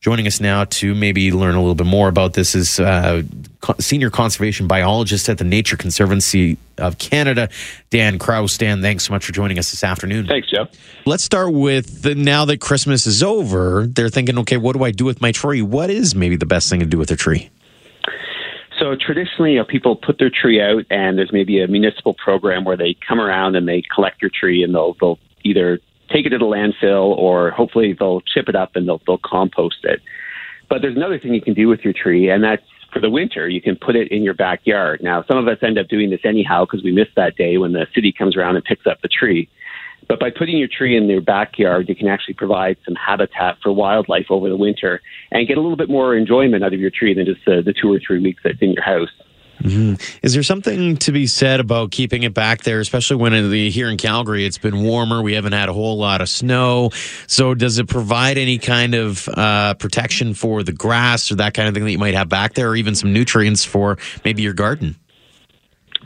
Joining 0.00 0.28
us 0.28 0.40
now 0.40 0.62
to 0.64 0.94
maybe 0.94 1.32
learn 1.32 1.56
a 1.56 1.58
little 1.58 1.74
bit 1.74 1.86
more 1.86 2.06
about 2.06 2.34
this 2.34 2.54
is 2.54 2.78
uh, 2.78 3.24
senior 3.80 4.10
conservation 4.10 4.68
biologist 4.68 5.28
at 5.28 5.38
the 5.38 5.44
Nature 5.44 5.76
Conservancy 5.76 6.56
of 6.76 6.98
Canada, 6.98 7.48
Dan 7.90 8.16
Kraus. 8.16 8.56
Dan, 8.56 8.80
thanks 8.80 9.08
so 9.08 9.12
much 9.12 9.24
for 9.24 9.32
joining 9.32 9.58
us 9.58 9.72
this 9.72 9.82
afternoon. 9.82 10.28
Thanks, 10.28 10.48
Jeff. 10.48 10.68
Let's 11.04 11.24
start 11.24 11.52
with 11.52 12.02
the, 12.02 12.14
now 12.14 12.44
that 12.44 12.60
Christmas 12.60 13.08
is 13.08 13.24
over, 13.24 13.88
they're 13.88 14.08
thinking, 14.08 14.38
okay, 14.38 14.56
what 14.56 14.76
do 14.76 14.84
I 14.84 14.92
do 14.92 15.04
with 15.04 15.20
my 15.20 15.32
tree? 15.32 15.62
What 15.62 15.90
is 15.90 16.14
maybe 16.14 16.36
the 16.36 16.46
best 16.46 16.70
thing 16.70 16.78
to 16.78 16.86
do 16.86 16.96
with 16.96 17.10
a 17.10 17.16
tree? 17.16 17.50
So 18.78 18.94
traditionally, 18.94 19.54
you 19.54 19.58
know, 19.58 19.64
people 19.64 19.96
put 19.96 20.20
their 20.20 20.30
tree 20.30 20.62
out, 20.62 20.84
and 20.90 21.18
there's 21.18 21.32
maybe 21.32 21.60
a 21.60 21.66
municipal 21.66 22.14
program 22.14 22.64
where 22.64 22.76
they 22.76 22.94
come 23.06 23.18
around 23.18 23.56
and 23.56 23.66
they 23.66 23.82
collect 23.92 24.22
your 24.22 24.30
tree, 24.32 24.62
and 24.62 24.72
they'll 24.72 24.94
they'll 25.00 25.18
either 25.42 25.80
take 26.10 26.26
it 26.26 26.30
to 26.30 26.38
the 26.38 26.44
landfill 26.44 27.16
or 27.16 27.50
hopefully 27.50 27.94
they'll 27.98 28.20
chip 28.22 28.48
it 28.48 28.56
up 28.56 28.76
and 28.76 28.88
they'll 28.88 29.00
they'll 29.06 29.20
compost 29.24 29.84
it. 29.84 30.00
But 30.68 30.82
there's 30.82 30.96
another 30.96 31.18
thing 31.18 31.34
you 31.34 31.40
can 31.40 31.54
do 31.54 31.68
with 31.68 31.80
your 31.80 31.94
tree, 31.94 32.28
and 32.28 32.44
that's 32.44 32.62
for 32.92 33.00
the 33.00 33.10
winter. 33.10 33.48
You 33.48 33.60
can 33.60 33.76
put 33.76 33.96
it 33.96 34.10
in 34.10 34.22
your 34.22 34.34
backyard. 34.34 35.00
Now, 35.02 35.24
some 35.26 35.38
of 35.38 35.48
us 35.48 35.58
end 35.62 35.78
up 35.78 35.88
doing 35.88 36.10
this 36.10 36.20
anyhow 36.24 36.64
because 36.64 36.82
we 36.82 36.92
miss 36.92 37.08
that 37.16 37.36
day 37.36 37.56
when 37.58 37.72
the 37.72 37.86
city 37.94 38.12
comes 38.12 38.36
around 38.36 38.56
and 38.56 38.64
picks 38.64 38.86
up 38.86 39.00
the 39.00 39.08
tree. 39.08 39.48
But 40.08 40.20
by 40.20 40.30
putting 40.30 40.56
your 40.56 40.68
tree 40.68 40.96
in 40.96 41.06
your 41.06 41.20
backyard, 41.20 41.88
you 41.88 41.94
can 41.94 42.08
actually 42.08 42.34
provide 42.34 42.76
some 42.84 42.94
habitat 42.94 43.58
for 43.62 43.72
wildlife 43.72 44.26
over 44.30 44.48
the 44.48 44.56
winter 44.56 45.02
and 45.30 45.46
get 45.46 45.58
a 45.58 45.60
little 45.60 45.76
bit 45.76 45.90
more 45.90 46.16
enjoyment 46.16 46.64
out 46.64 46.72
of 46.72 46.80
your 46.80 46.90
tree 46.90 47.12
than 47.12 47.26
just 47.26 47.44
the, 47.44 47.62
the 47.62 47.74
two 47.74 47.92
or 47.92 48.00
three 48.04 48.20
weeks 48.20 48.40
that's 48.42 48.60
in 48.62 48.72
your 48.72 48.84
house. 48.84 49.10
Mm-hmm. 49.62 49.94
Is 50.22 50.34
there 50.34 50.42
something 50.42 50.96
to 50.98 51.12
be 51.12 51.26
said 51.26 51.60
about 51.60 51.90
keeping 51.90 52.22
it 52.22 52.32
back 52.32 52.62
there, 52.62 52.80
especially 52.80 53.16
when 53.16 53.32
in 53.32 53.50
the, 53.50 53.70
here 53.70 53.88
in 53.88 53.96
Calgary 53.96 54.44
it's 54.46 54.58
been 54.58 54.82
warmer? 54.82 55.22
We 55.22 55.34
haven't 55.34 55.52
had 55.52 55.68
a 55.68 55.72
whole 55.72 55.98
lot 55.98 56.20
of 56.20 56.28
snow. 56.28 56.90
So, 57.26 57.54
does 57.54 57.78
it 57.78 57.88
provide 57.88 58.38
any 58.38 58.58
kind 58.58 58.94
of 58.94 59.28
uh, 59.28 59.74
protection 59.74 60.34
for 60.34 60.62
the 60.62 60.72
grass 60.72 61.30
or 61.32 61.36
that 61.36 61.54
kind 61.54 61.68
of 61.68 61.74
thing 61.74 61.84
that 61.84 61.90
you 61.90 61.98
might 61.98 62.14
have 62.14 62.28
back 62.28 62.54
there, 62.54 62.70
or 62.70 62.76
even 62.76 62.94
some 62.94 63.12
nutrients 63.12 63.64
for 63.64 63.98
maybe 64.24 64.42
your 64.42 64.54
garden? 64.54 64.96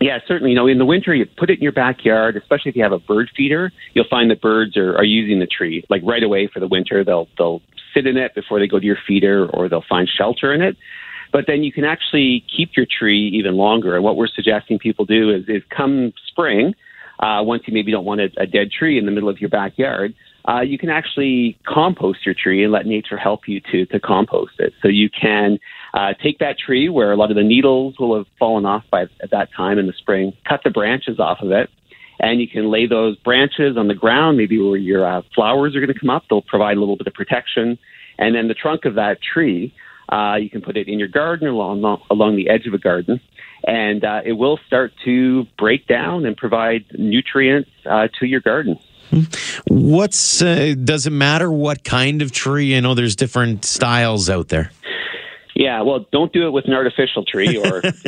Yeah, 0.01 0.19
certainly. 0.27 0.51
You 0.51 0.57
know, 0.57 0.67
in 0.67 0.79
the 0.79 0.87
winter, 0.87 1.15
you 1.15 1.27
put 1.27 1.51
it 1.51 1.59
in 1.59 1.63
your 1.63 1.73
backyard, 1.73 2.37
especially 2.37 2.71
if 2.71 2.77
you 2.77 2.83
have 2.83 2.93
a 2.93 2.99
bird 2.99 3.31
feeder. 3.37 3.71
You'll 3.95 4.09
find 4.09 4.31
that 4.31 4.41
birds 4.41 4.77
are, 4.77 4.97
are 4.97 5.05
using 5.05 5.39
the 5.39 5.47
tree 5.47 5.85
like 5.91 6.03
right 6.05 6.23
away 6.23 6.49
for 6.53 6.61
the 6.61 6.69
winter. 6.69 7.05
They'll 7.05 7.29
they'll 7.39 7.63
sit 7.95 8.07
in 8.07 8.17
it 8.17 8.35
before 8.35 8.59
they 8.59 8.67
go 8.67 8.79
to 8.81 8.87
your 8.87 8.99
feeder, 9.07 9.47
or 9.47 9.69
they'll 9.69 9.85
find 9.89 10.09
shelter 10.09 10.53
in 10.53 10.63
it. 10.63 10.77
But 11.33 11.47
then 11.47 11.65
you 11.65 11.73
can 11.73 11.85
actually 11.85 12.45
keep 12.55 12.71
your 12.77 12.87
tree 12.87 13.31
even 13.35 13.55
longer. 13.57 13.95
And 13.97 14.05
what 14.05 14.17
we're 14.17 14.29
suggesting 14.29 14.79
people 14.79 15.07
do 15.07 15.31
is, 15.31 15.45
is 15.49 15.63
come 15.75 16.13
spring, 16.29 16.75
uh, 17.21 17.43
once 17.43 17.63
you 17.67 17.73
maybe 17.73 17.93
don't 17.93 18.05
want 18.05 18.21
a, 18.21 18.29
a 18.37 18.47
dead 18.47 18.71
tree 18.71 18.99
in 18.99 19.07
the 19.07 19.13
middle 19.13 19.29
of 19.29 19.41
your 19.41 19.51
backyard, 19.51 20.15
uh, 20.49 20.61
you 20.61 20.77
can 20.77 20.91
actually 20.91 21.57
compost 21.65 22.27
your 22.27 22.35
tree 22.35 22.65
and 22.65 22.73
let 22.73 22.85
nature 22.85 23.17
help 23.17 23.47
you 23.47 23.61
to 23.71 23.87
to 23.87 24.01
compost 24.01 24.55
it. 24.59 24.73
So 24.83 24.89
you 24.89 25.09
can 25.09 25.59
uh, 25.95 26.15
take 26.21 26.41
that 26.41 26.59
tree 26.59 26.89
where 26.89 27.13
a 27.13 27.17
lot 27.17 27.31
of 27.31 27.37
the 27.37 27.45
needles 27.45 27.95
will 27.99 28.17
have 28.17 28.27
fallen 28.39 28.67
off 28.67 28.85
by 28.91 29.03
at 29.03 29.31
that 29.31 29.51
time 29.57 29.79
in 29.79 29.87
the 29.87 29.93
spring, 29.93 30.33
cut 30.49 30.61
the 30.65 30.71
branches 30.71 31.21
off 31.21 31.39
of 31.43 31.53
it, 31.53 31.71
and 32.19 32.41
you 32.41 32.49
can 32.49 32.71
lay 32.71 32.87
those 32.87 33.17
branches 33.19 33.77
on 33.77 33.87
the 33.87 33.95
ground, 33.95 34.37
maybe 34.37 34.59
where 34.59 34.77
your 34.77 35.07
uh, 35.07 35.23
flowers 35.35 35.77
are 35.77 35.81
going 35.81 35.93
to 35.93 35.99
come 35.99 36.11
up. 36.11 36.25
They'll 36.29 36.43
provide 36.43 36.77
a 36.77 36.81
little 36.81 36.97
bit 36.97 37.07
of 37.07 37.15
protection, 37.15 37.79
and 38.19 38.35
then 38.35 38.49
the 38.49 38.55
trunk 38.55 38.85
of 38.85 38.97
that 38.97 39.19
tree. 39.23 39.73
Uh, 40.13 40.37
you 40.37 40.51
can 40.51 40.61
put 40.61 40.77
it 40.77 40.89
in 40.89 40.99
your 40.99 41.09
garden 41.09 41.49
along 41.49 41.83
along 42.11 42.37
the 42.37 42.51
edge 42.51 42.67
of 42.67 42.75
a 42.75 42.79
garden, 42.79 43.19
and 43.67 44.05
uh, 44.05 44.21
it 44.25 44.33
will 44.33 44.59
start 44.67 44.93
to 45.07 45.47
break 45.59 45.87
down 45.87 46.27
and 46.27 46.37
provide 46.37 46.85
nutrients 46.99 47.71
uh, 47.87 48.09
to 48.21 48.27
your 48.27 48.41
garden. 48.41 48.79
What's 49.69 50.43
uh, 50.43 50.75
does 50.83 51.07
it 51.07 51.13
matter 51.13 51.51
what 51.51 51.83
kind 51.83 52.21
of 52.21 52.31
tree? 52.31 52.77
I 52.77 52.81
know 52.81 52.95
there's 52.95 53.17
different 53.17 53.65
styles 53.65 54.29
out 54.29 54.49
there. 54.49 54.71
Yeah, 55.55 55.83
well, 55.83 56.07
don't 56.11 56.33
do 56.33 56.47
it 56.47 56.51
with 56.51 56.67
an 56.67 56.73
artificial 56.73 57.25
tree, 57.25 57.59
or 57.59 57.83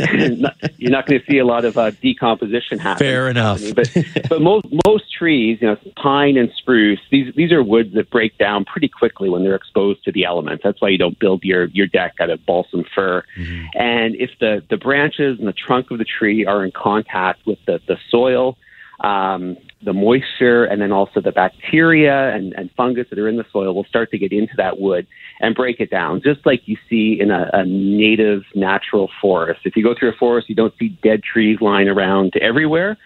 you're 0.78 0.90
not 0.90 1.06
going 1.06 1.20
to 1.20 1.26
see 1.30 1.38
a 1.38 1.44
lot 1.44 1.64
of 1.64 1.76
uh, 1.76 1.90
decomposition 1.90 2.78
happen. 2.78 3.04
Fair 3.04 3.28
enough. 3.28 3.60
but 3.74 3.90
but 4.28 4.40
most 4.40 4.66
most 4.86 5.12
trees, 5.12 5.58
you 5.60 5.68
know, 5.68 5.76
pine 5.96 6.36
and 6.36 6.50
spruce, 6.56 7.00
these 7.10 7.34
these 7.34 7.52
are 7.52 7.62
woods 7.62 7.94
that 7.94 8.10
break 8.10 8.36
down 8.38 8.64
pretty 8.64 8.88
quickly 8.88 9.28
when 9.28 9.42
they're 9.42 9.54
exposed 9.54 10.04
to 10.04 10.12
the 10.12 10.24
elements. 10.24 10.64
That's 10.64 10.80
why 10.80 10.88
you 10.88 10.98
don't 10.98 11.18
build 11.18 11.44
your 11.44 11.66
your 11.66 11.86
deck 11.86 12.14
out 12.20 12.30
of 12.30 12.44
balsam 12.46 12.84
fir. 12.94 13.24
Mm-hmm. 13.36 13.66
And 13.74 14.14
if 14.16 14.30
the 14.40 14.62
the 14.70 14.76
branches 14.76 15.38
and 15.38 15.46
the 15.46 15.52
trunk 15.52 15.90
of 15.90 15.98
the 15.98 16.04
tree 16.04 16.46
are 16.46 16.64
in 16.64 16.72
contact 16.72 17.46
with 17.46 17.58
the 17.66 17.80
the 17.86 17.98
soil, 18.10 18.56
um, 19.00 19.56
the 19.84 19.92
moisture 19.92 20.64
and 20.64 20.80
then 20.80 20.92
also 20.92 21.20
the 21.20 21.32
bacteria 21.32 22.34
and, 22.34 22.52
and, 22.54 22.70
fungus 22.76 23.06
that 23.10 23.18
are 23.18 23.28
in 23.28 23.36
the 23.36 23.44
soil 23.52 23.74
will 23.74 23.84
start 23.84 24.10
to 24.10 24.18
get 24.18 24.32
into 24.32 24.54
that 24.56 24.80
wood 24.80 25.06
and 25.40 25.54
break 25.54 25.80
it 25.80 25.90
down, 25.90 26.20
just 26.22 26.44
like 26.44 26.62
you 26.66 26.76
see 26.88 27.18
in 27.20 27.30
a, 27.30 27.50
a 27.52 27.64
native 27.64 28.42
natural 28.54 29.10
forest. 29.20 29.60
If 29.64 29.76
you 29.76 29.84
go 29.84 29.94
through 29.98 30.10
a 30.10 30.16
forest, 30.16 30.48
you 30.48 30.54
don't 30.54 30.74
see 30.78 30.88
dead 31.02 31.22
trees 31.22 31.58
lying 31.60 31.88
around 31.88 32.34
everywhere. 32.40 32.96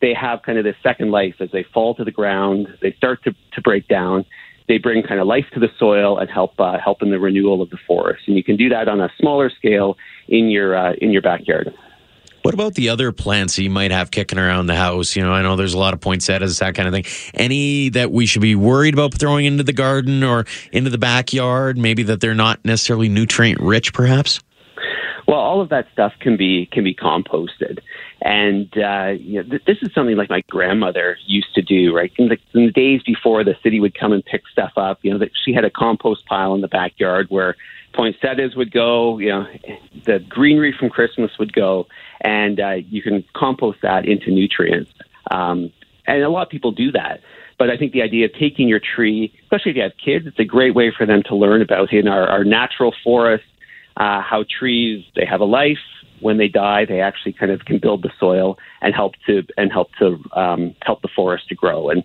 They 0.00 0.14
have 0.14 0.42
kind 0.42 0.58
of 0.58 0.64
this 0.64 0.76
second 0.82 1.10
life 1.10 1.36
as 1.40 1.50
they 1.52 1.64
fall 1.74 1.94
to 1.94 2.04
the 2.04 2.10
ground, 2.10 2.68
they 2.82 2.92
start 2.92 3.24
to, 3.24 3.34
to 3.52 3.60
break 3.62 3.88
down. 3.88 4.24
They 4.68 4.78
bring 4.78 5.04
kind 5.04 5.20
of 5.20 5.28
life 5.28 5.46
to 5.54 5.60
the 5.60 5.68
soil 5.78 6.18
and 6.18 6.28
help 6.28 6.58
uh, 6.58 6.78
help 6.78 7.00
in 7.00 7.10
the 7.10 7.20
renewal 7.20 7.62
of 7.62 7.70
the 7.70 7.78
forest. 7.86 8.24
And 8.26 8.36
you 8.36 8.42
can 8.42 8.56
do 8.56 8.68
that 8.70 8.88
on 8.88 9.00
a 9.00 9.08
smaller 9.16 9.48
scale 9.48 9.96
in 10.26 10.48
your 10.48 10.76
uh, 10.76 10.94
in 11.00 11.12
your 11.12 11.22
backyard. 11.22 11.72
What 12.46 12.54
about 12.54 12.74
the 12.74 12.90
other 12.90 13.10
plants 13.10 13.58
you 13.58 13.68
might 13.70 13.90
have 13.90 14.12
kicking 14.12 14.38
around 14.38 14.66
the 14.66 14.76
house? 14.76 15.16
You 15.16 15.22
know, 15.24 15.32
I 15.32 15.42
know 15.42 15.56
there's 15.56 15.74
a 15.74 15.78
lot 15.78 15.94
of 15.94 16.00
poinsettias, 16.00 16.60
that 16.60 16.76
kind 16.76 16.86
of 16.86 16.94
thing. 16.94 17.04
Any 17.34 17.88
that 17.88 18.12
we 18.12 18.24
should 18.24 18.40
be 18.40 18.54
worried 18.54 18.94
about 18.94 19.14
throwing 19.14 19.46
into 19.46 19.64
the 19.64 19.72
garden 19.72 20.22
or 20.22 20.44
into 20.70 20.88
the 20.88 20.96
backyard? 20.96 21.76
Maybe 21.76 22.04
that 22.04 22.20
they're 22.20 22.36
not 22.36 22.64
necessarily 22.64 23.08
nutrient 23.08 23.60
rich, 23.60 23.92
perhaps. 23.92 24.38
Well, 25.26 25.40
all 25.40 25.60
of 25.60 25.70
that 25.70 25.88
stuff 25.92 26.12
can 26.20 26.36
be 26.36 26.66
can 26.70 26.84
be 26.84 26.94
composted, 26.94 27.80
and 28.22 28.72
uh, 28.78 29.14
you 29.18 29.42
know, 29.42 29.50
th- 29.50 29.64
this 29.66 29.78
is 29.82 29.92
something 29.92 30.14
like 30.14 30.30
my 30.30 30.44
grandmother 30.48 31.18
used 31.26 31.52
to 31.56 31.62
do. 31.62 31.96
Right 31.96 32.12
in 32.16 32.28
the, 32.28 32.38
in 32.54 32.66
the 32.66 32.70
days 32.70 33.02
before 33.02 33.42
the 33.42 33.56
city 33.64 33.80
would 33.80 33.98
come 33.98 34.12
and 34.12 34.24
pick 34.24 34.42
stuff 34.52 34.74
up, 34.76 35.00
you 35.02 35.10
know, 35.10 35.18
that 35.18 35.32
she 35.44 35.52
had 35.52 35.64
a 35.64 35.70
compost 35.70 36.24
pile 36.26 36.54
in 36.54 36.60
the 36.60 36.68
backyard 36.68 37.26
where 37.28 37.56
poinsettias 37.96 38.54
would 38.54 38.70
go, 38.70 39.18
you 39.18 39.30
know, 39.30 39.46
the 40.04 40.20
greenery 40.28 40.72
from 40.78 40.90
Christmas 40.90 41.32
would 41.40 41.52
go, 41.52 41.88
and 42.20 42.60
uh, 42.60 42.70
you 42.88 43.02
can 43.02 43.24
compost 43.34 43.78
that 43.82 44.06
into 44.06 44.30
nutrients. 44.30 44.90
Um, 45.30 45.72
and 46.06 46.22
a 46.22 46.28
lot 46.28 46.42
of 46.42 46.48
people 46.48 46.72
do 46.72 46.92
that. 46.92 47.20
But 47.58 47.70
I 47.70 47.76
think 47.76 47.92
the 47.92 48.02
idea 48.02 48.26
of 48.26 48.32
taking 48.34 48.68
your 48.68 48.80
tree, 48.80 49.32
especially 49.44 49.70
if 49.70 49.76
you 49.76 49.82
have 49.82 49.96
kids, 50.02 50.26
it's 50.26 50.38
a 50.38 50.44
great 50.44 50.74
way 50.74 50.92
for 50.96 51.06
them 51.06 51.22
to 51.24 51.34
learn 51.34 51.62
about 51.62 51.92
in 51.92 52.06
our, 52.06 52.28
our 52.28 52.44
natural 52.44 52.94
forest, 53.02 53.44
uh, 53.96 54.20
how 54.20 54.44
trees 54.44 55.04
they 55.14 55.24
have 55.24 55.40
a 55.40 55.44
life. 55.44 55.78
When 56.20 56.38
they 56.38 56.48
die, 56.48 56.86
they 56.86 57.00
actually 57.00 57.34
kind 57.34 57.52
of 57.52 57.66
can 57.66 57.78
build 57.78 58.02
the 58.02 58.10
soil 58.18 58.58
and 58.80 58.94
help 58.94 59.14
to 59.26 59.42
and 59.58 59.70
help 59.70 59.90
to 59.98 60.18
um, 60.32 60.74
help 60.82 61.02
the 61.02 61.08
forest 61.14 61.48
to 61.48 61.54
grow. 61.54 61.90
And 61.90 62.04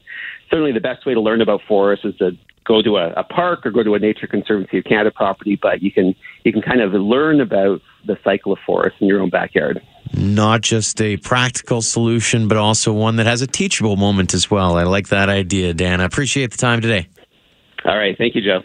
certainly, 0.49 0.74
the 0.74 0.82
best 0.82 1.05
way 1.05 1.14
to 1.14 1.22
learn 1.22 1.41
about 1.41 1.62
forests 1.66 2.03
is 2.03 2.18
to 2.18 2.32
go 2.66 2.82
to 2.82 2.97
a, 2.97 3.12
a 3.14 3.24
park 3.24 3.66
or 3.66 3.72
go 3.72 3.84
to 3.84 3.95
a 3.95 3.99
Nature 3.99 4.28
Conservancy 4.28 4.80
of 4.80 4.84
Canada 4.84 5.12
property. 5.12 5.57
But 5.62 5.82
you 5.82 5.93
can 5.93 6.14
you 6.43 6.51
can 6.51 6.62
kind 6.62 6.82
of 6.82 6.91
learn 6.91 7.39
about 7.39 7.82
the 8.05 8.18
cycle 8.22 8.51
of 8.51 8.59
forests 8.66 8.99
in 8.99 9.07
your 9.07 9.22
own 9.22 9.30
backyard. 9.30 9.82
Not 10.14 10.62
just 10.62 11.01
a 11.01 11.18
practical 11.18 11.82
solution, 11.82 12.47
but 12.47 12.57
also 12.57 12.91
one 12.91 13.16
that 13.16 13.26
has 13.26 13.41
a 13.41 13.47
teachable 13.47 13.95
moment 13.95 14.34
as 14.34 14.51
well. 14.51 14.78
I 14.78 14.84
like 14.84 15.09
that 15.09 15.30
idea, 15.30 15.74
Dan. 15.74 16.01
I 16.01 16.03
appreciate 16.03 16.51
the 16.51 16.57
time 16.57 16.82
today. 16.82 17.07
All 17.86 17.97
right. 17.97 18.18
Thank 18.18 18.36
you, 18.36 18.41
Joe. 18.41 18.62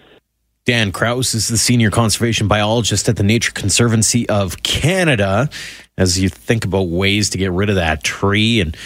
Dan 0.64 0.90
Kraus 0.90 1.32
is 1.32 1.46
the 1.46 1.56
senior 1.56 1.92
conservation 1.92 2.48
biologist 2.48 3.08
at 3.08 3.16
the 3.16 3.22
Nature 3.22 3.52
Conservancy 3.52 4.28
of 4.28 4.64
Canada. 4.64 5.48
As 5.96 6.18
you 6.18 6.28
think 6.28 6.64
about 6.64 6.88
ways 6.88 7.30
to 7.30 7.38
get 7.38 7.52
rid 7.52 7.70
of 7.70 7.76
that 7.76 8.02
tree, 8.02 8.60
and 8.60 8.76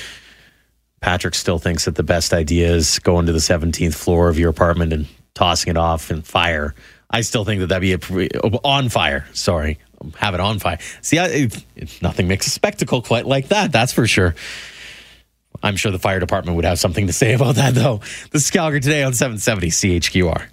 Patrick 1.01 1.35
still 1.35 1.59
thinks 1.59 1.87
that 1.87 1.95
the 1.95 2.03
best 2.03 2.35
idea 2.35 2.71
is 2.71 2.99
going 2.99 3.25
to 3.27 3.33
the 3.33 3.39
17th 3.39 3.95
floor 3.95 4.29
of 4.29 4.39
your 4.39 4.51
apartment 4.51 4.93
and 4.93 5.07
tossing 5.35 5.71
it 5.71 5.79
off 5.79 6.11
in 6.11 6.21
fire. 6.21 6.75
I 7.11 7.23
still 7.23 7.47
think 7.47 7.61
that 7.61 7.69
that'd 7.69 7.81
be 7.81 7.95
a, 7.95 8.39
on 8.59 8.91
fire. 8.91 9.27
Sorry, 9.33 9.79
have 10.16 10.34
it 10.34 10.40
on 10.40 10.59
fire. 10.59 10.78
See, 11.03 11.18
I, 11.18 11.26
it, 11.26 11.64
it, 11.76 12.03
nothing 12.03 12.28
makes 12.28 12.46
a 12.46 12.51
spectacle 12.51 13.03
quite 13.03 13.26
like 13.26 13.48
that. 13.48 13.72
That's 13.72 13.92
for 13.92 14.07
sure. 14.07 14.34
I'm 15.62 15.76
sure 15.76 15.92
the 15.92 15.98
fire 15.98 16.20
department 16.20 16.57
would 16.57 16.64
have 16.64 16.78
something 16.78 17.07
to 17.07 17.12
say 17.12 17.34
about 17.34 17.57
that, 17.57 17.74
though. 17.74 18.01
This 18.30 18.44
is 18.44 18.51
Calgary 18.51 18.80
Today 18.80 19.03
on 19.03 19.12
770 19.12 19.68
CHQR. 19.68 20.48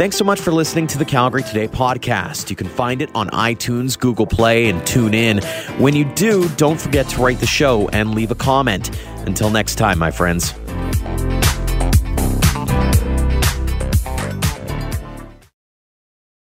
Thanks 0.00 0.16
so 0.16 0.24
much 0.24 0.40
for 0.40 0.50
listening 0.50 0.86
to 0.88 0.98
the 0.98 1.04
Calgary 1.04 1.42
Today 1.42 1.68
podcast. 1.68 2.48
You 2.48 2.56
can 2.56 2.68
find 2.68 3.02
it 3.02 3.10
on 3.14 3.28
iTunes, 3.28 3.98
Google 3.98 4.26
Play, 4.26 4.70
and 4.70 4.80
TuneIn. 4.82 5.44
When 5.78 5.94
you 5.94 6.06
do, 6.14 6.48
don't 6.56 6.80
forget 6.80 7.06
to 7.10 7.22
rate 7.22 7.38
the 7.38 7.46
show 7.46 7.88
and 7.90 8.14
leave 8.14 8.30
a 8.30 8.34
comment. 8.34 8.90
Until 9.26 9.50
next 9.50 9.74
time, 9.74 9.98
my 9.98 10.10
friends. 10.10 10.54